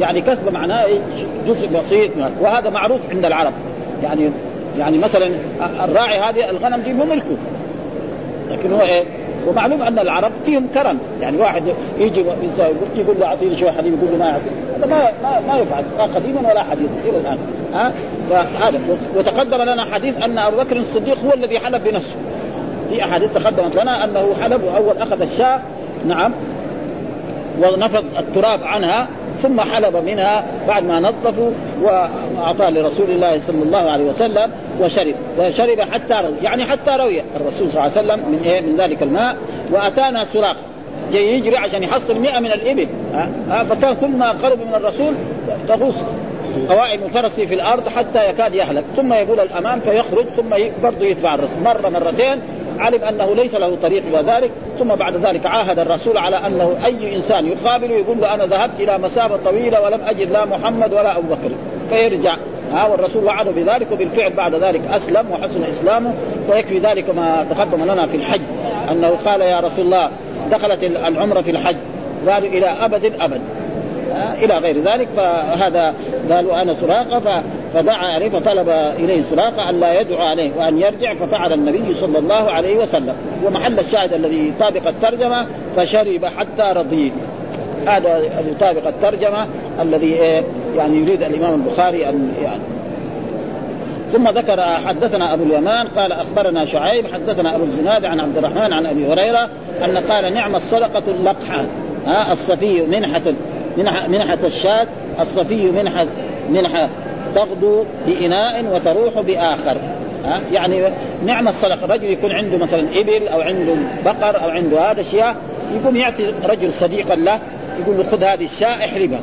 يعني 0.00 0.20
كثبة 0.20 0.50
معناه 0.50 0.86
جزء 1.46 1.66
بسيط. 1.66 2.10
وهذا 2.40 2.70
معروف 2.70 3.00
عند 3.10 3.24
العرب. 3.24 3.52
يعني 4.02 4.30
يعني 4.78 4.98
مثلا 4.98 5.30
الراعي 5.84 6.18
هذه 6.18 6.50
الغنم 6.50 6.80
دي 6.80 6.92
مو 6.92 7.04
ملكه. 7.04 7.36
لكن 8.50 8.72
هو 8.72 8.80
إيه؟ 8.80 9.04
ومعلوم 9.46 9.82
أن 9.82 9.98
العرب 9.98 10.32
فيهم 10.44 10.66
كرم. 10.74 10.98
يعني 11.20 11.36
واحد 11.36 11.62
يجي 11.98 12.20
يقول 12.96 13.16
له 13.20 13.26
أعطيني 13.26 13.56
شوية 13.56 13.70
حليب 13.70 13.92
يقول 13.92 14.12
له 14.12 14.18
ما 14.18 14.26
يعطي 14.26 14.50
هذا 14.76 14.86
ما 14.86 15.10
ما, 15.22 15.40
ما 15.48 15.58
يفعل 15.58 15.84
لا 15.98 16.04
قديما 16.04 16.50
ولا 16.50 16.62
حديثا. 16.62 16.94
إلى 17.08 17.18
الآن. 17.18 17.38
ها؟ 17.74 17.92
فهذا. 18.30 18.80
وتقدم 19.16 19.62
لنا 19.62 19.94
حديث 19.94 20.22
أن 20.22 20.38
أبو 20.38 20.56
بكر 20.56 20.76
الصديق 20.76 21.18
هو 21.24 21.32
الذي 21.34 21.58
حلب 21.58 21.84
بنفسه. 21.84 22.16
في 22.90 23.04
أحاديث 23.04 23.32
تقدمت 23.34 23.76
لنا 23.76 24.04
أنه 24.04 24.34
حلب 24.42 24.64
أول 24.64 24.98
أخذ 24.98 25.20
الشاة 25.22 25.60
نعم. 26.06 26.32
ونفض 27.62 28.04
التراب 28.18 28.62
عنها 28.62 29.08
ثم 29.42 29.60
حلب 29.60 29.96
منها 29.96 30.44
بعد 30.68 30.84
ما 30.84 31.00
نظفوا 31.00 31.50
وأعطاه 31.82 32.70
لرسول 32.70 33.10
الله 33.10 33.38
صلى 33.38 33.62
الله 33.62 33.90
عليه 33.90 34.04
وسلم 34.04 34.50
وشرب. 34.80 35.14
وشرب 35.38 35.80
حتى 35.80 36.14
روي 36.14 36.34
يعني 36.42 36.64
حتى 36.64 36.90
روي 36.90 37.20
الرسول 37.36 37.70
صلى 37.70 37.80
الله 37.80 37.82
عليه 37.82 37.92
وسلم 37.92 38.32
من 38.32 38.38
إيه؟ 38.38 38.60
من 38.60 38.76
ذلك 38.76 39.02
الماء. 39.02 39.36
وأتانا 39.72 40.24
سراق 40.24 40.56
جاي 41.12 41.34
يجري 41.34 41.56
عشان 41.56 41.82
يحصل 41.82 42.18
مئة 42.18 42.40
من 42.40 42.52
الإبل. 42.52 42.86
ها؟ 43.14 43.64
فكان 43.64 43.96
كل 44.00 44.10
ما 44.10 44.32
قرب 44.32 44.58
من 44.58 44.74
الرسول 44.74 45.14
تغوص 45.68 45.94
قوائم 46.68 47.08
فرسه 47.08 47.46
في 47.46 47.54
الأرض 47.54 47.88
حتى 47.88 48.30
يكاد 48.30 48.54
يهلك 48.54 48.84
ثم 48.96 49.12
يقول 49.12 49.40
الأمام 49.40 49.80
فيخرج 49.80 50.26
ثم 50.36 50.54
برضه 50.82 51.04
يتبع 51.04 51.34
الرسول. 51.34 51.62
مرة 51.64 51.88
مرتين 51.88 52.40
علم 52.78 53.04
أنه 53.04 53.34
ليس 53.34 53.54
له 53.54 53.76
طريق 53.82 54.02
إلى 54.06 54.32
ذلك 54.32 54.50
ثم 54.78 54.88
بعد 54.88 55.16
ذلك 55.16 55.46
عاهد 55.46 55.78
الرسول 55.78 56.18
على 56.18 56.36
أنه 56.36 56.76
أي 56.84 57.16
إنسان 57.16 57.46
يقابله 57.46 57.94
يقول 57.94 58.20
له 58.20 58.34
أنا 58.34 58.46
ذهبت 58.46 58.80
إلى 58.80 58.98
مسافة 58.98 59.36
طويلة 59.44 59.80
ولم 59.80 60.00
أجد 60.00 60.30
لا 60.30 60.44
محمد 60.44 60.92
ولا 60.92 61.18
أبو 61.18 61.28
بكر 61.28 61.50
فيرجع. 61.88 62.36
ها 62.72 62.86
والرسول 62.86 63.24
وعده 63.24 63.50
بذلك 63.50 63.92
وبالفعل 63.92 64.32
بعد 64.32 64.54
ذلك 64.54 64.80
أسلم 64.90 65.30
وحسن 65.30 65.62
إسلامه 65.62 66.14
ويكفي 66.50 66.78
ذلك 66.78 67.10
ما 67.10 67.46
تقدم 67.50 67.84
لنا 67.84 68.06
في 68.06 68.16
الحج. 68.16 68.40
أنه 68.90 69.08
قال 69.08 69.40
يا 69.40 69.60
رسول 69.60 69.84
الله 69.84 70.10
دخلت 70.50 70.84
العمرة 70.84 71.40
في 71.40 71.50
الحج. 71.50 71.76
قالوا 72.28 72.48
إلى 72.48 72.66
أبد 72.66 73.12
أبد. 73.20 73.40
إلى 74.42 74.58
غير 74.58 74.76
ذلك 74.76 75.08
فهذا 75.16 75.94
قالوا 76.30 76.62
أنا 76.62 76.74
سراقة 76.74 77.42
فدعا 77.74 78.14
عليه 78.14 78.28
فطلب 78.28 78.68
إليه 78.68 79.22
سراقه 79.30 79.70
أن 79.70 79.80
لا 79.80 80.00
يدعو 80.00 80.22
عليه 80.22 80.50
وأن 80.56 80.78
يرجع 80.78 81.14
ففعل 81.14 81.52
النبي 81.52 81.94
صلى 81.94 82.18
الله 82.18 82.50
عليه 82.50 82.76
وسلم. 82.76 83.14
ومحل 83.44 83.78
الشاهد 83.78 84.12
الذي 84.12 84.48
يطابق 84.48 84.88
الترجمة 84.88 85.46
فشرب 85.76 86.24
حتى 86.24 86.72
رضي. 86.76 87.12
هذا 87.86 88.18
يطابق 88.50 88.86
الترجمة 88.86 89.46
الذي 89.80 90.12
يعني 90.76 90.96
يريد 90.96 91.22
الإمام 91.22 91.54
البخاري 91.54 92.08
أن 92.08 92.32
يعني. 92.42 92.62
ثم 94.12 94.28
ذكر 94.28 94.60
حدثنا 94.60 95.34
أبو 95.34 95.42
اليمان 95.42 95.88
قال 95.88 96.12
أخبرنا 96.12 96.64
شعيب 96.64 97.06
حدثنا 97.06 97.54
أبو 97.54 97.64
الزناد 97.64 98.04
عن 98.04 98.20
عبد 98.20 98.36
الرحمن 98.36 98.72
عن 98.72 98.86
أبي 98.86 99.06
هريرة 99.06 99.48
أن 99.84 99.98
قال 99.98 100.34
نعم 100.34 100.56
الصدقة 100.56 101.02
اللقحة 101.08 101.64
ها 102.06 102.32
الصفي 102.32 102.86
منحة 102.86 103.22
منحة, 103.78 104.08
منحة 104.08 104.38
الشاة 104.44 104.86
الصفي 105.20 105.70
منحة 105.70 106.06
منحة 106.50 106.88
تغدو 107.34 107.84
بإناء 108.06 108.64
وتروح 108.74 109.20
بآخر. 109.20 109.76
ها؟ 110.24 110.40
يعني 110.52 110.92
نعم 111.24 111.48
الصدقة 111.48 111.86
رجل 111.86 112.04
يكون 112.04 112.32
عنده 112.32 112.58
مثلا 112.58 112.80
إبل 112.80 113.28
أو 113.28 113.40
عنده 113.40 113.74
بقر 114.04 114.42
أو 114.42 114.48
عنده 114.48 114.90
هذا 114.90 115.00
أشياء 115.00 115.36
يقوم 115.72 115.96
يعطي 115.96 116.34
رجل 116.44 116.72
صديقا 116.72 117.14
له 117.14 117.40
يقول 117.80 117.96
له 117.96 118.04
خذ 118.04 118.24
هذه 118.24 118.44
الشاة 118.44 118.84
احلبها. 118.84 119.20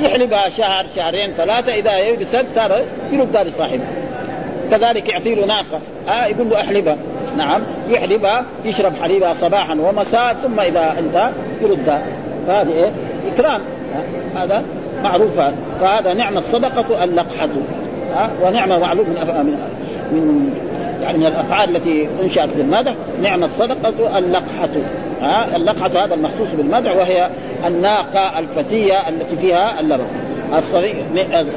يحلبها 0.00 0.48
شهر 0.48 0.86
شهرين 0.96 1.32
ثلاثة 1.32 1.74
إذا 1.74 1.98
يبسد 1.98 2.46
صار 2.54 2.84
يردها 3.12 3.44
لصاحبه 3.44 3.84
كذلك 4.70 5.08
يعطي 5.08 5.34
له 5.34 5.46
ناقة. 5.46 5.80
آه 6.08 6.26
يقول 6.26 6.50
له 6.50 6.60
احلبها. 6.60 6.96
نعم 7.36 7.62
يحلبها 7.88 8.44
يشرب 8.64 8.94
حليبها 8.94 9.34
صباحا 9.34 9.74
ومساء 9.74 10.34
ثم 10.34 10.60
إذا 10.60 10.96
انتهى 10.98 11.30
يردها 11.62 12.02
فهذه 12.46 12.68
إيه؟ 12.68 12.92
إكرام. 13.34 13.62
هذا 14.36 14.64
معروف 15.02 15.38
هذا 15.38 15.56
فهذا 15.80 16.12
نعم 16.12 16.36
الصدقة 16.36 17.04
اللقحة. 17.04 17.48
ها؟ 18.14 18.30
ونعمه 18.42 18.78
معلوم 18.78 19.06
من 19.08 19.14
من 19.14 19.56
من 20.12 20.52
يعني 21.02 21.18
من 21.18 21.26
الأفعال 21.26 21.76
التي 21.76 22.08
أنشأت 22.22 22.56
للمدح 22.56 22.94
نعم 23.22 23.44
الصدقة 23.44 24.18
اللقحة. 24.18 24.68
ها؟ 25.20 25.56
اللقحة 25.56 26.04
هذا 26.04 26.14
المخصوص 26.14 26.54
بالمدح 26.54 26.96
وهي 26.96 27.30
الناقة 27.66 28.38
الفتية 28.38 29.08
التي 29.08 29.36
فيها 29.36 29.80
اللبن. 29.80 30.06
الصبي 30.56 30.94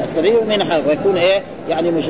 الصبي 0.04 0.34
منها 0.48 0.78
ويكون 0.88 1.18
إيه؟ 1.18 1.44
يعني 1.70 1.92
مش 1.92 2.06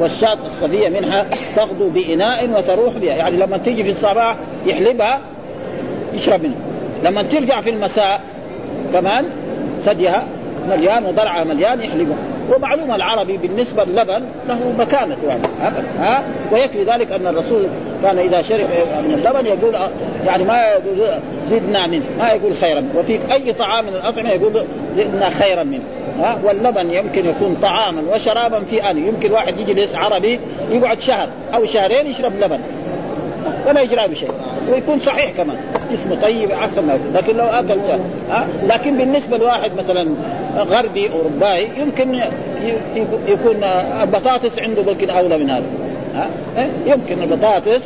والشاة 0.00 0.38
الصبية 0.46 0.88
منها 0.88 1.26
تغدو 1.56 1.88
بإناء 1.88 2.50
وتروح 2.58 2.98
بها. 2.98 3.14
يعني 3.14 3.36
لما 3.36 3.58
تيجي 3.58 3.84
في 3.84 3.90
الصباح 3.90 4.36
يحلبها 4.66 5.20
يشرب 6.14 6.42
منها. 6.42 6.58
لما 7.04 7.22
ترجع 7.22 7.60
في 7.60 7.70
المساء 7.70 8.20
كمان 8.92 9.24
ثديها 9.84 10.26
مليان 10.68 11.04
وضرعها 11.04 11.44
مليان 11.44 11.80
يحلبها 11.82 12.16
ومعلوم 12.56 12.94
العربي 12.94 13.36
بالنسبة 13.36 13.84
للبن 13.84 14.22
له 14.48 14.72
مكانة 14.78 15.16
يعني 15.28 15.42
ها؟ 15.98 16.24
ويكفي 16.52 16.84
ذلك 16.84 17.12
أن 17.12 17.26
الرسول 17.26 17.66
كان 18.02 18.18
إذا 18.18 18.42
شرب 18.42 18.66
من 19.08 19.14
اللبن 19.14 19.46
يقول 19.46 19.74
يعني 20.26 20.44
ما 20.44 20.62
يقول 20.62 21.10
زدنا 21.50 21.86
منه 21.86 22.04
ما 22.18 22.28
يقول 22.28 22.54
خيرا. 22.56 22.84
وفي 22.96 23.18
أي 23.32 23.52
طعام 23.52 23.84
من 23.84 23.94
الأطعمة 23.94 24.30
يقول 24.30 24.64
زدنا 24.96 25.30
خيرا 25.30 25.62
منه 25.62 25.84
ها؟ 26.18 26.38
واللبن 26.44 26.90
يمكن 26.90 27.28
يكون 27.28 27.56
طعاما 27.62 28.02
وشرابا 28.14 28.60
في 28.60 28.90
آن. 28.90 28.98
يمكن 29.08 29.32
واحد 29.32 29.58
يجلس 29.58 29.94
عربي 29.94 30.40
يقعد 30.70 31.00
شهر 31.00 31.28
أو 31.54 31.64
شهرين 31.64 32.06
يشرب 32.06 32.32
لبن 32.40 32.58
ولا 33.66 33.80
يجرى 33.80 34.08
بشيء 34.08 34.30
ويكون 34.72 34.98
صحيح 34.98 35.30
كمان. 35.30 35.56
اسمه 35.92 36.22
طيب 36.22 36.50
احسن 36.50 36.86
ما 36.86 36.98
لكن 37.14 37.36
لو 37.36 37.44
أكل 37.44 37.78
ها؟ 38.30 38.46
لكن 38.66 38.98
بالنسبة 38.98 39.36
لواحد 39.36 39.70
مثلا 39.78 40.14
غربي 40.56 41.10
أوروباي 41.12 41.68
يمكن 41.76 42.20
يكون 43.28 43.64
البطاطس 44.02 44.58
عنده 44.58 44.82
يمكن 44.92 45.10
أولى 45.10 45.38
من 45.38 45.50
هذا. 45.50 45.64
ها؟ 46.14 46.28
يمكن 46.86 47.22
البطاطس 47.22 47.82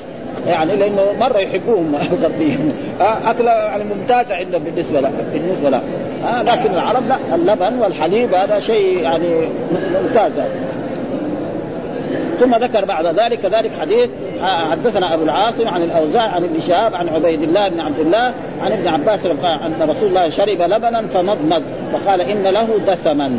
يعني 0.47 0.77
لأنه 0.77 1.03
مرة 1.21 1.39
يحبوهم 1.39 1.95
الغربيين. 2.13 2.73
أكلة 3.01 3.51
يعني 3.51 3.85
ممتازة 3.85 4.35
عندهم 4.35 4.63
بالنسبة 4.63 5.01
له 5.01 5.11
بالنسبة 5.33 5.71
له 5.71 5.83
لكن 6.43 6.75
العرب 6.75 7.09
لا 7.09 7.17
اللبن 7.35 7.79
والحليب 7.79 8.35
هذا 8.35 8.61
شيء 8.61 9.03
يعني 9.03 9.49
ممتاز. 10.03 10.33
ثم 12.41 12.55
ذكر 12.55 12.85
بعد 12.85 13.07
ذلك 13.07 13.41
كذلك 13.41 13.71
حديث 13.81 14.11
حدثنا 14.43 15.15
أبو 15.15 15.23
العاصم 15.23 15.69
عن 15.69 15.83
الأوزاع 15.83 16.23
عن 16.23 16.45
ابن 16.45 16.61
شهاب 16.61 16.95
عن 16.95 17.09
عبيد 17.09 17.43
الله 17.43 17.69
بن 17.69 17.81
عبد 17.81 17.99
الله 17.99 18.35
عن 18.63 18.73
ابن 18.73 18.89
عباس 18.89 19.27
قال 19.27 19.63
أن 19.63 19.91
رسول 19.91 20.09
الله 20.09 20.29
شرب 20.29 20.61
لبنا 20.61 21.07
فمضمض 21.07 21.63
فقال 21.93 22.21
إن 22.21 22.43
له 22.43 22.79
دسما. 22.79 23.39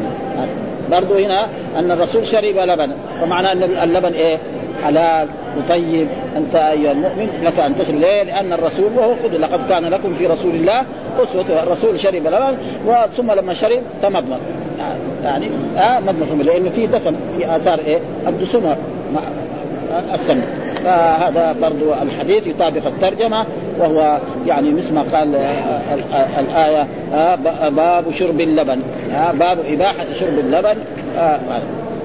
برضو 0.92 1.14
هنا 1.14 1.48
أن 1.76 1.92
الرسول 1.92 2.28
شرب 2.28 2.58
لبنا 2.58 2.96
ومعنى 3.24 3.52
أن 3.52 3.64
اللبن 3.64 4.14
إيه؟ 4.14 4.38
حلال 4.84 5.28
وطيب. 5.58 6.08
أنت 6.38 6.56
أيها 6.56 6.92
المؤمن 6.92 7.30
لك 7.44 7.60
أن 7.60 7.78
تشرب 7.78 7.96
ليه؟ 7.96 8.24
لأن 8.24 8.54
الرسول 8.54 8.92
وهو 8.98 9.16
خذ 9.16 9.38
لقد 9.38 9.70
كان 9.70 9.86
لكم 9.86 10.14
في 10.14 10.26
رسول 10.28 10.56
الله 10.56 10.86
أسوة 11.20 11.64
الرسول 11.64 12.00
شرب 12.00 12.28
لبن 12.28 12.58
ثم 13.18 13.32
لما 13.32 13.54
شرب 13.54 13.82
تمضمض. 14.02 14.40
يعني 15.24 15.46
آه 15.78 16.00
مضمض 16.00 16.42
لأنه 16.42 16.70
في 16.70 16.88
دسم 16.88 17.16
في 17.38 17.56
آثار 17.56 17.80
إيه؟ 17.80 18.00
الدسم. 18.28 18.76
مع 19.14 19.22
السم 20.14 20.42
فهذا 20.84 21.56
برضو 21.62 21.94
الحديث 21.94 22.48
يطابق 22.48 22.88
الترجمة 22.88 23.46
وهو 23.80 24.20
يعني 24.46 24.72
مثل 24.72 24.94
ما 24.94 25.02
قال 25.02 25.36
الآية 26.40 26.88
باب 27.70 28.12
شرب 28.12 28.42
اللبن 28.42 28.80
باب 29.34 29.60
إباحة 29.68 30.14
شرب 30.20 30.40
اللبن 30.40 30.78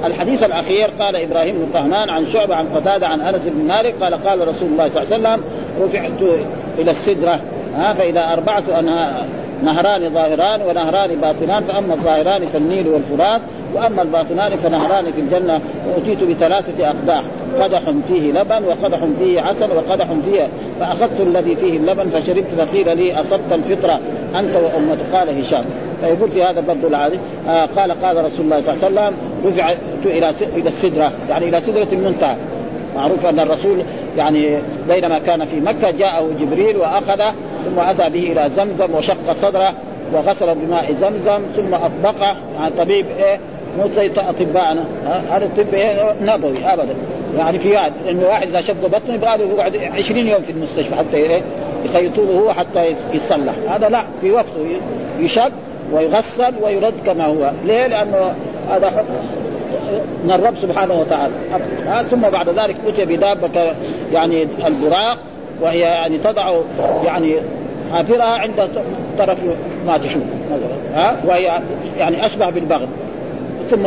الحديث 0.04 0.42
الأخير 0.42 0.90
قال 0.98 1.16
إبراهيم 1.16 1.56
بن 1.56 1.72
طهمان 1.72 2.10
عن 2.10 2.24
شعبة 2.24 2.54
عن 2.54 2.66
قتادة 2.66 3.06
عن 3.06 3.20
أنس 3.20 3.42
بن 3.48 3.66
مالك 3.66 3.94
قال 4.00 4.14
قال 4.14 4.48
رسول 4.48 4.68
الله 4.68 4.88
صلى 4.88 5.02
الله 5.02 5.28
عليه 5.28 5.38
وسلم 5.38 5.44
رفعت 5.80 6.22
إلى 6.78 6.90
السدرة 6.90 7.40
ها 7.74 7.92
فإذا 7.92 8.20
اربعه 8.20 8.80
نهران 9.62 10.08
ظاهران 10.08 10.62
ونهران 10.62 11.20
باطنان 11.20 11.64
فأما 11.64 11.94
الظاهران 11.94 12.46
فالنيل 12.46 12.88
والفرات 12.88 13.40
وأما 13.74 14.02
الباطنان 14.02 14.56
فنهران 14.56 15.12
في 15.12 15.20
الجنه 15.20 15.60
واتيت 15.88 16.24
بثلاثة 16.24 16.90
أقداح 16.90 17.24
قدح 17.60 17.90
فيه 18.08 18.32
لبن 18.32 18.64
وقدح 18.64 19.04
فيه 19.18 19.40
عسل 19.40 19.70
وقدح 19.72 20.12
فيه 20.24 20.48
فأخذت 20.80 21.20
الذي 21.20 21.56
فيه 21.56 21.76
اللبن 21.76 22.10
فشربت 22.10 22.46
فقيل 22.58 22.96
لي 22.96 23.14
أصبت 23.20 23.52
الفطرة. 23.52 24.00
أنت 24.34 24.56
وامتك 24.56 25.14
قال 25.14 25.38
هشام. 25.38 25.64
فيقول 26.00 26.28
في 26.28 26.42
هذا 26.42 26.60
برضو 26.60 26.88
العادي. 26.88 27.18
آه 27.48 27.66
قال 27.66 27.92
قال 27.92 28.24
رسول 28.24 28.44
الله 28.44 28.60
صلى 28.60 28.74
الله 28.74 29.00
عليه 29.00 29.10
وسلم 29.10 29.16
رفعت 29.46 29.78
إلى 30.04 30.30
إلى 30.56 30.68
السدرة 30.68 31.12
يعني 31.28 31.48
إلى 31.48 31.60
سدرة 31.60 31.88
المنتهى. 31.92 32.36
معروف 32.94 33.26
أن 33.26 33.40
الرسول 33.40 33.84
يعني 34.16 34.58
بينما 34.88 35.18
كان 35.18 35.44
في 35.44 35.60
مكة 35.60 35.90
جاءه 35.90 36.30
جبريل 36.40 36.76
واخذه 36.76 37.34
ثم 37.64 37.80
أتى 37.80 38.10
به 38.10 38.32
إلى 38.32 38.50
زمزم 38.50 38.94
وشق 38.94 39.32
صدره 39.32 39.74
وغسل 40.12 40.54
بماء 40.54 40.94
زمزم 40.94 41.46
ثم 41.56 41.74
اطبقه 41.74 42.36
يعني 42.54 42.74
طبيب 42.78 43.06
إيه؟ 43.18 43.38
مو 43.78 43.88
زي 43.88 44.10
أطباءنا. 44.16 44.84
هذا 45.30 45.44
الطب 45.44 45.74
إيه؟ 45.74 46.14
نبوي 46.20 46.64
ابدا. 46.64 46.94
يعني 47.36 47.58
في 47.58 47.76
هذا 47.76 47.92
انه 48.10 48.26
واحد 48.26 48.48
إذا 48.48 48.60
شق 48.60 48.86
بطنه 48.86 49.14
يبغى 49.14 49.36
له 49.36 49.44
يقعد 49.44 49.76
20 49.76 50.26
يوم 50.26 50.40
في 50.40 50.52
المستشفى 50.52 50.94
حتى 50.94 51.16
إيه؟ 51.16 51.42
يخيطوا 51.84 52.24
له 52.24 52.38
هو 52.38 52.52
حتى 52.52 52.94
يصلح. 53.12 53.54
هذا 53.68 53.88
لا 53.88 54.04
في 54.20 54.30
وقته 54.30 54.80
يشق 55.20 55.52
ويغسل 55.92 56.54
ويرد 56.62 56.94
كما 57.06 57.26
هو. 57.26 57.50
ليه؟ 57.64 57.86
لأنه 57.86 58.34
هذا 58.70 59.04
من 60.24 60.30
الرب 60.30 60.54
سبحانه 60.62 60.94
وتعالى. 60.94 61.34
ثم 62.10 62.20
بعد 62.20 62.48
ذلك 62.48 62.76
أتي 62.86 63.04
بدابة 63.04 63.74
يعني 64.12 64.48
البراق 64.66 65.18
وهي 65.60 65.80
يعني 65.80 66.18
تضع 66.18 66.60
يعني 67.04 67.36
حافرها 67.92 68.24
عند 68.24 68.68
طرف 69.18 69.38
ما 69.86 69.98
تشوف 69.98 70.22
ها؟ 70.94 71.16
وهي 71.24 71.60
يعني 71.98 72.26
أشبه 72.26 72.50
بالبغل. 72.50 72.88
ثم 73.70 73.86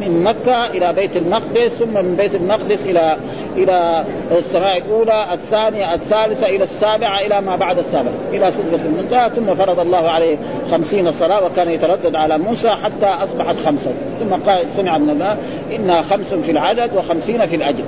من 0.00 0.22
مكة 0.22 0.66
إلى 0.66 0.92
بيت 0.92 1.16
المقدس 1.16 1.68
ثم 1.78 1.94
من 2.04 2.14
بيت 2.16 2.34
المقدس 2.34 2.86
إلى 2.86 3.16
إلى 3.56 4.04
السماء 4.32 4.78
الأولى 4.78 5.26
الثانية 5.32 5.94
الثالثة 5.94 6.46
إلى 6.46 6.64
السابعة 6.64 7.20
إلى 7.20 7.40
ما 7.40 7.56
بعد 7.56 7.78
السابعة 7.78 8.12
إلى 8.32 8.52
سدرة 8.52 8.80
المنتهى 8.86 9.30
ثم 9.30 9.54
فرض 9.54 9.80
الله 9.80 10.10
عليه 10.10 10.36
خمسين 10.70 11.12
صلاة 11.12 11.44
وكان 11.44 11.70
يتردد 11.70 12.14
على 12.14 12.38
موسى 12.38 12.70
حتى 12.70 13.06
أصبحت 13.06 13.56
خمسة. 13.66 13.92
ثم 14.20 14.34
قال 14.50 14.66
سمع 14.76 14.98
من 14.98 15.10
الله 15.10 15.36
إنها 15.76 16.02
خمس 16.02 16.34
في 16.34 16.50
العدد 16.50 16.90
وخمسين 16.96 17.46
في 17.46 17.56
الأجر 17.56 17.84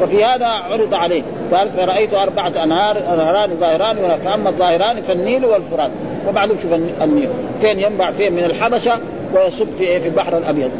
ففي 0.00 0.24
هذا 0.24 0.46
عرض 0.46 0.94
عليه. 0.94 1.22
قال 1.52 1.70
فرأيت 1.70 2.14
أربعة 2.14 2.48
أنهار 2.64 2.96
أنهاران 3.14 3.50
ظاهران 3.60 4.18
فأما 4.18 4.48
الظاهران 4.48 5.00
فالنيل 5.02 5.44
والفرات. 5.44 5.90
ومعلوم 6.28 6.58
شوف 6.62 6.72
النيل. 7.02 7.28
فين 7.60 7.78
ينبع 7.78 8.10
فين 8.10 8.32
من 8.32 8.44
الحبشة 8.44 8.98
ويصب 9.34 9.66
في 9.78 10.00
في 10.00 10.08
البحر 10.08 10.38
الأبيض. 10.38 10.70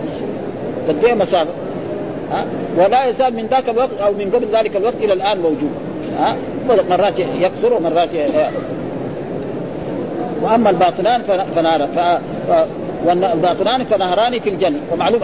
قد 0.89 1.05
إيه 1.05 1.15
مسافة؟ 1.15 1.51
ها؟ 2.31 2.47
ولا 2.79 3.05
يزال 3.05 3.35
من 3.35 3.47
ذاك 3.47 3.69
الوقت 3.69 3.99
أو 4.01 4.13
من 4.13 4.31
قبل 4.31 4.47
ذلك 4.53 4.77
الوقت 4.77 4.97
إلى 5.01 5.13
الآن 5.13 5.41
موجود. 5.41 5.71
ها؟ 6.19 6.37
مرات 6.91 7.19
يكثر 7.19 7.75
ومرات 7.75 8.11
وأما 10.43 10.71
الباطنان 10.71 11.23
فنار 11.23 11.87
ف... 11.87 11.99
ف... 12.49 12.67
والباطنان 13.07 13.85
فنهران 13.85 14.39
في 14.39 14.51
الجنة. 14.51 14.79
ومعلوم 14.93 15.21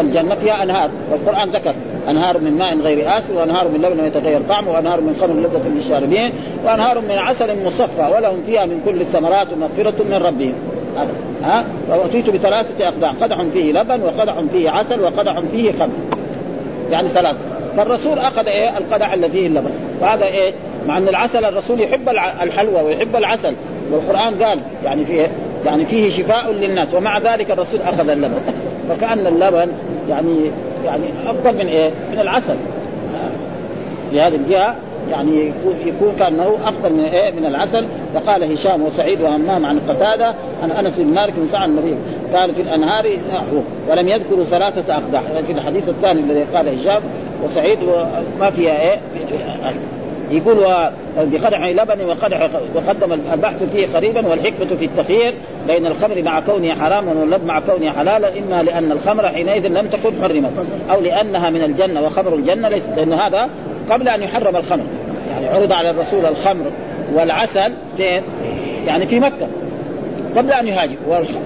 الجنة 0.00 0.34
فيها 0.34 0.62
أنهار. 0.62 0.90
والقرآن 1.10 1.50
ذكر 1.50 1.74
أنهار 2.08 2.38
من 2.38 2.58
ماء 2.58 2.78
غير 2.78 3.18
آسر 3.18 3.34
وأنهار 3.34 3.68
من 3.68 3.82
لبن 3.82 4.04
يتغير 4.04 4.40
طعمه 4.48 4.70
وأنهار 4.72 5.00
من 5.00 5.16
خمر 5.20 5.34
لذة 5.34 5.68
للشاربين 5.68 6.32
وأنهار 6.64 7.00
من 7.00 7.18
عسل 7.18 7.64
مصفى 7.66 8.10
ولهم 8.16 8.42
فيها 8.46 8.66
من 8.66 8.80
كل 8.84 9.00
الثمرات 9.00 9.52
ومغفرة 9.52 10.04
من 10.04 10.14
ربهم. 10.14 10.54
هذا. 10.96 11.14
ها؟ 11.42 11.64
وأتيت 11.90 12.30
بثلاثة 12.30 12.88
اقداع 12.88 13.10
قدح 13.10 13.42
فيه 13.52 13.72
لبن 13.72 14.02
وقدح 14.02 14.40
فيه 14.52 14.70
عسل 14.70 15.00
وقدح 15.00 15.40
فيه 15.52 15.72
خمر. 15.72 15.94
يعني 16.90 17.08
ثلاثة 17.08 17.38
فالرسول 17.76 18.18
أخذ 18.18 18.46
إيه؟ 18.46 18.78
القدح 18.78 19.12
الذي 19.12 19.30
فيه 19.30 19.46
اللبن. 19.46 19.70
وهذا 20.00 20.24
إيه؟ 20.24 20.52
مع 20.86 20.98
أن 20.98 21.08
العسل 21.08 21.44
الرسول 21.44 21.80
يحب 21.80 22.08
الحلوى 22.42 22.82
ويحب 22.82 23.16
العسل. 23.16 23.54
والقرآن 23.90 24.42
قال 24.42 24.60
يعني 24.84 25.04
فيه 25.04 25.28
يعني 25.64 25.86
فيه 25.86 26.22
شفاء 26.22 26.52
للناس. 26.52 26.94
ومع 26.94 27.18
ذلك 27.18 27.50
الرسول 27.50 27.82
أخذ 27.82 28.08
اللبن. 28.08 28.38
فكأن 28.88 29.26
اللبن 29.26 29.72
يعني 30.08 30.50
يعني 30.84 31.04
أفضل 31.26 31.54
من 31.54 31.66
إيه؟ 31.66 31.90
من 32.12 32.20
العسل. 32.20 32.56
في 34.10 34.20
هذه 34.20 34.34
الجهة 34.34 34.74
يعني 35.10 35.52
يكون 35.86 36.12
كانه 36.18 36.54
أفضل 36.64 36.92
من 36.92 37.04
إيه؟ 37.04 37.32
من 37.32 37.46
العسل. 37.46 37.86
فقال 38.14 38.52
هشام 38.52 38.82
وسعيد 38.82 39.20
وهمام 39.20 39.66
عن 39.66 39.78
قتادة 39.80 40.34
عن 40.62 40.70
أنس 40.70 40.98
بن 40.98 41.14
مالك 41.14 41.34
بن 41.36 41.48
سعد 41.48 41.68
النبي. 41.68 41.96
قال 42.34 42.54
في 42.54 42.62
الأنهار 42.62 43.18
نحو 43.32 43.60
ولم 43.90 44.08
يذكروا 44.08 44.44
ثلاثة 44.44 44.94
أقداح. 44.94 45.22
في 45.46 45.52
الحديث 45.52 45.88
الثاني 45.88 46.20
الذي 46.20 46.42
قال 46.42 46.68
هشام 46.68 47.02
وسعيد 47.44 47.78
وما 47.82 48.50
فيها 48.50 48.80
إيه؟ 48.80 48.98
يقول 50.30 50.56
بقدح 51.16 51.62
لبن 51.64 52.04
وقدح 52.04 52.50
وقدم 52.74 53.12
البحث 53.12 53.62
فيه 53.62 53.86
قريبا 53.86 54.26
والحكمة 54.26 54.76
في 54.76 54.84
التخيير 54.84 55.34
بين 55.66 55.86
الخمر 55.86 56.22
مع 56.22 56.40
كونها 56.40 56.74
حراما 56.74 57.12
واللب 57.12 57.44
مع 57.44 57.60
كونها 57.60 57.92
حلالا 57.92 58.38
إما 58.38 58.62
لأن 58.62 58.92
الخمر 58.92 59.28
حينئذ 59.28 59.66
لم 59.66 59.88
تكن 59.88 60.22
حرمت 60.22 60.52
أو 60.90 61.00
لأنها 61.00 61.50
من 61.50 61.62
الجنة 61.62 62.02
وخمر 62.02 62.34
الجنة 62.34 62.68
ليس 62.68 62.88
لأن 62.96 63.12
هذا 63.12 63.48
قبل 63.90 64.08
أن 64.08 64.22
يحرم 64.22 64.56
الخمر. 64.56 64.84
يعني 65.30 65.46
عرض 65.46 65.72
على 65.72 65.90
الرسول 65.90 66.26
الخمر 66.26 66.70
والعسل 67.14 67.72
فين؟ 67.96 68.22
يعني 68.86 69.06
في 69.06 69.20
مكة. 69.20 69.48
قبل 70.36 70.52
أن 70.52 70.66
يهاجر. 70.66 70.96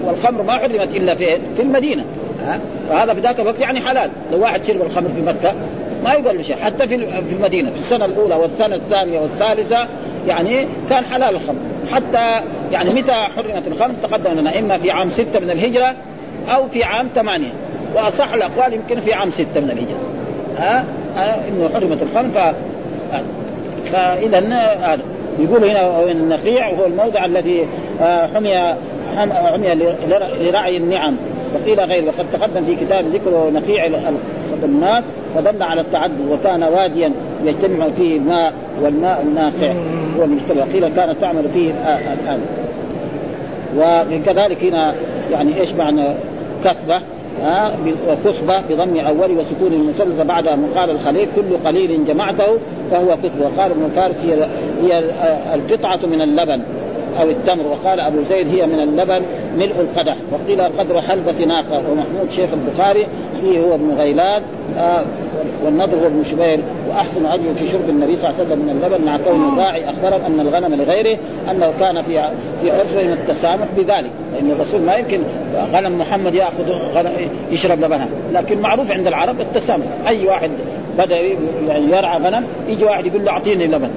والخمر 0.05 0.41
ما 0.41 0.53
حرمت 0.53 0.95
إلا 0.95 1.15
فين؟ 1.15 1.41
في 1.55 1.61
المدينة. 1.61 2.05
ها؟ 2.45 2.59
فهذا 2.89 3.13
في 3.13 3.19
ذاك 3.19 3.39
الوقت 3.39 3.59
يعني 3.59 3.81
حلال. 3.81 4.09
لو 4.31 4.41
واحد 4.41 4.63
شرب 4.63 4.81
الخمر 4.81 5.09
في 5.09 5.21
مكة 5.21 5.53
ما 6.03 6.13
يقول 6.13 6.37
له 6.37 6.43
شيء. 6.43 6.55
حتى 6.55 6.87
في 6.87 6.97
في 6.97 7.33
المدينة. 7.35 7.69
في 7.69 7.79
السنة 7.79 8.05
الأولى 8.05 8.35
والسنة 8.35 8.75
الثانية 8.75 9.19
والثالثة 9.19 9.87
يعني 10.27 10.67
كان 10.89 11.05
حلال 11.05 11.35
الخمر. 11.35 11.59
حتى 11.91 12.41
يعني 12.71 12.89
متى 12.89 13.13
حرمت 13.13 13.67
الخمر؟ 13.67 13.93
تقدم 14.03 14.39
لنا. 14.39 14.59
إما 14.59 14.77
في 14.77 14.91
عام 14.91 15.09
ستة 15.09 15.39
من 15.39 15.51
الهجرة 15.51 15.95
أو 16.47 16.67
في 16.67 16.83
عام 16.83 17.07
ثمانية. 17.15 17.51
وأصح 17.95 18.33
الأقوال 18.33 18.73
يمكن 18.73 18.99
في 18.99 19.13
عام 19.13 19.31
ستة 19.31 19.59
من 19.61 19.71
الهجرة. 19.71 19.99
ها؟ 20.57 20.85
إنه 21.17 21.69
حرمت 21.73 22.01
الخمر 22.01 22.29
ف 22.29 22.55
فاذا 23.91 24.39
هذا 24.39 25.01
يقول 25.39 25.63
هنا 25.63 26.11
النقيع 26.11 26.69
وهو 26.69 26.85
الموضع 26.85 27.25
الذي 27.25 27.67
آه، 28.01 28.27
حمي 28.27 28.75
حمي 29.17 29.75
لرعي 30.39 30.77
النعم. 30.77 31.15
وقيل 31.55 31.79
غير 31.79 32.05
وقد 32.05 32.25
تقدم 32.33 32.65
في 32.65 32.75
كتاب 32.75 33.05
ذكر 33.05 33.49
نقيع 33.53 33.85
الناس 34.63 35.03
فدل 35.35 35.63
على 35.63 35.81
التعدد 35.81 36.31
وكان 36.31 36.63
واديا 36.63 37.11
يجتمع 37.43 37.89
فيه 37.89 38.17
الماء 38.17 38.53
والماء 38.81 39.21
النافع 39.21 39.73
هو 40.17 40.23
المجتمع 40.23 40.63
قيل 40.73 40.95
كانت 40.95 41.17
تعمل 41.21 41.49
فيه 41.49 41.71
الان 42.13 42.41
وكذلك 43.77 44.63
هنا 44.63 44.95
يعني 45.31 45.61
إيش 45.61 45.71
معنى 45.73 46.13
كثبة؟ 46.63 47.01
وكثبة 48.09 48.61
بضم 48.69 48.99
أول 48.99 49.37
وسكون 49.37 49.73
المثلثة 49.73 50.23
بعد 50.23 50.47
قال 50.75 50.89
الخليل 50.89 51.27
كل 51.35 51.57
قليل 51.57 52.05
جمعته 52.05 52.57
فهو 52.91 53.15
كثبة 53.15 53.45
وقال 53.45 53.71
ابن 53.71 53.87
فارس 53.87 54.17
هي 54.25 54.47
هي 54.81 54.99
القطعة 55.55 55.99
من 56.05 56.21
اللبن. 56.21 56.61
أو 57.19 57.29
التمر. 57.29 57.67
وقال 57.67 57.99
أبو 57.99 58.21
زيد 58.21 58.47
هي 58.47 58.67
من 58.67 58.79
اللبن 58.79 59.25
ملء 59.55 59.79
القدح. 59.79 60.17
وقيل 60.31 60.61
قدر 60.61 61.01
حلبة 61.01 61.45
ناقة. 61.45 61.91
ومحمود 61.91 62.29
شيخ 62.35 62.49
البخاري 62.53 63.07
فيه 63.41 63.59
هو 63.59 63.75
ابن 63.75 63.91
غيلان. 63.91 64.43
آه 64.77 65.05
والنضر 65.65 65.97
هو 65.97 66.07
ابن 66.07 66.23
شبير 66.23 66.59
وأحسن 66.89 67.25
أجر 67.25 67.53
في 67.53 67.67
شرب 67.67 67.89
النبي 67.89 68.15
صلى 68.15 68.29
الله 68.29 68.39
عليه 68.39 68.49
وسلم 68.49 68.65
من 68.65 68.69
اللبن 68.69 69.05
مع 69.05 69.17
كون 69.17 69.53
الراعي 69.53 69.89
أخبر 69.89 70.25
أن 70.25 70.39
الغنم 70.39 70.73
لغيره 70.75 71.19
أنه 71.51 71.73
كان 71.79 72.01
في 72.01 72.29
في 72.61 72.71
عرفه 72.71 73.13
التسامح 73.13 73.67
بذلك. 73.77 74.11
لأن 74.33 74.51
الرسول 74.51 74.81
ما 74.81 74.95
يمكن 74.95 75.21
غنم 75.73 75.99
محمد 75.99 76.35
يأخذ 76.35 76.71
غنم 76.93 77.11
يشرب 77.51 77.79
لبنها. 77.79 78.07
لكن 78.31 78.61
معروف 78.61 78.91
عند 78.91 79.07
العرب 79.07 79.41
التسامح. 79.41 79.85
أي 80.07 80.27
واحد 80.27 80.51
بدأ 80.97 81.15
يعني 81.67 81.85
يرعى 81.85 82.19
غنم 82.19 82.45
يجي 82.67 82.83
واحد 82.83 83.05
يقول 83.05 83.25
له 83.25 83.31
أعطيني 83.31 83.67
لبن. 83.67 83.89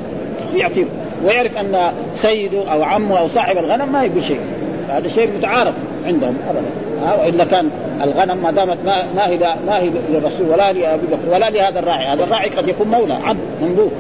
يعطيه. 0.55 0.85
ويعرف 1.25 1.57
أن 1.57 1.93
سيده 2.15 2.73
أو 2.73 2.83
عمه 2.83 3.19
أو 3.19 3.29
صاحب 3.29 3.57
الغنم 3.57 3.93
ما 3.93 4.05
يقول 4.05 4.23
شيء. 4.25 4.41
هذا 4.89 5.09
شيء 5.09 5.31
متعارف 5.39 5.75
عندهم 6.07 6.37
ابدا. 6.49 6.63
ها 7.03 7.15
وإلا 7.15 7.45
كان 7.45 7.71
الغنم 8.03 8.43
ما 8.43 8.51
دامت 8.51 8.79
ما 9.17 9.29
هي 9.29 9.39
ما 9.67 9.81
هي 9.81 9.91
للرسول 10.11 10.49
ولا 10.49 10.73
لأبي 10.73 11.07
بكر 11.07 11.35
ولا 11.35 11.51
لهذا 11.51 11.79
الراعي، 11.79 12.07
هذا 12.09 12.25
الراعي 12.25 12.49
قد 12.49 12.69
يكون 12.69 12.89
مولى 12.89 13.15
عبد 13.15 13.41
مملوك 13.63 13.93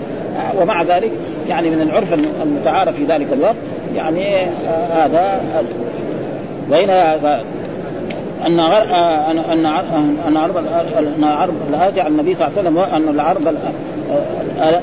ومع 0.61 0.83
ذلك 0.83 1.13
يعني 1.49 1.71
من 1.71 1.81
العرف 1.83 2.15
المتعارف 2.43 2.97
في 2.97 3.05
ذلك 3.05 3.33
الوقت. 3.33 3.57
يعني 3.95 4.45
آه 4.45 5.07
هذا 5.07 5.41
وهنا 6.71 7.15
أن 8.47 8.61
ان 8.61 9.67
أن 9.67 9.67
أن 10.27 11.25
عرض 11.25 11.55
الآتي 11.69 12.01
على 12.01 12.09
النبي 12.09 12.35
صلى 12.35 12.47
الله 12.47 12.59
عليه 12.59 12.69
وسلم 12.69 12.79
ان 12.79 13.09
العرض 13.15 13.57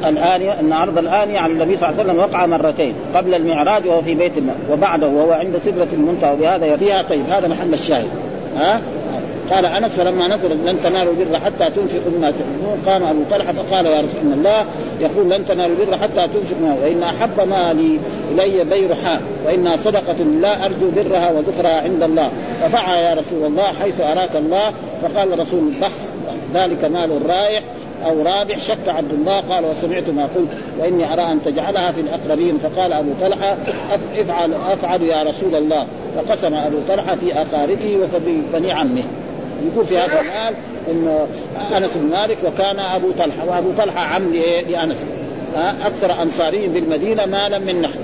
الآنية 0.05 0.59
أن 0.59 0.73
عرض 0.73 0.97
الآنية 0.97 1.39
على 1.39 1.53
النبي 1.53 1.77
صلى 1.77 1.89
الله 1.89 1.99
عليه 1.99 2.11
وسلم 2.11 2.19
وقع 2.19 2.45
مرتين 2.45 2.93
قبل 3.15 3.35
المعراج 3.35 3.87
وهو 3.87 4.01
في 4.01 4.15
بيت 4.15 4.37
الله 4.37 4.53
وبعده 4.71 5.07
وهو 5.07 5.31
عند 5.31 5.57
سدرة 5.65 5.87
المنتهى 5.93 6.33
وبهذا 6.33 6.77
فيها 6.77 7.01
طيب 7.01 7.23
هذا 7.29 7.47
محل 7.47 7.73
الشاهد. 7.73 8.09
ها؟ 8.57 8.81
قال 9.51 9.65
أنس 9.65 9.91
فلما 9.91 10.27
نزل 10.27 10.65
لن 10.65 10.83
تنالوا 10.83 11.13
البر 11.13 11.39
حتى 11.45 11.69
تنفقوا 11.69 12.11
مما 12.17 12.31
تحبون. 12.31 12.81
قام 12.85 13.03
أبو 13.03 13.19
طلحة 13.31 13.53
فقال 13.53 13.85
يا 13.85 14.01
رسول 14.01 14.33
الله 14.33 14.65
يقول 15.01 15.29
لن 15.29 15.45
تنالوا 15.45 15.75
البر 15.79 15.97
حتى 15.97 16.27
تنفقوا 16.27 16.75
وإن 16.83 17.03
أحب 17.03 17.47
مالي 17.49 17.99
إلي 18.31 18.63
بيرحاء 18.63 19.21
وانها 19.45 19.75
صدقة 19.75 20.23
لا 20.41 20.65
أرجو 20.65 20.91
برها 20.95 21.31
وذكرها 21.31 21.81
عند 21.81 22.03
الله. 22.03 22.29
ففعل 22.61 22.97
يا 22.97 23.13
رسول 23.13 23.45
الله 23.45 23.67
حيث 23.81 24.01
أراك 24.01 24.35
الله 24.35 24.71
فقال 25.01 25.33
الرسول 25.33 25.71
بخ 25.81 25.91
ذلك 26.53 26.85
مال 26.85 27.09
رايح 27.29 27.63
أو 28.05 28.23
رابح 28.23 28.61
شك 28.61 28.87
عبد 28.87 29.11
الله 29.11 29.39
قال 29.39 29.65
وسمعت 29.65 30.09
ما 30.09 30.23
قلت 30.23 30.49
وإني 30.79 31.13
أرى 31.13 31.31
أن 31.31 31.39
تجعلها 31.45 31.91
في 31.91 32.01
الأقربين. 32.01 32.57
فقال 32.57 32.93
أبو 32.93 33.09
طلحة 33.21 33.57
افعل 34.19 34.53
أفعل 34.53 35.01
يا 35.01 35.23
رسول 35.23 35.55
الله. 35.55 35.87
فقسم 36.15 36.53
أبو 36.53 36.77
طلحة 36.89 37.15
في 37.15 37.33
أقاربه 37.33 37.97
وفي 38.03 38.41
بني 38.53 38.71
عمه. 38.71 39.03
يقول 39.71 39.85
في 39.85 39.97
هذا 39.97 40.19
المال 40.19 40.53
انه 40.91 41.27
أنس 41.77 41.91
بن 41.95 42.09
مالك 42.11 42.37
وكان 42.45 42.79
أبو 42.79 43.11
طلحة 43.11 43.45
وأبو 43.47 43.71
طلحة 43.77 43.99
عم 43.99 44.33
لأنس. 44.69 44.97
أكثر 45.85 46.21
انصاري 46.21 46.67
بالمدينة 46.67 47.25
مالا 47.25 47.59
من 47.59 47.81
نخل. 47.81 47.99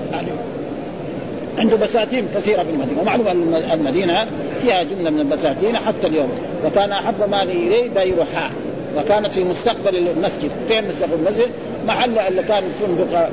عنده 1.58 1.78
بساتين 1.78 2.28
كثيرة 2.36 2.64
في 2.64 2.70
المدينة. 2.70 3.02
ومعلوم 3.02 3.28
أن 3.28 3.64
المدينة 3.74 4.28
فيها 4.62 4.84
جملة 4.84 5.10
من 5.10 5.20
البساتين 5.20 5.78
حتى 5.78 6.08
اليوم. 6.08 6.30
وكان 6.66 6.92
أحب 6.92 7.30
مالي 7.32 7.54
إليه 7.54 7.90
بيرحاء 7.90 8.52
وكانت 8.98 9.34
في 9.34 9.44
مستقبل 9.44 9.96
المسجد 9.98 10.52
فين 10.68 10.88
مستقبل 10.88 11.14
المسجد؟ 11.14 11.50
محل 11.88 12.20
اللي 12.20 12.44
كان 12.44 12.64
فندق 12.80 13.30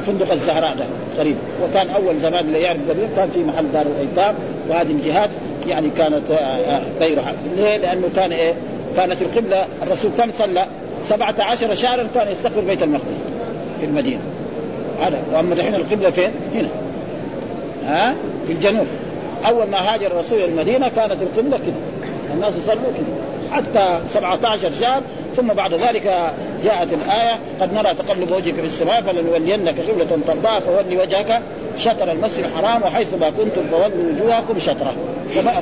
فندق 0.00 0.32
الزهراء 0.32 0.76
ده 0.76 0.84
قريب. 1.18 1.36
وكان 1.64 1.90
أول 1.90 2.16
زمان 2.16 2.44
اللي 2.46 2.60
يعرف 2.60 2.78
كان 3.16 3.30
في 3.30 3.44
محل 3.44 3.72
دار 3.72 3.86
الأيتام 3.86 4.34
وهذه 4.68 4.90
الجهات 4.90 5.30
يعني 5.66 5.90
كانت 5.90 6.22
بيرها 7.00 7.32
ليه؟ 7.56 7.76
لأنه 7.76 8.08
كان 8.16 8.32
إيه؟ 8.32 8.54
كانت 8.96 9.22
القبلة 9.22 9.66
الرسول 9.82 10.10
كم 10.18 10.32
صلى؟ 10.32 10.66
17 11.04 11.74
شهرا 11.74 12.08
كان 12.14 12.28
يستقبل 12.32 12.62
بيت 12.62 12.82
المقدس 12.82 13.20
في 13.80 13.86
المدينة. 13.86 14.20
هذا. 15.00 15.18
وأما 15.32 15.54
الحين 15.54 15.74
القبلة 15.74 16.10
فين؟ 16.10 16.30
هنا. 16.54 16.68
ها؟ 17.86 18.14
في 18.46 18.52
الجنوب. 18.52 18.86
أول 19.46 19.66
ما 19.66 19.78
هاجر 19.78 20.06
الرسول 20.06 20.44
المدينة 20.44 20.88
كانت 20.88 21.16
القبلة 21.22 21.56
كده. 21.56 21.74
الناس 22.34 22.54
يصلوا 22.56 22.92
كده. 22.96 23.25
حتى 23.52 24.00
17 24.14 24.72
شهر 24.80 25.02
ثم 25.36 25.46
بعد 25.46 25.74
ذلك 25.74 26.32
جاءت 26.64 26.92
الآية 26.92 27.38
قد 27.60 27.72
نرى 27.72 27.94
تقلب 27.94 28.32
وجهك 28.32 28.54
في 28.54 28.66
السماء 28.66 29.02
فلنولينك 29.02 29.80
قبلة 29.80 30.18
ترضاها 30.26 30.60
فولي 30.60 30.96
وجهك 30.96 31.42
شطر 31.78 32.12
المسجد 32.12 32.44
الحرام 32.44 32.82
وحيث 32.82 33.14
ما 33.14 33.30
كنتم 33.30 33.66
فولوا 33.70 34.12
وجوهكم 34.12 34.58
شطرة. 34.58 34.94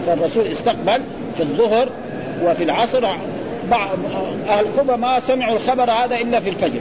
فالرسول 0.07 0.47
استقبل 0.47 1.03
في 1.37 1.43
الظهر 1.43 1.89
وفي 2.45 2.63
العصر. 2.65 3.07
أهل 4.49 4.67
قبى 4.79 4.97
ما 4.97 5.21
سمعوا 5.21 5.57
الخبر 5.57 5.91
هذا 5.91 6.17
إلا 6.17 6.41
في 6.41 6.49
الفجر. 6.49 6.81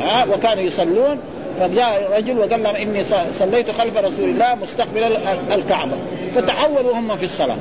ها 0.00 0.24
وكانوا 0.34 0.62
يصلون. 0.62 1.18
فجاء 1.60 2.10
رجل 2.16 2.38
وقال 2.38 2.62
لهم 2.62 2.76
إني 2.76 3.04
صليت 3.38 3.70
خلف 3.70 3.96
رسول 3.96 4.28
الله 4.28 4.54
مستقبل 4.62 5.16
الكعبة. 5.52 5.96
فتحولوا 6.34 6.94
هم 6.94 7.16
في 7.16 7.24
الصلاة. 7.24 7.56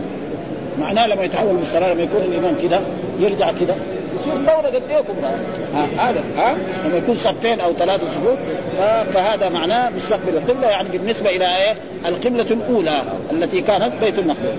معناه 0.79 1.07
لما 1.07 1.23
يتحول 1.23 1.53
من 1.53 1.61
الصلاه 1.61 1.93
لما 1.93 2.03
يكون 2.03 2.21
الامام 2.21 2.55
كذا 2.61 2.81
يرجع 3.19 3.51
كذا 3.51 3.75
يصير 4.19 4.37
دورة 4.37 4.67
قد 4.67 4.81
إيه 4.89 5.01
كبرى 5.01 5.31
هذا 5.97 6.23
ها؟ 6.37 6.55
لما 6.85 6.97
يكون 6.97 7.15
صفين 7.15 7.59
أو 7.59 7.73
ثلاثة 7.73 8.07
صفوف 8.07 8.39
فهذا 9.13 9.49
معناه 9.49 9.89
مستقبل 9.89 10.37
القبله 10.37 10.67
يعني 10.69 10.89
بالنسبة 10.89 11.29
إلى 11.29 11.57
إيه؟ 11.57 11.75
القبلة 12.05 12.45
الأولى 12.51 13.01
التي 13.31 13.61
كانت 13.61 13.91
بيت 14.01 14.19
المقدس. 14.19 14.53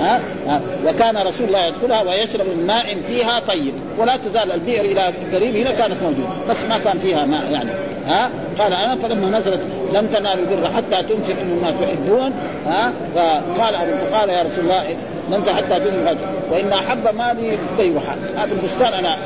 ها؟ 0.00 0.20
ها؟ 0.48 0.60
وكان 0.86 1.16
رسول 1.16 1.46
الله 1.46 1.66
يدخلها 1.66 2.02
ويشرب 2.02 2.46
من 2.46 2.66
ماء 2.66 2.96
فيها 3.06 3.40
طيب. 3.40 3.72
ولا 3.98 4.16
تزال 4.16 4.52
البئر 4.52 4.84
إلى 4.84 5.02
قريب 5.34 5.56
هنا 5.56 5.70
كانت 5.70 6.02
موجودة 6.02 6.28
بس 6.48 6.64
ما 6.64 6.78
كان 6.78 6.98
فيها 6.98 7.24
ماء 7.26 7.50
يعني. 7.50 7.70
ها؟ 8.06 8.30
قال 8.58 8.72
أنا 8.72 8.96
فلما 8.96 9.38
نزلت 9.38 9.60
لم 9.94 10.06
تنالوا 10.06 10.44
البر 10.44 10.66
حتى 10.76 11.02
تنفقوا 11.02 11.44
مما 11.44 11.70
تحبون 11.70 12.32
ها؟ 12.66 12.92
فقال 13.14 13.74
فقال 13.98 14.28
يا 14.28 14.42
رسول 14.42 14.64
الله 14.64 14.96
لن 15.30 15.52
حتى 15.52 15.80
تنفقوا 15.80 16.16
وإن 16.50 16.72
أحب 16.72 17.14
مالي 17.16 17.58
بيوحا. 17.78 18.16
هذا 18.36 18.52
البستان 18.52 18.92
أنا 18.92 19.16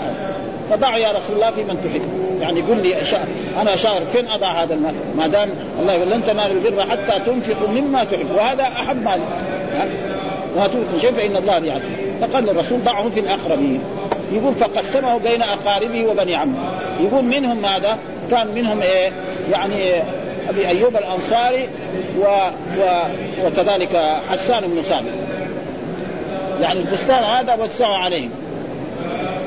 فضع 0.70 0.96
يا 0.96 1.12
رسول 1.12 1.36
الله 1.36 1.50
في 1.50 1.64
من 1.64 1.80
تحب. 1.80 2.02
يعني 2.40 2.60
قل 2.60 2.82
لي 2.82 2.96
أنا 3.60 3.74
أشاور 3.74 4.00
فين 4.12 4.28
أضع 4.28 4.62
هذا 4.62 4.74
المال؟ 4.74 4.94
ما 5.16 5.26
دام 5.26 5.48
الله 5.80 5.92
يقول 5.92 6.10
لن 6.10 6.22
تنالوا 6.26 6.56
البر 6.56 6.82
حتى 6.82 7.20
تنفقوا 7.26 7.68
مما 7.68 8.04
تحب. 8.04 8.26
وهذا 8.36 8.62
أحب 8.62 9.02
مالي. 9.02 9.22
وما 10.56 10.66
تنفقوا 10.66 10.98
شيء 11.00 11.12
فان 11.12 11.36
الله 11.36 11.52
يعلم؟ 11.52 11.82
فقال 12.20 12.50
الرسول 12.50 12.84
ضعه 12.84 13.08
في 13.08 13.20
الأقربين. 13.20 13.80
يقول 14.32 14.54
فقسمه 14.54 15.18
بين 15.18 15.42
أقاربه 15.42 16.06
وبني 16.06 16.34
عمه. 16.34 16.58
يقول 17.00 17.24
منهم 17.24 17.62
ماذا؟ 17.62 17.98
كان 18.30 18.46
منهم 18.54 18.82
إيه؟ 18.82 19.12
يعني 19.52 20.02
أبي 20.48 20.68
أيوب 20.68 20.96
الأنصاري 20.96 21.68
و... 22.18 22.24
و... 22.78 23.02
وكذلك 23.46 24.20
حسان 24.30 24.62
بن 24.66 24.80
ثابت. 24.80 25.14
يعني 26.62 26.80
البستان 26.80 27.24
هذا 27.24 27.54
وسعوا 27.54 27.96
عليهم. 27.96 28.30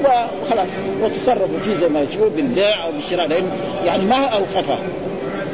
وخلاص 0.04 0.68
وتصرفوا 1.02 1.60
فيه 1.64 1.74
زي 1.74 1.88
ما 1.88 2.02
يشوفوا 2.02 2.30
بالبيع 2.36 2.86
أو 2.86 2.92
بالشراء. 2.92 3.28
لأن 3.28 3.52
يعني 3.86 4.06
ما 4.06 4.26
أوقفه. 4.26 4.78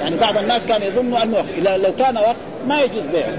يعني 0.02 0.18
بعض 0.18 0.38
الناس 0.38 0.62
كان 0.68 0.82
يظن 0.82 1.14
أنه 1.14 1.46
لو 1.78 1.92
كان 2.00 2.18
وقف 2.18 2.36
ما 2.68 2.82
يجوز 2.82 3.04
بيعه. 3.14 3.34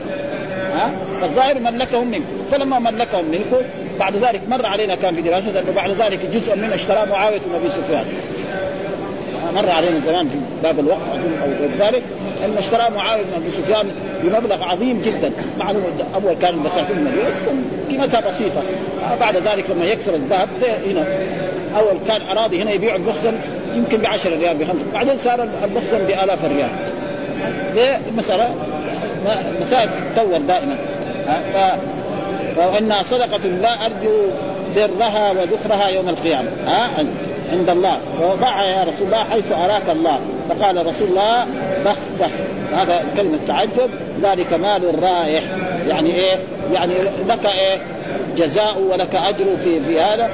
ها؟ 0.75 0.91
فالظاهر 1.21 1.59
ملكهم 1.59 2.11
منكم 2.11 2.25
فلما 2.51 2.79
ملكهم 2.79 3.25
منكم 3.25 3.57
بعد 4.01 4.17
ذلك 4.17 4.41
مر 4.49 4.67
علينا 4.67 4.95
كان 4.95 5.15
في 5.15 5.23
دراسة 5.23 5.51
أنه 5.51 5.73
بعد 5.77 5.91
ذلك 5.91 6.21
جزء 6.33 6.57
منه 6.57 6.75
اشتراه 6.75 7.05
معاوية 7.05 7.39
بن 7.39 7.55
أبي 7.55 7.69
سفيان. 7.69 8.05
مر 9.57 9.71
علينا 9.71 10.01
زمان 10.01 10.29
في 10.29 10.37
باب 10.63 10.79
الوقت 10.79 10.99
أو 11.43 11.49
غير 11.61 11.71
ذلك 11.79 12.03
انه 12.45 12.59
اشترى 12.59 12.91
معاوية 12.97 13.23
بن 13.23 13.43
أبي 13.43 13.51
سفيان 13.51 13.87
بمبلغ 14.23 14.63
عظيم 14.63 15.03
جدا. 15.03 15.33
معلوم 15.59 15.83
اول 16.15 16.35
كان 16.43 16.63
بساتين 16.63 16.97
مليون 16.97 17.65
قيمتها 17.91 18.21
بسيطة. 18.21 18.63
بعد 19.21 19.37
ذلك 19.37 19.71
لما 19.71 19.85
يكسر 19.85 20.15
الذهب 20.15 20.49
هنا. 20.87 21.05
أول 21.79 21.97
كان 22.09 22.23
أراضي 22.23 22.63
هنا 22.63 22.73
يبيع 22.73 22.97
المخزن 22.97 23.35
يمكن 23.75 23.99
ب 23.99 24.07
10 24.07 24.31
ريال 24.37 24.57
بخمسة. 24.57 24.85
بعدين 24.95 25.19
صار 25.25 25.43
المخزن 25.43 25.99
بآلاف 26.07 26.45
الريال. 26.45 26.71
ليه 27.75 28.01
المساله 28.09 28.55
مسائل 29.61 29.89
تتطور 30.15 30.39
دائما. 30.39 30.77
ف... 31.53 31.57
فانها 32.57 33.03
صدقة 33.03 33.49
لا 33.63 33.87
أرجو 33.87 34.27
برها 34.77 35.31
وذكرها 35.31 35.89
يوم 35.89 36.09
القيامة. 36.09 36.49
ها 36.67 36.91
عند 37.53 37.71
الله. 37.71 37.99
ووضعها 38.23 38.65
يا 38.65 38.83
رسول 38.83 39.07
الله 39.07 39.25
حيث 39.25 39.53
أراك 39.53 39.91
الله. 39.91 40.19
فقال 40.49 40.87
رسول 40.87 41.09
الله 41.09 41.47
بخ 41.85 41.97
بخ. 42.21 42.31
هذا 42.79 43.05
كلمة 43.17 43.39
تعجب. 43.49 43.91
ذلك 44.23 44.53
مال 44.53 45.03
رائح 45.03 45.43
يعني 45.89 46.15
إيه؟ 46.15 46.37
يعني 46.73 46.95
لك 47.29 47.47
إيه؟ 47.47 47.79
جزاء 48.37 48.79
ولك 48.79 49.15
أجر 49.15 49.45
في 49.65 49.81
في 49.81 50.01
هذا. 50.01 50.31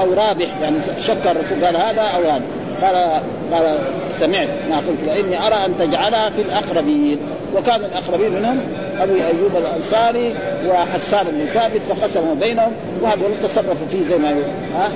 أو 0.00 0.14
رابح. 0.14 0.48
يعني 0.62 0.76
شك 1.06 1.26
الرسول 1.26 1.64
قال 1.64 1.76
هذا 1.76 2.02
أو 2.02 2.22
هذا. 2.22 2.42
قال 2.82 3.20
قال 3.52 3.78
سمعت 4.20 4.48
ما 4.70 4.76
قلت 4.76 5.08
واني 5.08 5.46
أرى 5.46 5.54
أن 5.54 5.74
تجعلها 5.78 6.30
في 6.30 6.42
الأقربين. 6.42 7.18
وكان 7.56 7.80
الأقربين 7.84 8.32
منهم 8.32 8.60
أبو 9.00 9.12
أيوب 9.12 9.52
الأنصاري 9.56 10.34
وحسان 10.68 11.26
بن 11.26 11.46
ثابت 11.46 11.80
فقسموا 11.88 12.34
بينهم 12.34 12.72
وهذول 13.02 13.30
تصرفوا 13.42 13.86
فيه 13.90 14.04
زي 14.08 14.18
ما 14.18 14.34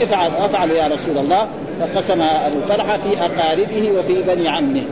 افعل 0.03 0.30
افعل 0.45 0.70
يا 0.70 0.87
رسول 0.87 1.18
الله. 1.18 1.47
فقسم 1.80 2.22
أبو 2.22 2.57
طلحة 2.68 2.97
في 2.97 3.20
أقاربه 3.20 3.93
وفي 3.99 4.22
بني 4.22 4.49
عمه. 4.49 4.83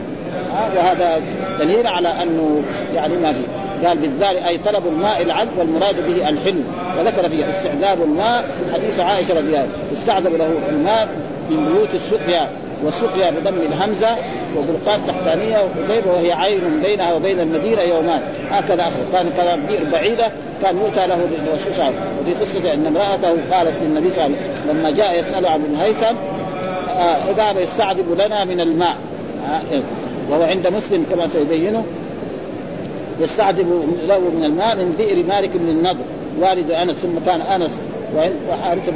وهذا 0.75 1.21
دليل 1.59 1.87
على 1.87 2.09
أنه 2.23 2.61
يعني 2.95 3.15
ما 3.15 3.33
في. 3.33 3.87
قال 3.87 3.97
بالذال 3.97 4.37
أي 4.37 4.57
طلب 4.57 4.87
الماء 4.87 5.21
العذب 5.21 5.57
والمراد 5.57 5.95
به 6.07 6.29
الحلم. 6.29 6.63
وذكر 6.99 7.29
فيه 7.29 7.49
استعذاب 7.49 8.01
الماء 8.01 8.43
حديث 8.73 8.99
عائشة 8.99 9.33
رضي 9.33 9.47
الله 9.47 9.57
عنها. 9.57 9.69
استعذب 9.93 10.35
له 10.35 10.49
الماء 10.69 11.07
من 11.49 11.73
بيوت 11.73 11.95
السقيا. 11.95 12.47
والسقيا 12.83 13.31
بضم 13.31 13.57
الهمزة 13.71 14.15
وبلقات 14.57 14.99
تحتانية 15.07 15.57
وحديبه 15.57 16.11
وهي 16.11 16.31
عين 16.31 16.81
بينها 16.83 17.13
وبين 17.13 17.39
المدينة 17.39 17.81
يومان. 17.81 18.21
هكذا 18.51 18.81
أخذ. 18.81 19.11
كان 19.13 19.29
كان 19.37 19.65
بئر 19.65 19.83
بعيدة 19.91 20.31
كان 20.63 20.77
يؤتى 20.77 21.07
له 21.07 21.15
الرسول 21.15 21.93
وفي 22.21 22.33
قصة 22.41 22.73
أن 22.73 22.85
امرأته 22.85 23.55
قالت 23.55 23.73
للنبي 23.83 24.11
صلى 24.11 24.25
الله 24.25 24.37
عليه 24.37 24.47
وسلم 24.63 24.79
لما 24.79 24.91
جاء 24.91 25.19
يسأل 25.19 25.45
عن 25.45 25.61
ابن 25.61 25.75
هيثم 25.75 26.15
آه 26.97 27.59
يستعذب 27.59 28.21
لنا 28.21 28.45
من 28.45 28.61
الماء. 28.61 28.95
آه 29.49 29.81
وهو 30.29 30.43
عند 30.43 30.67
مسلم 30.67 31.05
كما 31.11 31.27
سيبينه. 31.27 31.83
يستعذب 33.19 33.83
له 34.07 34.19
من 34.19 34.43
الماء 34.43 34.75
من 34.75 34.95
بئر 34.97 35.23
مالك 35.23 35.49
بن 35.53 35.69
النضر 35.69 36.03
والد 36.39 36.71
أنس 36.71 36.95
ثم 36.95 37.25
كان 37.25 37.41
أنس 37.41 37.71
وحارث 38.49 38.89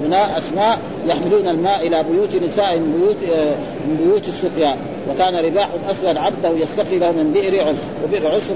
أبناء 0.00 0.38
أسماء. 0.38 0.78
يحملون 1.08 1.48
الماء 1.48 1.86
إلى 1.86 2.04
بيوت 2.10 2.42
نساء 2.44 2.78
من 2.78 2.92
بيوت 3.00 3.38
من 3.86 4.04
بيوت 4.04 4.28
السقيا 4.28 4.76
وكان 5.10 5.44
رباح 5.44 5.68
أسود 5.90 6.16
عبده 6.16 6.50
يستقي 6.50 6.98
له 6.98 7.10
من 7.12 7.32
بئر 7.32 7.68
عس 7.68 7.76
وبئر 8.04 8.34
عس 8.34 8.52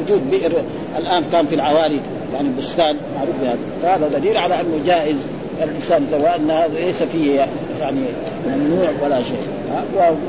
وجود 0.00 0.30
بئر 0.30 0.52
الآن 0.98 1.24
كان 1.32 1.46
في 1.46 1.54
العوالي 1.54 2.00
يعني 2.34 2.48
بستان 2.58 2.96
معروف 3.16 3.34
بهذا. 3.42 3.58
فهذا 3.82 4.18
دليل 4.18 4.36
على 4.36 4.60
أنه 4.60 4.80
جائز. 4.86 5.16
الإنسان 5.62 6.06
سواء 6.10 6.36
ان 6.36 6.50
هذا 6.50 6.80
ليس 6.80 7.02
فيه 7.02 7.46
يعني 7.80 8.00
ممنوع 8.46 8.88
ولا 9.02 9.22
شيء. 9.22 9.46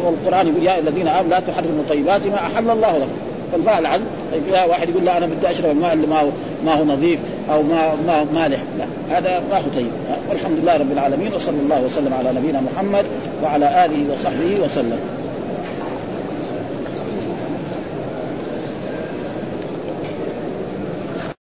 والقرآن 0.04 0.48
يقول 0.48 0.64
يا 0.64 0.80
الذين 0.80 1.08
آمنوا 1.08 1.30
لا 1.30 1.40
تحرموا 1.40 1.84
طيبات 1.90 2.28
ما 2.28 2.36
أحل 2.36 2.70
الله 2.70 2.98
لكم. 2.98 3.12
فالماء 3.56 3.80
العذب 3.80 4.06
طيب 4.32 4.44
لا 4.52 4.66
واحد 4.66 4.90
يقول 4.90 5.06
لا 5.06 5.18
أنا 5.18 5.26
بدي 5.26 5.52
أشرب 5.52 5.72
الماء 5.72 5.94
اللي 5.94 6.08
ما 6.08 6.22
هو 6.22 6.30
ما 6.66 6.74
هو 6.74 6.86
نظيف 6.86 7.20
أو 7.52 7.64
ما 7.64 7.96
ما 8.08 8.20
هو 8.20 8.26
مالح 8.26 8.60
لا 8.80 9.18
هذا 9.18 9.42
ما 9.50 9.58
هو 9.58 9.64
طيب. 9.76 9.92
والحمد 10.30 10.58
لله 10.60 10.78
رب 10.78 10.92
العالمين 10.92 11.34
وصلى 11.34 11.60
الله 11.60 11.82
وسلم 11.82 12.14
على 12.14 12.32
نبينا 12.40 12.62
محمد 12.62 13.06
وعلى 13.44 13.86
آله 13.86 14.14
وصحبه 14.14 14.60
وسلم. 14.64 15.00